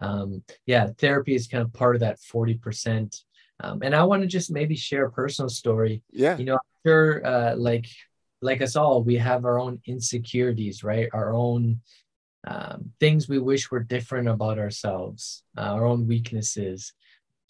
um, 0.00 0.42
yeah 0.66 0.88
therapy 0.98 1.34
is 1.34 1.46
kind 1.46 1.62
of 1.62 1.72
part 1.72 1.94
of 1.94 2.00
that 2.00 2.18
40% 2.20 3.22
um, 3.60 3.82
and 3.82 3.94
i 3.94 4.02
want 4.02 4.22
to 4.22 4.28
just 4.28 4.50
maybe 4.50 4.76
share 4.76 5.06
a 5.06 5.12
personal 5.12 5.50
story 5.50 6.02
yeah 6.10 6.38
you 6.38 6.44
know 6.44 6.58
sure 6.86 7.26
uh, 7.26 7.54
like 7.54 7.86
like 8.44 8.60
us 8.60 8.76
all, 8.76 9.02
we 9.02 9.16
have 9.16 9.44
our 9.44 9.58
own 9.58 9.80
insecurities, 9.86 10.84
right? 10.84 11.08
Our 11.12 11.32
own 11.32 11.80
um, 12.46 12.92
things 13.00 13.28
we 13.28 13.38
wish 13.38 13.70
were 13.70 13.80
different 13.80 14.28
about 14.28 14.58
ourselves, 14.58 15.42
uh, 15.56 15.62
our 15.62 15.86
own 15.86 16.06
weaknesses. 16.06 16.92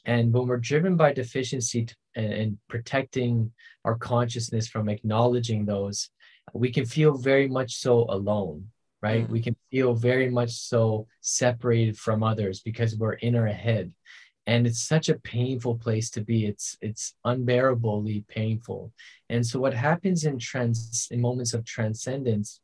And 0.05 0.32
when 0.32 0.46
we're 0.46 0.59
driven 0.59 0.96
by 0.96 1.12
deficiency 1.12 1.88
and, 2.14 2.32
and 2.32 2.59
protecting 2.68 3.52
our 3.84 3.96
consciousness 3.96 4.68
from 4.68 4.88
acknowledging 4.88 5.64
those, 5.64 6.11
we 6.52 6.70
can 6.70 6.84
feel 6.84 7.16
very 7.16 7.48
much 7.48 7.76
so 7.76 8.07
alone, 8.09 8.68
right? 9.02 9.26
Mm. 9.26 9.30
We 9.30 9.40
can 9.40 9.57
feel 9.70 9.94
very 9.94 10.30
much 10.30 10.52
so 10.52 11.07
separated 11.20 11.98
from 11.98 12.22
others 12.22 12.61
because 12.61 12.96
we're 12.96 13.14
in 13.14 13.34
our 13.34 13.46
head 13.46 13.92
and 14.46 14.66
it's 14.66 14.82
such 14.82 15.09
a 15.09 15.18
painful 15.20 15.76
place 15.76 16.11
to 16.11 16.20
be 16.20 16.46
it's 16.46 16.76
it's 16.80 17.14
unbearably 17.24 18.24
painful 18.28 18.92
and 19.28 19.46
so 19.46 19.59
what 19.59 19.74
happens 19.74 20.24
in 20.24 20.38
trans 20.38 21.09
in 21.11 21.20
moments 21.20 21.55
of 21.55 21.64
transcendence 21.64 22.61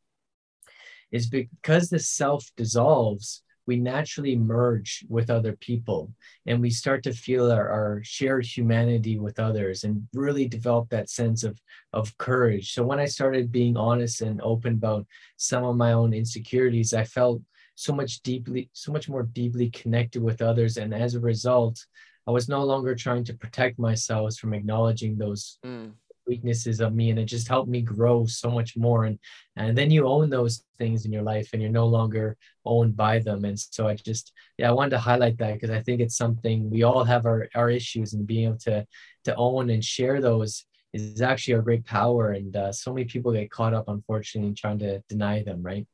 is 1.11 1.29
because 1.29 1.89
the 1.89 1.99
self 1.99 2.51
dissolves 2.57 3.43
we 3.67 3.77
naturally 3.77 4.37
merge 4.37 5.05
with 5.09 5.31
other 5.31 5.53
people 5.57 6.13
and 6.47 6.61
we 6.61 6.71
start 6.71 7.03
to 7.03 7.13
feel 7.13 7.51
our, 7.51 7.69
our 7.69 8.01
shared 8.03 8.45
humanity 8.45 9.19
with 9.19 9.39
others 9.39 9.85
and 9.85 10.07
really 10.15 10.49
develop 10.49 10.89
that 10.89 11.11
sense 11.11 11.45
of 11.45 11.59
of 11.93 12.17
courage 12.19 12.73
so 12.73 12.83
when 12.83 12.99
i 12.99 13.05
started 13.05 13.53
being 13.53 13.77
honest 13.77 14.23
and 14.23 14.41
open 14.43 14.75
about 14.75 15.07
some 15.37 15.65
of 15.65 15.77
my 15.77 15.93
own 15.93 16.13
insecurities 16.13 16.93
i 16.93 17.05
felt 17.05 17.41
so 17.81 17.95
much 17.95 18.21
deeply, 18.21 18.69
so 18.75 18.93
much 18.93 19.09
more 19.09 19.23
deeply 19.23 19.71
connected 19.71 20.23
with 20.23 20.43
others. 20.43 20.77
And 20.77 20.93
as 20.93 21.15
a 21.15 21.21
result, 21.21 21.83
I 22.27 22.31
was 22.31 22.47
no 22.47 22.63
longer 22.63 22.95
trying 22.95 23.25
to 23.25 23.35
protect 23.35 23.79
myself 23.79 24.35
from 24.35 24.53
acknowledging 24.53 25.17
those 25.17 25.59
mm. 25.65 25.93
Weaknesses 26.31 26.81
of 26.81 26.95
me. 26.95 27.11
And 27.11 27.19
it 27.19 27.29
just 27.37 27.49
helped 27.55 27.71
me 27.75 27.83
grow 27.83 28.27
so 28.27 28.49
much 28.59 28.71
more. 28.77 29.05
And 29.09 29.19
and 29.57 29.77
then 29.77 29.91
you 29.91 30.03
own 30.07 30.31
those 30.31 30.65
things 30.79 31.05
in 31.05 31.13
your 31.13 31.27
life 31.33 31.49
and 31.53 31.61
you're 31.61 31.81
no 31.83 31.87
longer 31.99 32.37
owned 32.65 32.97
by 32.97 33.19
them. 33.19 33.45
And 33.45 33.59
so 33.59 33.89
I 33.89 33.95
just, 33.97 34.33
yeah, 34.59 34.69
I 34.69 34.73
wanted 34.73 34.95
to 34.97 35.07
highlight 35.09 35.37
that 35.39 35.55
because 35.55 35.75
I 35.79 35.83
think 35.83 36.01
it's 36.01 36.17
something 36.17 36.71
we 36.71 36.83
all 36.89 37.05
have 37.05 37.27
our, 37.27 37.49
our 37.55 37.71
issues 37.71 38.15
and 38.15 38.27
being 38.27 38.47
able 38.49 38.59
to 38.69 38.87
to 39.27 39.35
own 39.37 39.71
and 39.71 39.85
share 39.85 40.21
those 40.21 40.53
is 40.93 41.23
actually 41.23 41.55
a 41.55 41.63
great 41.63 41.85
power. 41.85 42.33
And 42.33 42.55
uh, 42.57 42.73
so 42.73 42.93
many 42.93 43.07
people 43.07 43.33
get 43.33 43.51
caught 43.51 43.75
up, 43.75 43.89
unfortunately, 43.89 44.49
in 44.49 44.55
trying 44.55 44.81
to 44.81 45.01
deny 45.09 45.43
them, 45.43 45.63
right? 45.63 45.87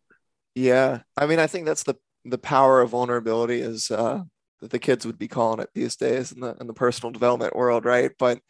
Yeah, 0.55 1.01
I 1.17 1.27
mean, 1.27 1.39
I 1.39 1.47
think 1.47 1.67
that's 1.67 1.83
the 1.83 1.97
the 2.25 2.39
power 2.39 2.81
of 2.81 2.91
vulnerability 2.91 3.61
is 3.61 3.91
uh, 3.91 4.23
that 4.61 4.71
the 4.71 4.79
kids 4.79 5.07
would 5.07 5.19
be 5.19 5.29
calling 5.29 5.61
it 5.61 5.71
these 5.75 5.97
days 5.97 6.33
in 6.33 6.41
the 6.41 6.57
in 6.61 6.67
the 6.67 6.73
personal 6.73 7.13
development 7.13 7.55
world, 7.55 7.85
right? 7.85 8.11
But 8.19 8.41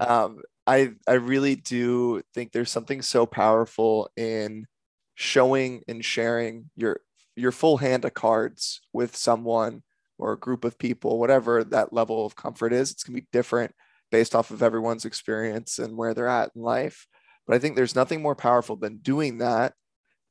um, 0.00 0.40
I 0.72 0.90
I 1.08 1.14
really 1.14 1.56
do 1.56 2.22
think 2.34 2.52
there's 2.52 2.70
something 2.70 3.02
so 3.02 3.26
powerful 3.26 4.10
in 4.16 4.66
showing 5.14 5.82
and 5.88 6.04
sharing 6.04 6.70
your 6.76 7.00
your 7.36 7.52
full 7.52 7.78
hand 7.78 8.04
of 8.04 8.14
cards 8.14 8.80
with 8.92 9.16
someone 9.16 9.82
or 10.18 10.32
a 10.32 10.38
group 10.38 10.64
of 10.64 10.78
people, 10.78 11.18
whatever 11.18 11.64
that 11.64 11.92
level 11.92 12.24
of 12.26 12.36
comfort 12.36 12.72
is. 12.72 12.90
It's 12.90 13.04
gonna 13.04 13.20
be 13.20 13.26
different 13.32 13.74
based 14.10 14.34
off 14.34 14.50
of 14.50 14.62
everyone's 14.62 15.04
experience 15.04 15.78
and 15.78 15.96
where 15.96 16.14
they're 16.14 16.28
at 16.28 16.50
in 16.54 16.62
life. 16.62 17.06
But 17.46 17.56
I 17.56 17.58
think 17.58 17.76
there's 17.76 17.96
nothing 17.96 18.22
more 18.22 18.36
powerful 18.36 18.76
than 18.76 18.98
doing 18.98 19.38
that 19.38 19.74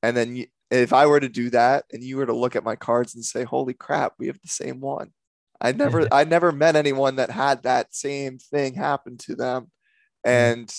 and 0.03 0.15
then 0.17 0.45
if 0.69 0.93
I 0.93 1.05
were 1.05 1.19
to 1.19 1.29
do 1.29 1.49
that 1.51 1.85
and 1.91 2.03
you 2.03 2.17
were 2.17 2.25
to 2.25 2.33
look 2.33 2.55
at 2.55 2.63
my 2.63 2.75
cards 2.75 3.13
and 3.15 3.23
say, 3.23 3.43
holy 3.43 3.73
crap, 3.73 4.13
we 4.17 4.27
have 4.27 4.39
the 4.41 4.47
same 4.47 4.79
one. 4.79 5.11
I 5.59 5.73
never, 5.73 6.07
I 6.11 6.23
never 6.23 6.51
met 6.51 6.75
anyone 6.75 7.17
that 7.17 7.29
had 7.29 7.63
that 7.63 7.93
same 7.93 8.39
thing 8.39 8.75
happen 8.75 9.17
to 9.19 9.35
them. 9.35 9.69
Mm-hmm. 10.25 10.61
And 10.61 10.75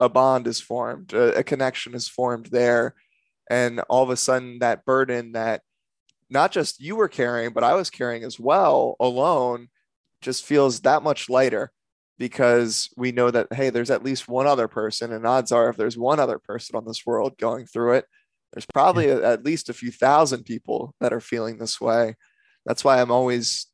a 0.00 0.08
bond 0.08 0.46
is 0.46 0.60
formed, 0.60 1.12
a, 1.12 1.38
a 1.38 1.42
connection 1.42 1.94
is 1.94 2.08
formed 2.08 2.46
there. 2.46 2.94
And 3.50 3.80
all 3.88 4.02
of 4.02 4.10
a 4.10 4.16
sudden, 4.16 4.60
that 4.60 4.84
burden 4.84 5.32
that 5.32 5.62
not 6.30 6.50
just 6.50 6.80
you 6.80 6.96
were 6.96 7.08
carrying, 7.08 7.52
but 7.52 7.64
I 7.64 7.74
was 7.74 7.90
carrying 7.90 8.24
as 8.24 8.40
well 8.40 8.96
alone 8.98 9.68
just 10.22 10.44
feels 10.44 10.80
that 10.80 11.02
much 11.02 11.28
lighter 11.28 11.70
because 12.18 12.88
we 12.96 13.12
know 13.12 13.30
that, 13.30 13.52
hey, 13.52 13.70
there's 13.70 13.90
at 13.90 14.04
least 14.04 14.28
one 14.28 14.46
other 14.46 14.68
person. 14.68 15.12
And 15.12 15.26
odds 15.26 15.52
are, 15.52 15.68
if 15.68 15.76
there's 15.76 15.98
one 15.98 16.20
other 16.20 16.38
person 16.38 16.76
on 16.76 16.84
this 16.86 17.04
world 17.04 17.36
going 17.38 17.66
through 17.66 17.94
it, 17.94 18.06
there's 18.52 18.66
probably 18.66 19.08
a, 19.08 19.22
at 19.22 19.44
least 19.44 19.68
a 19.68 19.74
few 19.74 19.90
thousand 19.90 20.44
people 20.44 20.94
that 21.00 21.12
are 21.12 21.20
feeling 21.20 21.58
this 21.58 21.80
way. 21.80 22.14
That's 22.64 22.84
why 22.84 23.00
I'm 23.00 23.10
always 23.10 23.66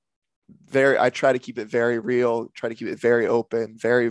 very, 0.69 0.99
I 0.99 1.11
try 1.11 1.33
to 1.33 1.39
keep 1.39 1.59
it 1.59 1.69
very 1.69 1.99
real, 1.99 2.49
try 2.55 2.69
to 2.69 2.75
keep 2.75 2.89
it 2.89 2.99
very 2.99 3.27
open, 3.27 3.77
very, 3.79 4.11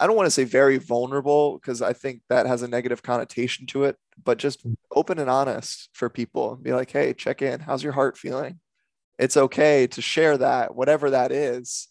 I 0.00 0.06
don't 0.06 0.16
want 0.16 0.26
to 0.26 0.30
say 0.30 0.44
very 0.44 0.78
vulnerable 0.78 1.58
because 1.58 1.82
I 1.82 1.92
think 1.92 2.22
that 2.30 2.46
has 2.46 2.62
a 2.62 2.68
negative 2.68 3.02
connotation 3.02 3.66
to 3.66 3.84
it, 3.84 3.96
but 4.24 4.38
just 4.38 4.66
mm. 4.66 4.74
open 4.90 5.18
and 5.18 5.28
honest 5.28 5.90
for 5.92 6.08
people 6.08 6.54
and 6.54 6.62
be 6.62 6.72
like, 6.72 6.90
hey, 6.90 7.12
check 7.12 7.42
in. 7.42 7.60
How's 7.60 7.84
your 7.84 7.92
heart 7.92 8.16
feeling? 8.16 8.60
It's 9.18 9.36
okay 9.36 9.86
to 9.88 10.00
share 10.00 10.38
that, 10.38 10.74
whatever 10.74 11.10
that 11.10 11.30
is, 11.30 11.88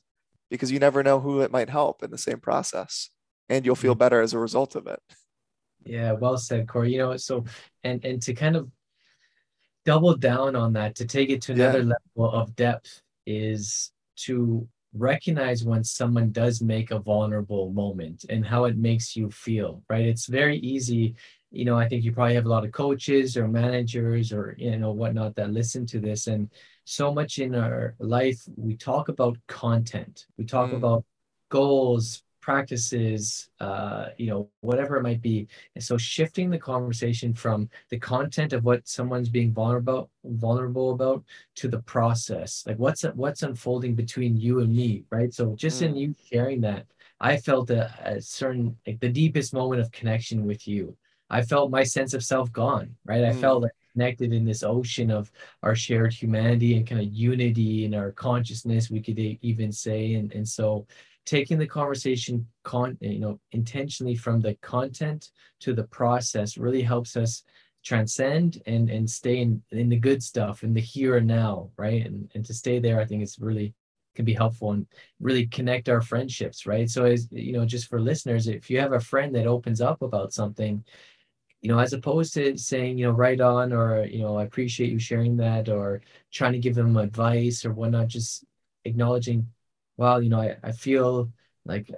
because 0.50 0.72
you 0.72 0.80
never 0.80 1.04
know 1.04 1.20
who 1.20 1.42
it 1.42 1.52
might 1.52 1.70
help 1.70 2.02
in 2.02 2.10
the 2.10 2.18
same 2.18 2.40
process. 2.40 3.12
And 3.48 3.64
you'll 3.64 3.76
feel 3.76 3.96
mm. 3.96 4.00
better 4.00 4.22
as 4.22 4.34
a 4.34 4.40
result 4.40 4.76
of 4.76 4.88
it. 4.88 5.00
Yeah, 5.86 6.14
well 6.14 6.38
said, 6.38 6.68
Corey. 6.68 6.94
You 6.94 6.98
know, 6.98 7.18
so 7.18 7.46
and 7.84 8.04
and 8.04 8.22
to 8.24 8.34
kind 8.34 8.56
of 8.56 8.70
double 9.86 10.16
down 10.16 10.56
on 10.56 10.74
that, 10.74 10.96
to 10.96 11.06
take 11.06 11.30
it 11.30 11.44
to 11.44 11.54
another 11.54 11.82
yeah. 11.84 11.94
level 12.18 12.34
of 12.34 12.56
depth, 12.56 13.02
is 13.28 13.92
to 14.18 14.68
recognize 14.94 15.64
when 15.64 15.84
someone 15.84 16.32
does 16.32 16.62
make 16.62 16.92
a 16.92 17.00
vulnerable 17.00 17.72
moment 17.72 18.26
and 18.30 18.46
how 18.46 18.66
it 18.66 18.78
makes 18.78 19.16
you 19.16 19.30
feel. 19.30 19.84
Right? 19.90 20.06
It's 20.06 20.28
very 20.28 20.58
easy. 20.58 21.16
You 21.52 21.66
know, 21.66 21.78
I 21.78 21.88
think 21.88 22.04
you 22.04 22.12
probably 22.12 22.36
have 22.36 22.46
a 22.46 22.50
lot 22.50 22.66
of 22.66 22.72
coaches 22.72 23.36
or 23.36 23.48
managers 23.48 24.32
or 24.32 24.56
you 24.58 24.78
know 24.78 24.92
whatnot 24.92 25.36
that 25.36 25.52
listen 25.52 25.86
to 25.88 26.00
this, 26.00 26.28
and 26.28 26.50
so 26.86 27.14
much 27.14 27.40
in 27.40 27.56
our 27.56 27.96
life 28.00 28.40
we 28.56 28.76
talk 28.76 29.10
about 29.10 29.38
content. 29.48 30.28
We 30.38 30.46
talk 30.46 30.72
mm. 30.72 30.78
about 30.78 31.06
goals, 31.50 32.24
practices, 32.50 33.48
uh, 33.60 34.08
you 34.18 34.26
know, 34.26 34.50
whatever 34.62 34.98
it 34.98 35.04
might 35.04 35.22
be. 35.22 35.48
And 35.76 35.84
so 35.84 36.00
shifting 36.00 36.50
the 36.50 36.58
conversation 36.58 37.32
from 37.32 37.70
the 37.92 38.00
content 38.00 38.54
of 38.54 38.66
what 38.66 38.88
someone's 38.88 39.30
being 39.30 39.54
vulnerable 39.54 40.10
vulnerable 40.24 40.90
about 40.90 41.24
to 41.58 41.68
the 41.68 41.84
process, 41.84 42.64
like 42.66 42.80
what's 42.80 43.04
what's 43.14 43.44
unfolding 43.44 43.94
between 43.94 44.36
you 44.36 44.62
and 44.62 44.76
me, 44.76 45.04
right? 45.12 45.32
So 45.32 45.56
just 45.56 45.84
mm. 45.84 45.86
in 45.86 45.96
you 45.96 46.16
sharing 46.32 46.60
that, 46.62 46.88
I 47.20 47.38
felt 47.38 47.70
a, 47.70 47.94
a 48.04 48.20
certain 48.20 48.76
like 48.88 49.00
the 49.00 49.10
deepest 49.10 49.54
moment 49.54 49.82
of 49.82 49.92
connection 49.92 50.44
with 50.48 50.68
you. 50.68 50.98
I 51.30 51.44
felt 51.44 51.70
my 51.70 51.84
sense 51.84 52.16
of 52.16 52.24
self 52.24 52.52
gone, 52.52 52.96
right? 53.06 53.26
I 53.26 53.34
felt 53.34 53.60
mm. 53.60 53.64
like 53.66 53.76
connected 53.94 54.34
in 54.34 54.44
this 54.44 54.64
ocean 54.64 55.12
of 55.12 55.32
our 55.62 55.76
shared 55.76 56.14
humanity 56.14 56.78
and 56.78 56.88
kind 56.88 57.02
of 57.02 57.14
unity 57.14 57.86
in 57.86 57.94
our 57.94 58.12
consciousness, 58.12 58.90
we 58.90 59.02
could 59.02 59.20
even 59.20 59.72
say. 59.72 60.16
And, 60.16 60.32
and 60.34 60.48
so 60.48 60.88
taking 61.26 61.58
the 61.60 61.68
conversation 61.68 62.48
con 62.64 62.98
you 63.02 63.20
know 63.20 63.40
intentionally 63.52 64.16
from 64.16 64.40
the 64.40 64.56
content 64.56 65.30
to 65.60 65.74
the 65.74 65.84
process 65.84 66.58
really 66.58 66.82
helps 66.82 67.16
us 67.16 67.44
transcend 67.84 68.62
and 68.66 68.90
and 68.90 69.10
stay 69.10 69.38
in 69.40 69.62
in 69.72 69.90
the 69.90 69.98
good 69.98 70.22
stuff 70.22 70.64
in 70.64 70.74
the 70.74 70.82
here 70.82 71.18
and 71.18 71.28
now 71.28 71.70
right? 71.78 72.06
And 72.06 72.30
and 72.36 72.46
to 72.46 72.54
stay 72.54 72.80
there 72.80 73.00
i 73.00 73.06
think 73.06 73.24
it's 73.24 73.40
really 73.40 73.74
can 74.16 74.26
be 74.26 74.34
helpful 74.34 74.72
and 74.72 74.86
really 75.20 75.48
connect 75.48 75.88
our 75.88 76.02
friendships 76.02 76.66
right? 76.66 76.90
So 76.90 77.06
as 77.06 77.28
you 77.32 77.54
know 77.54 77.66
just 77.66 77.88
for 77.88 78.02
listeners 78.02 78.48
if 78.48 78.70
you 78.70 78.80
have 78.80 78.94
a 78.94 79.00
friend 79.00 79.34
that 79.36 79.48
opens 79.48 79.82
up 79.82 80.02
about 80.02 80.34
something 80.34 80.84
you 81.62 81.70
know 81.70 81.80
as 81.80 81.94
opposed 81.94 82.34
to 82.34 82.58
saying 82.58 82.98
you 82.98 83.06
know 83.06 83.12
right 83.12 83.40
on 83.40 83.74
or 83.74 84.06
you 84.06 84.22
know 84.22 84.38
i 84.38 84.44
appreciate 84.44 84.92
you 84.92 85.00
sharing 85.00 85.38
that 85.38 85.70
or 85.70 86.02
trying 86.32 86.54
to 86.54 86.60
give 86.60 86.76
them 86.76 86.98
advice 86.98 87.66
or 87.66 87.74
whatnot 87.74 88.08
just 88.08 88.46
acknowledging 88.86 89.48
well, 90.00 90.22
you 90.24 90.30
know, 90.30 90.40
I, 90.40 90.56
I 90.64 90.72
feel 90.72 91.30
like 91.66 91.92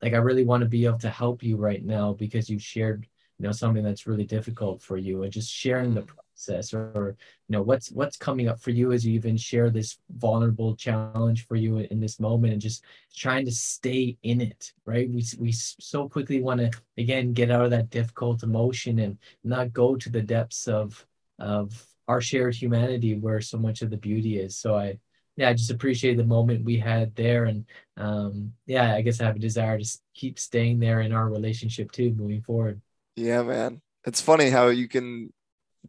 like 0.00 0.14
I 0.14 0.16
really 0.16 0.44
want 0.44 0.62
to 0.62 0.68
be 0.68 0.86
able 0.86 0.98
to 1.00 1.10
help 1.10 1.42
you 1.42 1.58
right 1.58 1.84
now 1.84 2.14
because 2.14 2.48
you 2.48 2.58
shared, 2.58 3.06
you 3.38 3.46
know, 3.46 3.52
something 3.52 3.84
that's 3.84 4.06
really 4.06 4.24
difficult 4.24 4.80
for 4.80 4.96
you 4.96 5.24
and 5.24 5.32
just 5.32 5.52
sharing 5.52 5.92
the 5.92 6.00
mm. 6.00 6.06
process 6.06 6.72
or, 6.72 6.90
or 6.94 7.16
you 7.48 7.52
know 7.52 7.60
what's 7.60 7.90
what's 7.92 8.16
coming 8.16 8.48
up 8.48 8.58
for 8.60 8.70
you 8.70 8.92
as 8.92 9.04
you 9.04 9.12
even 9.12 9.36
share 9.36 9.68
this 9.68 9.98
vulnerable 10.16 10.74
challenge 10.74 11.46
for 11.46 11.54
you 11.54 11.76
in 11.76 12.00
this 12.00 12.18
moment 12.18 12.54
and 12.54 12.62
just 12.62 12.82
trying 13.14 13.44
to 13.44 13.52
stay 13.52 14.16
in 14.22 14.40
it 14.40 14.72
right 14.86 15.10
we, 15.10 15.22
we 15.38 15.52
so 15.52 16.08
quickly 16.08 16.40
want 16.40 16.58
to 16.60 16.70
again 16.98 17.32
get 17.34 17.50
out 17.50 17.64
of 17.64 17.70
that 17.70 17.90
difficult 17.90 18.42
emotion 18.42 18.98
and 18.98 19.18
not 19.44 19.72
go 19.72 19.94
to 19.94 20.10
the 20.10 20.22
depths 20.22 20.66
of 20.66 21.06
of 21.38 21.86
our 22.08 22.20
shared 22.20 22.54
humanity 22.54 23.14
where 23.14 23.40
so 23.40 23.58
much 23.58 23.82
of 23.82 23.90
the 23.90 23.96
beauty 23.96 24.38
is 24.38 24.56
so 24.56 24.74
i 24.76 24.98
yeah, 25.36 25.48
I 25.48 25.52
just 25.52 25.70
appreciate 25.70 26.16
the 26.16 26.24
moment 26.24 26.64
we 26.64 26.78
had 26.78 27.14
there. 27.16 27.44
And 27.44 27.64
um, 27.96 28.52
yeah, 28.66 28.94
I 28.94 29.02
guess 29.02 29.20
I 29.20 29.24
have 29.24 29.36
a 29.36 29.40
desire 29.40 29.78
to 29.78 29.98
keep 30.14 30.38
staying 30.38 30.78
there 30.78 31.00
in 31.00 31.12
our 31.12 31.28
relationship 31.28 31.90
too, 31.92 32.14
moving 32.16 32.42
forward. 32.42 32.80
Yeah, 33.16 33.42
man. 33.42 33.80
It's 34.06 34.20
funny 34.20 34.50
how 34.50 34.68
you 34.68 34.88
can 34.88 35.32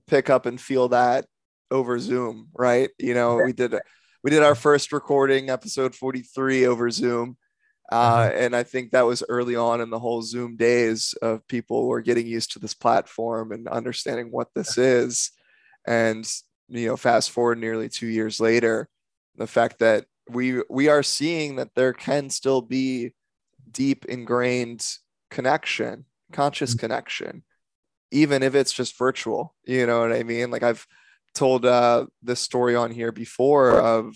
pick 0.08 0.30
up 0.30 0.46
and 0.46 0.60
feel 0.60 0.90
that 0.90 1.26
over 1.70 2.00
Zoom, 2.00 2.50
right? 2.56 2.90
You 2.98 3.14
know, 3.14 3.38
we 3.38 3.54
did 3.54 3.76
we 4.24 4.32
did 4.32 4.44
our 4.44 4.56
first 4.56 4.92
recording, 4.92 5.50
episode 5.50 5.94
43 5.94 6.66
over 6.66 6.90
Zoom. 6.90 7.38
Uh, 7.92 8.22
mm-hmm. 8.22 8.38
and 8.40 8.56
I 8.56 8.64
think 8.64 8.92
that 8.92 9.06
was 9.06 9.24
early 9.30 9.56
on 9.56 9.80
in 9.80 9.92
the 9.92 10.00
whole 10.00 10.24
Zoom 10.24 10.56
days 10.56 11.14
of 11.22 11.48
people 11.48 11.86
were 11.86 12.02
getting 12.02 12.26
used 12.26 12.54
to 12.54 12.60
this 12.60 12.74
platform 12.74 13.52
and 13.52 13.68
understanding 13.68 14.32
what 14.32 14.48
this 14.56 14.80
is. 14.80 15.32
And, 15.86 16.28
you 16.68 16.88
know, 16.88 16.98
fast 16.98 17.30
forward 17.30 17.60
nearly 17.60 17.90
two 17.90 18.08
years 18.08 18.40
later, 18.40 18.90
the 19.38 19.48
fact 19.48 19.80
that 19.80 20.06
we 20.30 20.62
we 20.70 20.88
are 20.88 21.04
seeing 21.04 21.56
that 21.58 21.76
there 21.76 21.94
can 21.94 22.30
still 22.30 22.62
be 22.62 23.12
deep 23.72 24.06
ingrained 24.06 24.86
connection 25.30 26.06
conscious 26.32 26.72
mm-hmm. 26.72 26.80
connection 26.80 27.44
even 28.12 28.42
if 28.44 28.56
it's 28.56 28.74
just 28.74 28.98
virtual 28.98 29.56
you 29.66 29.86
know 29.86 30.02
what 30.02 30.14
i 30.14 30.24
mean? 30.24 30.52
Like 30.52 30.64
i've 30.64 30.86
told 31.34 31.66
uh, 31.66 32.06
this 32.24 32.40
story 32.40 32.76
on 32.76 32.92
here 32.92 33.12
before 33.12 33.80
of 33.80 34.16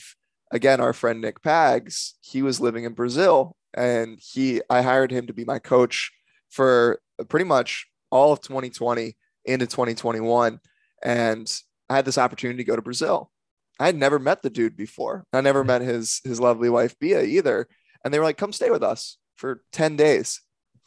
again 0.51 0.79
our 0.79 0.93
friend 0.93 1.19
nick 1.19 1.41
pags. 1.41 2.13
He 2.21 2.41
was 2.41 2.61
living 2.61 2.85
in 2.85 2.93
brazil 2.93 3.55
and 3.73 4.19
he 4.21 4.61
i 4.69 4.81
hired 4.81 5.11
him 5.11 5.27
to 5.27 5.33
be 5.33 5.45
my 5.45 5.59
coach 5.59 6.11
for 6.49 6.99
pretty 7.27 7.45
much 7.45 7.85
all 8.09 8.33
of 8.33 8.41
2020 8.41 9.15
into 9.45 9.67
2021 9.67 10.59
and 11.03 11.61
i 11.89 11.95
had 11.95 12.05
this 12.05 12.17
opportunity 12.17 12.57
to 12.57 12.67
go 12.67 12.75
to 12.75 12.81
brazil 12.81 13.31
I 13.79 13.85
had 13.85 13.95
never 13.95 14.19
met 14.19 14.41
the 14.41 14.49
dude 14.49 14.75
before. 14.75 15.25
I 15.31 15.41
never 15.41 15.63
met 15.63 15.81
his 15.81 16.21
his 16.23 16.39
lovely 16.39 16.69
wife 16.69 16.97
Bia 16.99 17.23
either. 17.23 17.67
And 18.03 18.13
they 18.13 18.19
were 18.19 18.25
like, 18.25 18.37
"Come 18.37 18.53
stay 18.53 18.69
with 18.69 18.83
us 18.83 19.17
for 19.35 19.63
10 19.71 19.95
days." 19.95 20.41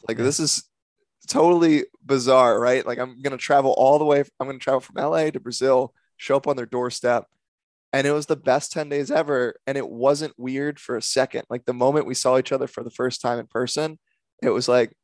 Like 0.07 0.19
this 0.19 0.41
is 0.41 0.65
totally 1.29 1.85
bizarre, 2.05 2.59
right? 2.61 2.87
Like 2.87 2.99
I'm 2.99 3.21
going 3.23 3.33
to 3.33 3.39
travel 3.39 3.73
all 3.73 3.99
the 3.99 4.05
way 4.05 4.23
I'm 4.41 4.47
going 4.47 4.59
to 4.59 4.63
travel 4.63 4.81
from 4.81 5.03
LA 5.03 5.31
to 5.31 5.41
Brazil, 5.41 5.95
show 6.17 6.37
up 6.37 6.47
on 6.47 6.57
their 6.57 6.67
doorstep. 6.67 7.27
And 7.93 8.07
it 8.07 8.13
was 8.13 8.27
the 8.27 8.37
best 8.37 8.73
10 8.73 8.89
days 8.89 9.11
ever 9.11 9.55
and 9.67 9.77
it 9.77 9.89
wasn't 9.89 10.33
weird 10.39 10.81
for 10.81 10.97
a 10.97 11.03
second. 11.03 11.45
Like 11.51 11.67
the 11.67 11.75
moment 11.75 12.07
we 12.07 12.15
saw 12.15 12.39
each 12.39 12.53
other 12.53 12.67
for 12.67 12.83
the 12.83 12.91
first 12.91 13.21
time 13.21 13.39
in 13.39 13.47
person, 13.47 13.99
it 14.43 14.49
was 14.49 14.67
like 14.67 14.97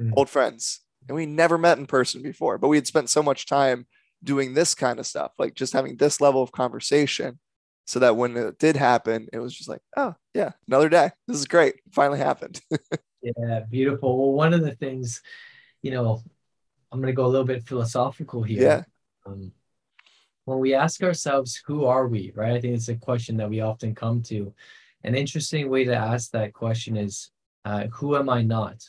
mm. 0.00 0.12
old 0.14 0.28
friends. 0.28 0.80
And 1.08 1.16
we 1.16 1.24
never 1.24 1.56
met 1.56 1.78
in 1.78 1.86
person 1.86 2.22
before, 2.22 2.58
but 2.58 2.68
we 2.68 2.76
had 2.76 2.86
spent 2.86 3.08
so 3.08 3.22
much 3.22 3.46
time 3.46 3.86
doing 4.22 4.54
this 4.54 4.74
kind 4.74 4.98
of 4.98 5.06
stuff, 5.06 5.32
like 5.38 5.54
just 5.54 5.72
having 5.72 5.96
this 5.96 6.20
level 6.20 6.42
of 6.42 6.52
conversation 6.52 7.38
so 7.86 8.00
that 8.00 8.16
when 8.16 8.36
it 8.36 8.58
did 8.58 8.76
happen, 8.76 9.28
it 9.32 9.38
was 9.38 9.54
just 9.54 9.68
like, 9.68 9.80
oh, 9.96 10.14
yeah, 10.34 10.52
another 10.66 10.88
day. 10.88 11.10
This 11.26 11.38
is 11.38 11.46
great. 11.46 11.76
It 11.76 11.92
finally 11.92 12.18
happened. 12.18 12.60
yeah, 13.22 13.60
beautiful. 13.70 14.18
Well, 14.18 14.32
one 14.32 14.52
of 14.52 14.62
the 14.62 14.74
things, 14.74 15.22
you 15.80 15.90
know, 15.92 16.22
I'm 16.92 17.00
going 17.00 17.12
to 17.12 17.16
go 17.16 17.24
a 17.24 17.28
little 17.28 17.46
bit 17.46 17.66
philosophical 17.66 18.42
here. 18.42 18.62
Yeah. 18.62 18.82
Um, 19.24 19.52
when 20.44 20.58
we 20.58 20.74
ask 20.74 21.02
ourselves, 21.02 21.62
who 21.66 21.84
are 21.84 22.08
we, 22.08 22.32
right? 22.34 22.52
I 22.52 22.60
think 22.60 22.74
it's 22.74 22.88
a 22.88 22.94
question 22.94 23.36
that 23.38 23.50
we 23.50 23.60
often 23.60 23.94
come 23.94 24.22
to. 24.24 24.52
An 25.04 25.14
interesting 25.14 25.70
way 25.70 25.84
to 25.84 25.94
ask 25.94 26.30
that 26.32 26.52
question 26.52 26.96
is, 26.96 27.30
uh, 27.64 27.86
who 27.86 28.16
am 28.16 28.28
I 28.28 28.42
not? 28.42 28.82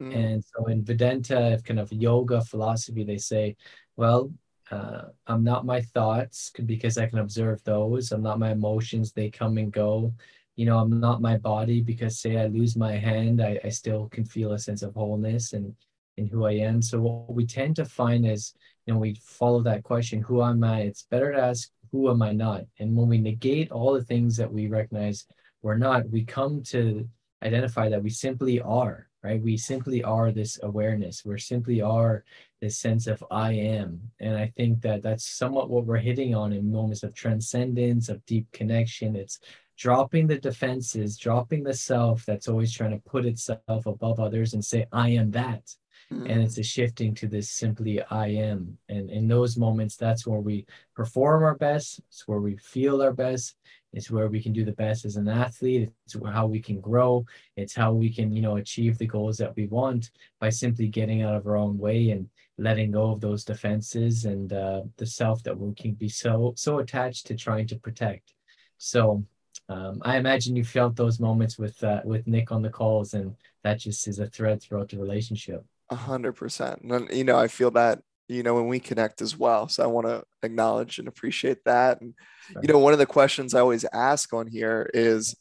Mm. 0.00 0.14
And 0.14 0.44
so 0.44 0.66
in 0.66 0.84
Vedanta, 0.84 1.60
kind 1.64 1.80
of 1.80 1.92
yoga 1.92 2.42
philosophy, 2.42 3.04
they 3.04 3.18
say, 3.18 3.56
well, 3.96 4.32
uh, 4.72 5.08
I'm 5.26 5.44
not 5.44 5.66
my 5.66 5.82
thoughts 5.82 6.50
because 6.64 6.96
I 6.96 7.06
can 7.06 7.18
observe 7.18 7.62
those. 7.62 8.10
I'm 8.10 8.22
not 8.22 8.38
my 8.38 8.52
emotions, 8.52 9.12
they 9.12 9.28
come 9.28 9.58
and 9.58 9.70
go. 9.70 10.14
You 10.56 10.64
know, 10.66 10.78
I'm 10.78 10.98
not 10.98 11.20
my 11.20 11.36
body 11.36 11.82
because 11.82 12.18
say 12.18 12.38
I 12.38 12.46
lose 12.46 12.74
my 12.74 12.92
hand, 12.92 13.42
I, 13.42 13.60
I 13.62 13.68
still 13.68 14.08
can 14.08 14.24
feel 14.24 14.52
a 14.52 14.58
sense 14.58 14.82
of 14.82 14.94
wholeness 14.94 15.52
and 15.52 15.74
in 16.16 16.26
who 16.26 16.46
I 16.46 16.52
am. 16.52 16.80
So 16.80 17.00
what 17.00 17.34
we 17.34 17.46
tend 17.46 17.76
to 17.76 17.84
find 17.84 18.26
is, 18.26 18.54
you 18.86 18.94
know, 18.94 19.00
we 19.00 19.14
follow 19.22 19.62
that 19.62 19.82
question, 19.82 20.22
who 20.22 20.42
am 20.42 20.64
I? 20.64 20.80
It's 20.80 21.06
better 21.10 21.32
to 21.32 21.42
ask, 21.42 21.70
who 21.90 22.10
am 22.10 22.22
I 22.22 22.32
not? 22.32 22.62
And 22.78 22.96
when 22.96 23.08
we 23.08 23.18
negate 23.18 23.70
all 23.70 23.92
the 23.92 24.04
things 24.04 24.36
that 24.38 24.50
we 24.50 24.68
recognize 24.68 25.26
we're 25.60 25.76
not, 25.76 26.08
we 26.08 26.24
come 26.24 26.62
to 26.64 27.06
identify 27.42 27.88
that 27.90 28.02
we 28.02 28.10
simply 28.10 28.60
are 28.60 29.08
right? 29.22 29.40
We 29.40 29.56
simply 29.56 30.02
are 30.02 30.30
this 30.30 30.58
awareness. 30.62 31.24
We're 31.24 31.38
simply 31.38 31.80
are 31.80 32.24
this 32.60 32.78
sense 32.78 33.06
of 33.06 33.24
I 33.30 33.52
am. 33.52 34.00
And 34.20 34.36
I 34.36 34.52
think 34.56 34.80
that 34.82 35.02
that's 35.02 35.26
somewhat 35.26 35.70
what 35.70 35.86
we're 35.86 35.98
hitting 35.98 36.34
on 36.34 36.52
in 36.52 36.70
moments 36.70 37.02
of 37.02 37.14
transcendence, 37.14 38.08
of 38.08 38.24
deep 38.26 38.50
connection. 38.52 39.16
It's 39.16 39.38
dropping 39.76 40.26
the 40.26 40.38
defenses, 40.38 41.16
dropping 41.16 41.62
the 41.62 41.74
self 41.74 42.24
that's 42.26 42.48
always 42.48 42.72
trying 42.72 42.92
to 42.92 43.10
put 43.10 43.24
itself 43.26 43.86
above 43.86 44.20
others 44.20 44.54
and 44.54 44.64
say, 44.64 44.86
I 44.92 45.10
am 45.10 45.30
that. 45.32 45.74
Mm-hmm. 46.12 46.26
And 46.26 46.42
it's 46.42 46.58
a 46.58 46.62
shifting 46.62 47.14
to 47.16 47.26
this 47.26 47.50
simply 47.50 48.02
I 48.02 48.28
am. 48.28 48.76
And 48.88 49.10
in 49.10 49.28
those 49.28 49.56
moments, 49.56 49.96
that's 49.96 50.26
where 50.26 50.40
we 50.40 50.66
perform 50.94 51.42
our 51.42 51.54
best. 51.54 52.00
It's 52.08 52.26
where 52.26 52.40
we 52.40 52.56
feel 52.56 53.02
our 53.02 53.12
best. 53.12 53.56
It's 53.92 54.10
where 54.10 54.28
we 54.28 54.42
can 54.42 54.52
do 54.52 54.64
the 54.64 54.72
best 54.72 55.04
as 55.04 55.16
an 55.16 55.28
athlete. 55.28 55.90
It's 56.06 56.16
how 56.24 56.46
we 56.46 56.60
can 56.60 56.80
grow. 56.80 57.26
It's 57.56 57.74
how 57.74 57.92
we 57.92 58.12
can, 58.12 58.32
you 58.32 58.40
know, 58.40 58.56
achieve 58.56 58.96
the 58.98 59.06
goals 59.06 59.36
that 59.38 59.54
we 59.54 59.66
want 59.66 60.10
by 60.40 60.48
simply 60.48 60.88
getting 60.88 61.22
out 61.22 61.34
of 61.34 61.46
our 61.46 61.56
own 61.56 61.78
way 61.78 62.10
and 62.10 62.28
letting 62.58 62.90
go 62.90 63.12
of 63.12 63.20
those 63.20 63.44
defenses 63.44 64.24
and 64.24 64.52
uh, 64.52 64.82
the 64.96 65.06
self 65.06 65.42
that 65.42 65.58
we 65.58 65.74
can 65.74 65.92
be 65.92 66.08
so 66.08 66.54
so 66.56 66.78
attached 66.78 67.26
to 67.26 67.34
trying 67.34 67.66
to 67.66 67.76
protect. 67.76 68.34
So 68.78 69.24
um, 69.68 70.00
I 70.04 70.16
imagine 70.16 70.56
you 70.56 70.64
felt 70.64 70.96
those 70.96 71.20
moments 71.20 71.58
with 71.58 71.82
uh, 71.84 72.00
with 72.04 72.26
Nick 72.26 72.52
on 72.52 72.62
the 72.62 72.70
calls, 72.70 73.14
and 73.14 73.34
that 73.62 73.78
just 73.78 74.08
is 74.08 74.18
a 74.18 74.26
thread 74.26 74.62
throughout 74.62 74.88
the 74.88 74.98
relationship. 74.98 75.64
A 75.90 75.96
hundred 75.96 76.32
percent. 76.32 76.82
You 77.12 77.24
know, 77.24 77.38
I 77.38 77.48
feel 77.48 77.70
that 77.72 78.02
you 78.32 78.42
know 78.42 78.54
when 78.54 78.68
we 78.68 78.80
connect 78.80 79.22
as 79.22 79.36
well. 79.36 79.68
So 79.68 79.82
I 79.82 79.86
want 79.86 80.06
to 80.06 80.24
acknowledge 80.42 80.98
and 80.98 81.08
appreciate 81.08 81.64
that. 81.64 82.00
And 82.00 82.14
you 82.62 82.72
know, 82.72 82.78
one 82.78 82.92
of 82.92 82.98
the 82.98 83.06
questions 83.06 83.54
I 83.54 83.60
always 83.60 83.84
ask 83.92 84.32
on 84.32 84.46
here 84.46 84.90
is, 84.94 85.36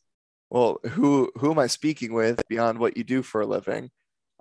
well, 0.49 0.79
who 0.91 1.31
who 1.35 1.51
am 1.51 1.59
I 1.59 1.67
speaking 1.67 2.13
with 2.13 2.41
beyond 2.47 2.79
what 2.79 2.97
you 2.97 3.03
do 3.03 3.21
for 3.21 3.41
a 3.41 3.45
living? 3.45 3.89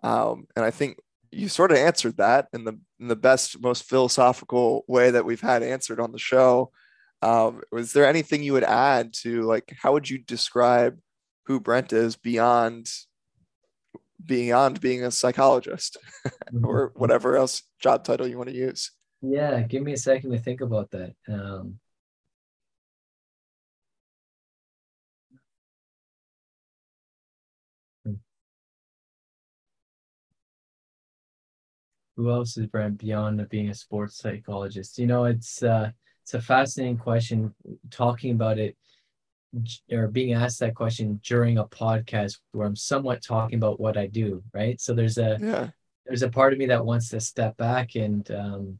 Um, 0.02 0.46
and 0.56 0.64
I 0.64 0.70
think 0.70 0.98
you 1.30 1.48
sort 1.48 1.70
of 1.70 1.78
answered 1.78 2.16
that 2.16 2.48
in 2.52 2.64
the 2.64 2.78
in 2.98 3.08
the 3.08 3.16
best, 3.16 3.60
most 3.60 3.84
philosophical 3.84 4.84
way 4.88 5.10
that 5.10 5.24
we've 5.24 5.40
had 5.40 5.62
answered 5.62 6.00
on 6.00 6.12
the 6.12 6.18
show. 6.18 6.72
Um, 7.22 7.62
was 7.70 7.92
there 7.92 8.06
anything 8.06 8.42
you 8.42 8.54
would 8.54 8.64
add 8.64 9.12
to 9.22 9.42
like 9.42 9.74
how 9.80 9.92
would 9.92 10.08
you 10.08 10.18
describe 10.18 10.98
who 11.44 11.60
Brent 11.60 11.92
is 11.92 12.16
beyond 12.16 12.90
beyond 14.24 14.80
being 14.80 15.04
a 15.04 15.10
psychologist 15.10 15.96
or 16.62 16.92
whatever 16.96 17.36
else 17.36 17.62
job 17.80 18.04
title 18.04 18.26
you 18.26 18.36
want 18.36 18.50
to 18.50 18.56
use. 18.56 18.92
Yeah, 19.22 19.60
give 19.62 19.82
me 19.82 19.92
a 19.92 19.98
second 19.98 20.30
to 20.32 20.38
think 20.38 20.60
about 20.60 20.90
that. 20.92 21.14
Um, 21.28 21.78
who 32.16 32.30
else 32.30 32.56
is 32.56 32.66
beyond 32.66 33.46
being 33.48 33.70
a 33.70 33.74
sports 33.74 34.18
psychologist? 34.18 34.98
You 34.98 35.06
know, 35.06 35.24
it's 35.24 35.62
uh, 35.62 35.90
it's 36.22 36.34
a 36.34 36.40
fascinating 36.40 36.98
question. 36.98 37.54
Talking 37.90 38.32
about 38.32 38.58
it 38.58 38.76
or 39.90 40.08
being 40.08 40.32
asked 40.34 40.60
that 40.60 40.74
question 40.74 41.20
during 41.24 41.58
a 41.58 41.64
podcast 41.64 42.38
where 42.52 42.66
I'm 42.66 42.76
somewhat 42.76 43.22
talking 43.22 43.58
about 43.58 43.80
what 43.80 43.96
I 43.96 44.06
do, 44.06 44.42
right? 44.54 44.80
So 44.80 44.94
there's 44.94 45.18
a 45.18 45.38
Yeah. 45.40 45.68
there's 46.06 46.22
a 46.22 46.28
part 46.28 46.52
of 46.52 46.58
me 46.58 46.66
that 46.66 46.84
wants 46.84 47.08
to 47.10 47.20
step 47.20 47.56
back 47.56 47.94
and 47.94 48.28
um, 48.30 48.78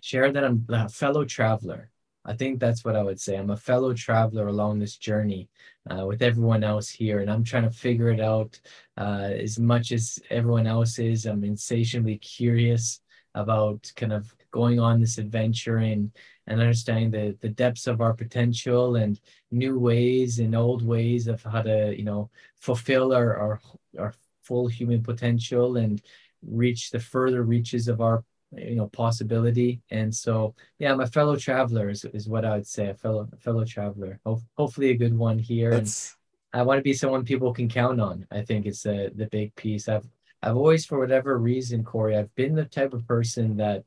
share 0.00 0.30
that 0.30 0.44
I'm 0.44 0.64
a 0.68 0.88
fellow 0.88 1.24
traveler. 1.24 1.90
I 2.24 2.34
think 2.34 2.60
that's 2.60 2.84
what 2.84 2.94
I 2.94 3.02
would 3.02 3.20
say. 3.20 3.36
I'm 3.36 3.50
a 3.50 3.56
fellow 3.56 3.92
traveler 3.94 4.46
along 4.46 4.78
this 4.78 4.96
journey 4.96 5.48
uh, 5.90 6.06
with 6.06 6.22
everyone 6.22 6.62
else 6.62 6.88
here, 6.88 7.18
and 7.18 7.28
I'm 7.30 7.42
trying 7.42 7.64
to 7.64 7.70
figure 7.70 8.10
it 8.10 8.20
out 8.20 8.60
uh, 8.96 9.30
as 9.32 9.58
much 9.58 9.90
as 9.90 10.20
everyone 10.30 10.68
else 10.68 11.00
is. 11.00 11.26
I'm 11.26 11.42
insatiably 11.42 12.18
curious 12.18 13.00
about 13.34 13.90
kind 13.96 14.12
of 14.12 14.32
going 14.52 14.78
on 14.78 15.00
this 15.00 15.18
adventure 15.18 15.78
and 15.78 16.12
and 16.46 16.60
understanding 16.60 17.10
the 17.10 17.36
the 17.40 17.48
depths 17.48 17.86
of 17.86 18.00
our 18.00 18.14
potential 18.14 18.96
and 18.96 19.20
new 19.50 19.78
ways 19.78 20.38
and 20.38 20.54
old 20.54 20.86
ways 20.86 21.26
of 21.26 21.42
how 21.42 21.62
to 21.62 21.94
you 21.96 22.04
know 22.04 22.30
fulfill 22.60 23.12
our 23.12 23.36
our, 23.36 23.60
our 23.98 24.14
full 24.42 24.68
human 24.68 25.02
potential 25.02 25.76
and 25.76 26.02
reach 26.46 26.90
the 26.90 27.00
further 27.00 27.42
reaches 27.42 27.88
of 27.88 28.00
our 28.00 28.24
you 28.56 28.76
know 28.76 28.88
possibility. 28.88 29.80
And 29.90 30.14
so 30.14 30.54
yeah 30.78 30.92
i'm 30.92 31.00
a 31.00 31.06
fellow 31.06 31.36
traveler 31.36 31.88
is, 31.88 32.04
is 32.04 32.28
what 32.28 32.44
i 32.44 32.56
would 32.56 32.66
say 32.66 32.88
a 32.88 32.94
fellow 32.94 33.28
a 33.32 33.36
fellow 33.36 33.64
traveler. 33.64 34.20
Ho- 34.24 34.42
hopefully 34.56 34.90
a 34.90 34.96
good 34.96 35.16
one 35.16 35.38
here. 35.38 35.72
And 35.72 36.60
i 36.60 36.62
want 36.62 36.78
to 36.78 36.82
be 36.82 36.92
someone 36.92 37.24
people 37.24 37.52
can 37.52 37.68
count 37.68 38.00
on 38.00 38.26
i 38.30 38.42
think 38.42 38.66
it's 38.66 38.82
the 38.82 39.10
the 39.14 39.26
big 39.26 39.54
piece. 39.56 39.88
I've 39.88 40.06
i've 40.42 40.56
always 40.56 40.84
for 40.84 40.98
whatever 40.98 41.38
reason 41.38 41.84
corey 41.84 42.16
i've 42.16 42.34
been 42.34 42.54
the 42.54 42.64
type 42.64 42.92
of 42.92 43.06
person 43.06 43.56
that 43.56 43.84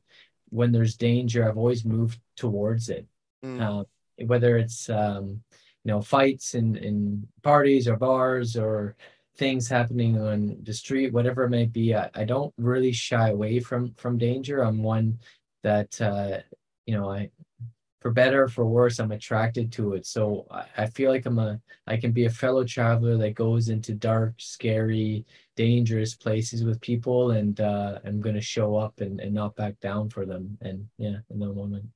when 0.50 0.72
there's 0.72 0.96
danger 0.96 1.48
i've 1.48 1.58
always 1.58 1.84
moved 1.84 2.20
towards 2.36 2.88
it. 2.88 3.06
Mm, 3.44 3.60
um, 3.60 3.86
whether 4.26 4.56
it's 4.56 4.88
um, 4.88 5.42
you 5.84 5.92
know 5.92 6.00
fights 6.00 6.54
in 6.54 6.76
in 6.76 7.26
parties 7.42 7.86
or 7.86 7.96
bars 7.96 8.56
or 8.56 8.96
things 9.36 9.68
happening 9.68 10.18
on 10.18 10.56
the 10.62 10.72
street 10.72 11.12
whatever 11.12 11.44
it 11.44 11.50
may 11.50 11.66
be 11.66 11.94
I, 11.94 12.10
I 12.14 12.24
don't 12.24 12.54
really 12.56 12.92
shy 12.92 13.28
away 13.28 13.60
from 13.60 13.92
from 13.94 14.18
danger. 14.18 14.62
I'm 14.62 14.82
one 14.82 15.18
that 15.62 16.00
uh, 16.00 16.38
you 16.86 16.94
know 16.96 17.10
i 17.10 17.30
for 18.06 18.12
better 18.12 18.44
or 18.44 18.48
for 18.48 18.64
worse 18.64 19.00
i'm 19.00 19.10
attracted 19.12 19.72
to 19.72 19.94
it 19.94 20.06
so 20.06 20.46
I, 20.76 20.86
feel 20.86 21.10
like 21.10 21.26
i'm 21.26 21.38
a 21.38 21.60
i 21.86 21.96
can 21.96 22.12
be 22.12 22.26
a 22.26 22.30
fellow 22.30 22.62
traveler 22.62 23.16
that 23.18 23.34
goes 23.34 23.68
into 23.68 23.94
dark 23.94 24.34
scary 24.38 25.26
dangerous 25.56 26.14
places 26.14 26.62
with 26.62 26.80
people 26.80 27.32
and 27.32 27.60
uh, 27.60 27.98
i'm 28.04 28.22
to 28.22 28.40
show 28.40 28.76
up 28.76 29.00
and, 29.00 29.20
and 29.20 29.34
not 29.34 29.56
back 29.56 29.80
down 29.80 30.08
for 30.08 30.24
them 30.24 30.56
and 30.60 30.86
yeah 30.98 31.16
in 31.30 31.38
the 31.40 31.52
moment 31.52 31.86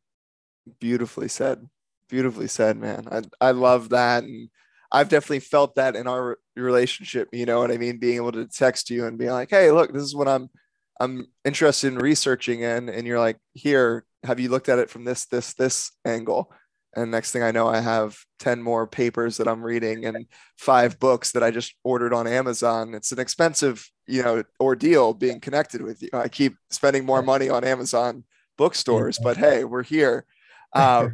beautifully 0.78 1.28
said. 1.28 1.68
Beautifully 2.08 2.48
said, 2.48 2.76
man. 2.76 3.06
I 3.10 3.48
I 3.48 3.50
love 3.52 3.90
that, 3.90 4.24
and 4.24 4.48
I've 4.90 5.08
definitely 5.08 5.40
felt 5.40 5.76
that 5.76 5.96
in 5.96 6.06
our 6.06 6.38
relationship. 6.56 7.28
You 7.32 7.46
know 7.46 7.58
what 7.60 7.70
I 7.70 7.76
mean? 7.76 7.98
Being 7.98 8.16
able 8.16 8.32
to 8.32 8.46
text 8.46 8.90
you 8.90 9.06
and 9.06 9.18
be 9.18 9.30
like, 9.30 9.50
"Hey, 9.50 9.70
look, 9.70 9.92
this 9.92 10.02
is 10.02 10.14
what 10.14 10.28
I'm 10.28 10.50
I'm 10.98 11.26
interested 11.44 11.88
in 11.88 11.98
researching 11.98 12.60
in," 12.62 12.88
and 12.88 13.06
you're 13.06 13.20
like, 13.20 13.38
"Here, 13.54 14.04
have 14.24 14.40
you 14.40 14.48
looked 14.48 14.68
at 14.68 14.78
it 14.78 14.90
from 14.90 15.04
this 15.04 15.26
this 15.26 15.54
this 15.54 15.92
angle?" 16.04 16.52
And 16.96 17.10
next 17.10 17.30
thing 17.30 17.42
I 17.42 17.52
know, 17.52 17.68
I 17.68 17.80
have 17.80 18.18
ten 18.40 18.60
more 18.62 18.86
papers 18.86 19.36
that 19.36 19.46
I'm 19.46 19.62
reading 19.62 20.06
and 20.06 20.26
five 20.58 20.98
books 20.98 21.32
that 21.32 21.42
I 21.42 21.50
just 21.52 21.74
ordered 21.84 22.12
on 22.12 22.26
Amazon. 22.26 22.94
It's 22.94 23.12
an 23.12 23.20
expensive, 23.20 23.88
you 24.06 24.22
know, 24.24 24.42
ordeal 24.60 25.14
being 25.14 25.38
connected 25.40 25.82
with 25.82 26.02
you. 26.02 26.08
I 26.12 26.28
keep 26.28 26.56
spending 26.70 27.04
more 27.06 27.22
money 27.22 27.48
on 27.48 27.62
Amazon 27.64 28.24
bookstores, 28.58 29.18
but 29.24 29.36
hey, 29.36 29.64
we're 29.64 29.82
here. 29.82 30.24
Uh, 30.72 31.08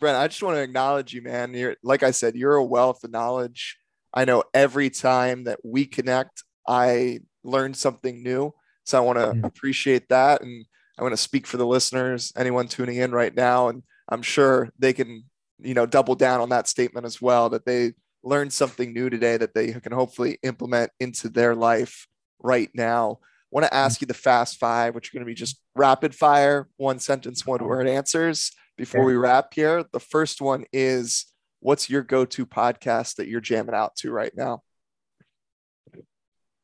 Brent, 0.00 0.16
I 0.16 0.26
just 0.26 0.42
want 0.42 0.56
to 0.56 0.62
acknowledge 0.62 1.14
you, 1.14 1.22
man. 1.22 1.54
You're 1.54 1.76
like 1.84 2.02
I 2.02 2.10
said, 2.10 2.34
you're 2.34 2.56
a 2.56 2.64
wealth 2.64 3.04
of 3.04 3.12
knowledge. 3.12 3.78
I 4.12 4.24
know 4.24 4.42
every 4.52 4.90
time 4.90 5.44
that 5.44 5.60
we 5.64 5.86
connect, 5.86 6.42
I 6.66 7.20
learn 7.44 7.72
something 7.74 8.22
new. 8.22 8.52
So 8.84 8.98
I 8.98 9.00
want 9.00 9.18
to 9.18 9.26
Mm. 9.34 9.44
appreciate 9.44 10.08
that. 10.08 10.42
And 10.42 10.66
I 10.98 11.02
want 11.02 11.12
to 11.12 11.18
speak 11.18 11.46
for 11.46 11.56
the 11.56 11.66
listeners, 11.66 12.32
anyone 12.36 12.68
tuning 12.68 12.96
in 12.96 13.12
right 13.12 13.34
now. 13.34 13.68
And 13.68 13.82
I'm 14.08 14.22
sure 14.22 14.70
they 14.78 14.92
can, 14.92 15.24
you 15.58 15.74
know, 15.74 15.86
double 15.86 16.14
down 16.14 16.40
on 16.40 16.48
that 16.50 16.68
statement 16.68 17.06
as 17.06 17.20
well, 17.20 17.50
that 17.50 17.66
they 17.66 17.92
learned 18.22 18.52
something 18.52 18.92
new 18.92 19.10
today 19.10 19.36
that 19.36 19.54
they 19.54 19.72
can 19.72 19.92
hopefully 19.92 20.38
implement 20.42 20.90
into 20.98 21.28
their 21.28 21.54
life 21.54 22.06
right 22.40 22.70
now. 22.74 23.18
I 23.22 23.26
want 23.50 23.66
to 23.66 23.74
ask 23.74 24.00
you 24.00 24.06
the 24.06 24.14
fast 24.14 24.58
five, 24.58 24.94
which 24.94 25.08
are 25.08 25.12
going 25.14 25.24
to 25.24 25.30
be 25.30 25.34
just 25.34 25.60
rapid 25.74 26.14
fire, 26.14 26.68
one 26.76 26.98
sentence, 26.98 27.46
one 27.46 27.60
uh-huh. 27.60 27.68
word 27.68 27.88
answers 27.88 28.52
before 28.76 29.04
we 29.04 29.14
wrap 29.14 29.54
here. 29.54 29.84
The 29.92 30.00
first 30.00 30.40
one 30.40 30.64
is 30.72 31.26
what's 31.60 31.88
your 31.88 32.02
go-to 32.02 32.46
podcast 32.46 33.16
that 33.16 33.28
you're 33.28 33.40
jamming 33.40 33.74
out 33.74 33.96
to 33.96 34.10
right 34.10 34.32
now? 34.36 34.62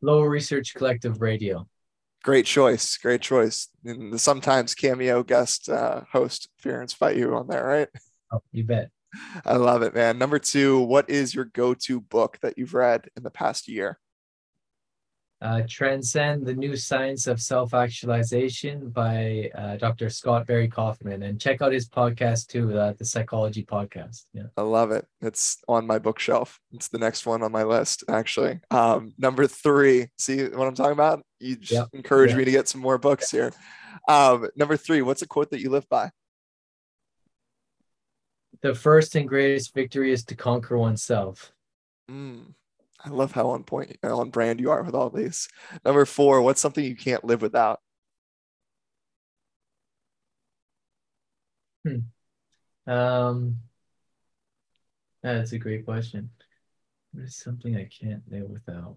Flow 0.00 0.22
Research 0.22 0.74
Collective 0.74 1.20
Radio. 1.20 1.68
Great 2.22 2.46
choice. 2.46 2.96
Great 2.98 3.20
choice. 3.20 3.68
And 3.84 4.12
the 4.12 4.18
sometimes 4.18 4.74
cameo 4.74 5.22
guest 5.22 5.68
uh, 5.68 6.02
host 6.12 6.48
Fearance 6.62 6.94
fight 6.94 7.16
you 7.16 7.34
on 7.34 7.48
there, 7.48 7.64
right? 7.64 7.88
Oh, 8.32 8.42
you 8.52 8.64
bet. 8.64 8.90
I 9.44 9.56
love 9.56 9.82
it, 9.82 9.94
man. 9.94 10.18
Number 10.18 10.38
two, 10.38 10.80
what 10.80 11.10
is 11.10 11.34
your 11.34 11.44
go-to 11.44 12.00
book 12.00 12.38
that 12.42 12.56
you've 12.56 12.74
read 12.74 13.08
in 13.16 13.22
the 13.22 13.30
past 13.30 13.68
year? 13.68 13.98
Uh, 15.42 15.62
Transcend 15.68 16.46
the 16.46 16.54
New 16.54 16.76
Science 16.76 17.26
of 17.26 17.40
Self 17.42 17.74
Actualization 17.74 18.90
by 18.90 19.50
uh, 19.56 19.76
Dr. 19.76 20.08
Scott 20.08 20.46
Barry 20.46 20.68
Kaufman. 20.68 21.24
And 21.24 21.40
check 21.40 21.60
out 21.60 21.72
his 21.72 21.88
podcast 21.88 22.46
too, 22.46 22.78
uh, 22.78 22.92
the 22.96 23.04
Psychology 23.04 23.64
Podcast. 23.64 24.26
Yeah. 24.32 24.44
I 24.56 24.62
love 24.62 24.92
it. 24.92 25.04
It's 25.20 25.58
on 25.66 25.84
my 25.84 25.98
bookshelf. 25.98 26.60
It's 26.72 26.88
the 26.88 26.98
next 26.98 27.26
one 27.26 27.42
on 27.42 27.50
my 27.50 27.64
list, 27.64 28.04
actually. 28.08 28.60
Um, 28.70 29.14
number 29.18 29.48
three, 29.48 30.10
see 30.16 30.44
what 30.44 30.68
I'm 30.68 30.76
talking 30.76 30.92
about? 30.92 31.22
You 31.40 31.56
just 31.56 31.72
Yep. 31.72 31.88
encourage 31.92 32.30
Yeah. 32.30 32.36
me 32.36 32.44
to 32.44 32.50
get 32.52 32.68
some 32.68 32.80
more 32.80 32.98
books 32.98 33.32
here. 33.32 33.52
Um, 34.08 34.48
number 34.54 34.76
three, 34.76 35.02
what's 35.02 35.22
a 35.22 35.26
quote 35.26 35.50
that 35.50 35.60
you 35.60 35.70
live 35.70 35.88
by? 35.88 36.10
The 38.60 38.76
first 38.76 39.16
and 39.16 39.28
greatest 39.28 39.74
victory 39.74 40.12
is 40.12 40.24
to 40.26 40.36
conquer 40.36 40.78
oneself. 40.78 41.52
Mm, 42.08 42.54
I 43.04 43.08
love 43.10 43.32
how 43.32 43.50
on 43.50 43.64
point, 43.64 43.98
uh, 44.04 44.16
on 44.16 44.30
brand 44.30 44.60
you 44.60 44.70
are 44.70 44.82
with 44.82 44.94
all 44.94 45.10
these. 45.10 45.48
Number 45.84 46.04
four, 46.04 46.40
what's 46.42 46.60
something 46.60 46.84
you 46.84 46.96
can't 46.96 47.24
live 47.24 47.42
without? 47.42 47.80
Hmm. 51.84 51.98
Um, 52.86 53.56
that's 55.22 55.52
a 55.52 55.58
great 55.58 55.84
question. 55.84 56.30
What 57.12 57.24
is 57.24 57.36
something 57.36 57.76
I 57.76 57.88
can't 57.88 58.22
live 58.30 58.48
without? 58.48 58.96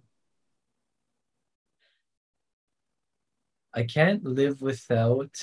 I 3.74 3.84
can't 3.84 4.24
live 4.24 4.62
without 4.62 5.36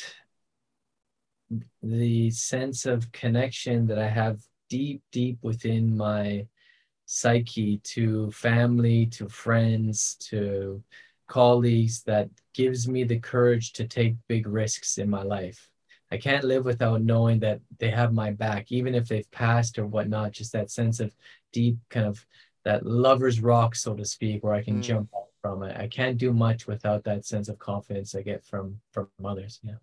the 1.82 2.30
sense 2.30 2.86
of 2.86 3.12
connection 3.12 3.86
that 3.88 3.98
I 3.98 4.08
have 4.08 4.40
deep, 4.70 5.02
deep 5.12 5.38
within 5.42 5.96
my 5.96 6.46
psyche 7.12 7.76
to 7.84 8.30
family, 8.30 9.04
to 9.04 9.28
friends, 9.28 10.14
to 10.30 10.82
colleagues 11.28 12.02
that 12.04 12.30
gives 12.54 12.88
me 12.88 13.04
the 13.04 13.18
courage 13.18 13.74
to 13.74 13.86
take 13.86 14.14
big 14.28 14.46
risks 14.46 14.96
in 14.96 15.10
my 15.10 15.22
life. 15.22 15.68
I 16.10 16.16
can't 16.16 16.44
live 16.44 16.64
without 16.64 17.02
knowing 17.02 17.38
that 17.40 17.60
they 17.78 17.90
have 17.90 18.14
my 18.14 18.30
back, 18.30 18.72
even 18.72 18.94
if 18.94 19.08
they've 19.08 19.30
passed 19.30 19.78
or 19.78 19.86
whatnot, 19.86 20.32
just 20.32 20.52
that 20.52 20.70
sense 20.70 21.00
of 21.00 21.14
deep 21.52 21.76
kind 21.90 22.06
of 22.06 22.24
that 22.64 22.86
lover's 22.86 23.40
rock, 23.40 23.74
so 23.74 23.94
to 23.94 24.04
speak, 24.06 24.42
where 24.42 24.54
I 24.54 24.62
can 24.62 24.78
Mm. 24.78 24.82
jump 24.82 25.08
off 25.12 25.28
from 25.42 25.62
it. 25.64 25.76
I 25.76 25.88
can't 25.88 26.16
do 26.16 26.32
much 26.32 26.66
without 26.66 27.04
that 27.04 27.26
sense 27.26 27.48
of 27.48 27.58
confidence 27.58 28.14
I 28.14 28.22
get 28.22 28.42
from 28.44 28.80
from 28.92 29.08
others. 29.22 29.60
Yeah. 29.62 29.80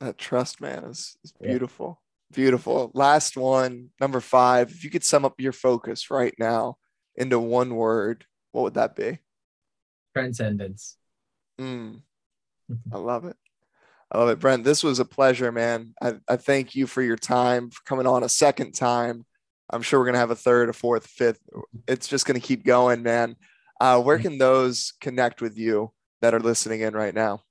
That 0.00 0.18
trust, 0.18 0.60
man, 0.60 0.84
is, 0.84 1.16
is 1.24 1.32
beautiful. 1.32 2.00
Beautiful. 2.32 2.90
Last 2.94 3.36
one, 3.36 3.90
number 4.00 4.20
five. 4.20 4.70
If 4.70 4.84
you 4.84 4.90
could 4.90 5.04
sum 5.04 5.24
up 5.24 5.40
your 5.40 5.52
focus 5.52 6.10
right 6.10 6.34
now 6.38 6.76
into 7.14 7.38
one 7.38 7.74
word, 7.74 8.26
what 8.52 8.62
would 8.62 8.74
that 8.74 8.96
be? 8.96 9.18
Transcendence. 10.14 10.96
Mm, 11.60 12.02
I 12.92 12.98
love 12.98 13.24
it. 13.24 13.36
I 14.10 14.18
love 14.18 14.28
it. 14.28 14.38
Brent, 14.38 14.64
this 14.64 14.82
was 14.84 14.98
a 14.98 15.04
pleasure, 15.04 15.50
man. 15.50 15.94
I, 16.00 16.14
I 16.28 16.36
thank 16.36 16.74
you 16.74 16.86
for 16.86 17.02
your 17.02 17.16
time, 17.16 17.70
for 17.70 17.82
coming 17.84 18.06
on 18.06 18.22
a 18.22 18.28
second 18.28 18.72
time. 18.72 19.24
I'm 19.70 19.82
sure 19.82 19.98
we're 19.98 20.06
going 20.06 20.14
to 20.14 20.20
have 20.20 20.30
a 20.30 20.36
third, 20.36 20.68
a 20.68 20.72
fourth, 20.72 21.06
fifth. 21.06 21.40
It's 21.88 22.06
just 22.06 22.24
going 22.24 22.40
to 22.40 22.46
keep 22.46 22.64
going, 22.64 23.02
man. 23.02 23.36
Uh, 23.80 24.00
where 24.00 24.18
can 24.18 24.38
those 24.38 24.92
connect 25.00 25.40
with 25.40 25.58
you 25.58 25.92
that 26.22 26.34
are 26.34 26.40
listening 26.40 26.82
in 26.82 26.94
right 26.94 27.14
now? 27.14 27.42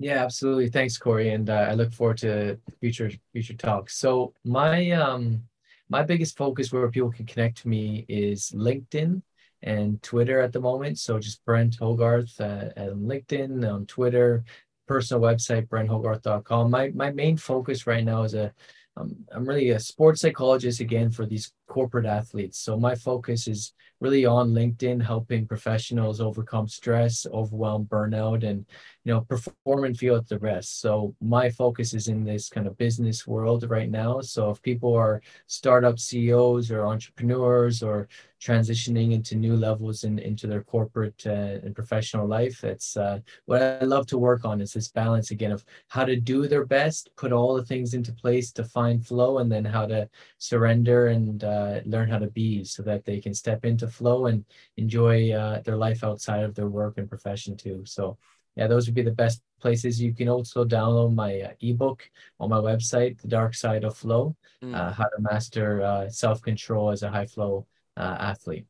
Yeah, 0.00 0.24
absolutely. 0.24 0.70
Thanks, 0.70 0.96
Corey, 0.96 1.28
and 1.28 1.50
uh, 1.50 1.66
I 1.68 1.74
look 1.74 1.92
forward 1.92 2.16
to 2.18 2.58
future 2.80 3.10
future 3.32 3.52
talks. 3.52 3.98
So 3.98 4.32
my 4.44 4.92
um 4.92 5.42
my 5.90 6.02
biggest 6.02 6.38
focus 6.38 6.72
where 6.72 6.90
people 6.90 7.12
can 7.12 7.26
connect 7.26 7.58
to 7.58 7.68
me 7.68 8.06
is 8.08 8.50
LinkedIn 8.52 9.20
and 9.62 10.02
Twitter 10.02 10.40
at 10.40 10.54
the 10.54 10.60
moment. 10.60 10.98
So 10.98 11.18
just 11.18 11.44
Brent 11.44 11.76
Hogarth 11.78 12.40
uh, 12.40 12.70
LinkedIn, 12.78 13.70
on 13.70 13.84
Twitter, 13.84 14.42
personal 14.88 15.22
website 15.22 15.68
brenthogarth.com. 15.68 16.70
My 16.70 16.88
my 16.94 17.10
main 17.10 17.36
focus 17.36 17.86
right 17.86 18.02
now 18.02 18.22
is 18.22 18.32
a 18.32 18.54
um, 18.96 19.14
I'm 19.32 19.44
really 19.44 19.68
a 19.70 19.80
sports 19.80 20.22
psychologist 20.22 20.80
again 20.80 21.10
for 21.10 21.26
these 21.26 21.52
corporate 21.70 22.04
athletes. 22.04 22.58
So 22.58 22.76
my 22.76 22.96
focus 22.96 23.46
is 23.46 23.72
really 24.00 24.26
on 24.26 24.50
LinkedIn, 24.50 25.00
helping 25.00 25.46
professionals 25.46 26.20
overcome 26.20 26.66
stress, 26.66 27.26
overwhelm, 27.32 27.86
burnout, 27.86 28.42
and 28.42 28.66
you 29.04 29.14
know 29.14 29.20
perform 29.20 29.84
and 29.84 29.96
feel 29.96 30.16
at 30.16 30.28
the 30.28 30.38
rest. 30.40 30.80
So 30.80 31.14
my 31.20 31.48
focus 31.48 31.94
is 31.94 32.08
in 32.08 32.24
this 32.24 32.48
kind 32.48 32.66
of 32.66 32.76
business 32.76 33.26
world 33.26 33.70
right 33.70 33.90
now. 33.90 34.20
So 34.20 34.50
if 34.50 34.60
people 34.62 34.94
are 34.94 35.22
startup 35.46 35.98
CEOs 35.98 36.70
or 36.72 36.86
entrepreneurs 36.86 37.82
or 37.82 38.08
transitioning 38.40 39.12
into 39.12 39.36
new 39.36 39.54
levels 39.54 40.04
in, 40.04 40.18
into 40.18 40.46
their 40.46 40.62
corporate 40.62 41.22
uh, 41.26 41.60
and 41.62 41.74
professional 41.74 42.26
life. 42.26 42.64
It's 42.64 42.96
uh, 42.96 43.20
what 43.44 43.62
I 43.62 43.84
love 43.84 44.06
to 44.08 44.18
work 44.18 44.44
on 44.44 44.62
is 44.62 44.72
this 44.72 44.88
balance 44.88 45.30
again 45.30 45.52
of 45.52 45.64
how 45.88 46.04
to 46.04 46.16
do 46.16 46.48
their 46.48 46.64
best, 46.64 47.10
put 47.16 47.32
all 47.32 47.54
the 47.54 47.64
things 47.64 47.92
into 47.92 48.12
place 48.12 48.50
to 48.52 48.64
find 48.64 49.06
flow, 49.06 49.38
and 49.38 49.52
then 49.52 49.64
how 49.64 49.86
to 49.86 50.08
surrender 50.38 51.08
and 51.08 51.44
uh, 51.44 51.59
learn 51.84 52.08
how 52.08 52.18
to 52.18 52.28
be 52.28 52.64
so 52.64 52.82
that 52.82 53.04
they 53.04 53.20
can 53.20 53.34
step 53.34 53.64
into 53.64 53.88
flow 53.88 54.26
and 54.26 54.44
enjoy 54.76 55.32
uh, 55.32 55.60
their 55.62 55.76
life 55.76 56.04
outside 56.04 56.44
of 56.44 56.54
their 56.54 56.68
work 56.68 56.98
and 56.98 57.08
profession 57.08 57.56
too. 57.56 57.82
So 57.84 58.18
yeah, 58.56 58.66
those 58.66 58.86
would 58.86 58.94
be 58.94 59.02
the 59.02 59.10
best 59.10 59.42
places. 59.60 60.00
You 60.00 60.14
can 60.14 60.28
also 60.28 60.64
download 60.64 61.14
my 61.14 61.40
uh, 61.40 61.52
ebook 61.60 62.08
on 62.38 62.50
my 62.50 62.58
website, 62.58 63.20
The 63.20 63.28
Dark 63.28 63.54
Side 63.54 63.84
of 63.84 63.96
Flow, 63.96 64.36
mm. 64.62 64.74
uh, 64.74 64.92
how 64.92 65.04
to 65.04 65.20
master 65.20 65.82
uh, 65.82 66.08
self 66.08 66.42
control 66.42 66.90
as 66.90 67.02
a 67.02 67.10
high 67.10 67.26
flow 67.26 67.66
uh, 67.96 68.16
athlete. 68.18 68.66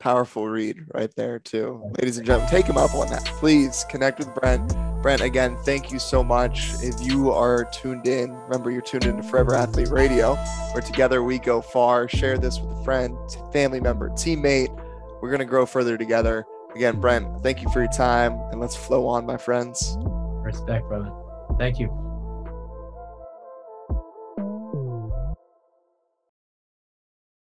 Powerful 0.00 0.48
read 0.48 0.84
right 0.94 1.12
there, 1.16 1.38
too. 1.38 1.90
Ladies 1.98 2.18
and 2.18 2.26
gentlemen, 2.26 2.50
take 2.50 2.66
him 2.66 2.78
up 2.78 2.94
on 2.94 3.08
that. 3.10 3.24
Please 3.24 3.84
connect 3.88 4.20
with 4.20 4.32
Brent. 4.34 4.87
Brent, 5.02 5.22
again, 5.22 5.56
thank 5.64 5.92
you 5.92 5.98
so 5.98 6.24
much. 6.24 6.72
If 6.82 7.00
you 7.00 7.30
are 7.30 7.64
tuned 7.66 8.08
in, 8.08 8.32
remember 8.32 8.70
you're 8.70 8.82
tuned 8.82 9.06
in 9.06 9.16
to 9.16 9.22
Forever 9.22 9.54
Athlete 9.54 9.88
Radio, 9.88 10.34
where 10.72 10.82
together 10.82 11.22
we 11.22 11.38
go 11.38 11.60
far. 11.60 12.08
Share 12.08 12.36
this 12.36 12.60
with 12.60 12.70
a 12.70 12.84
friend, 12.84 13.16
family 13.52 13.80
member, 13.80 14.10
teammate. 14.10 14.74
We're 15.22 15.30
going 15.30 15.38
to 15.38 15.44
grow 15.44 15.66
further 15.66 15.96
together. 15.96 16.44
Again, 16.74 17.00
Brent, 17.00 17.42
thank 17.42 17.62
you 17.62 17.70
for 17.70 17.80
your 17.80 17.92
time, 17.92 18.32
and 18.50 18.60
let's 18.60 18.76
flow 18.76 19.06
on, 19.06 19.24
my 19.24 19.36
friends. 19.36 19.96
Respect, 20.00 20.86
brother. 20.88 21.12
Thank 21.58 21.78
you. 21.78 22.07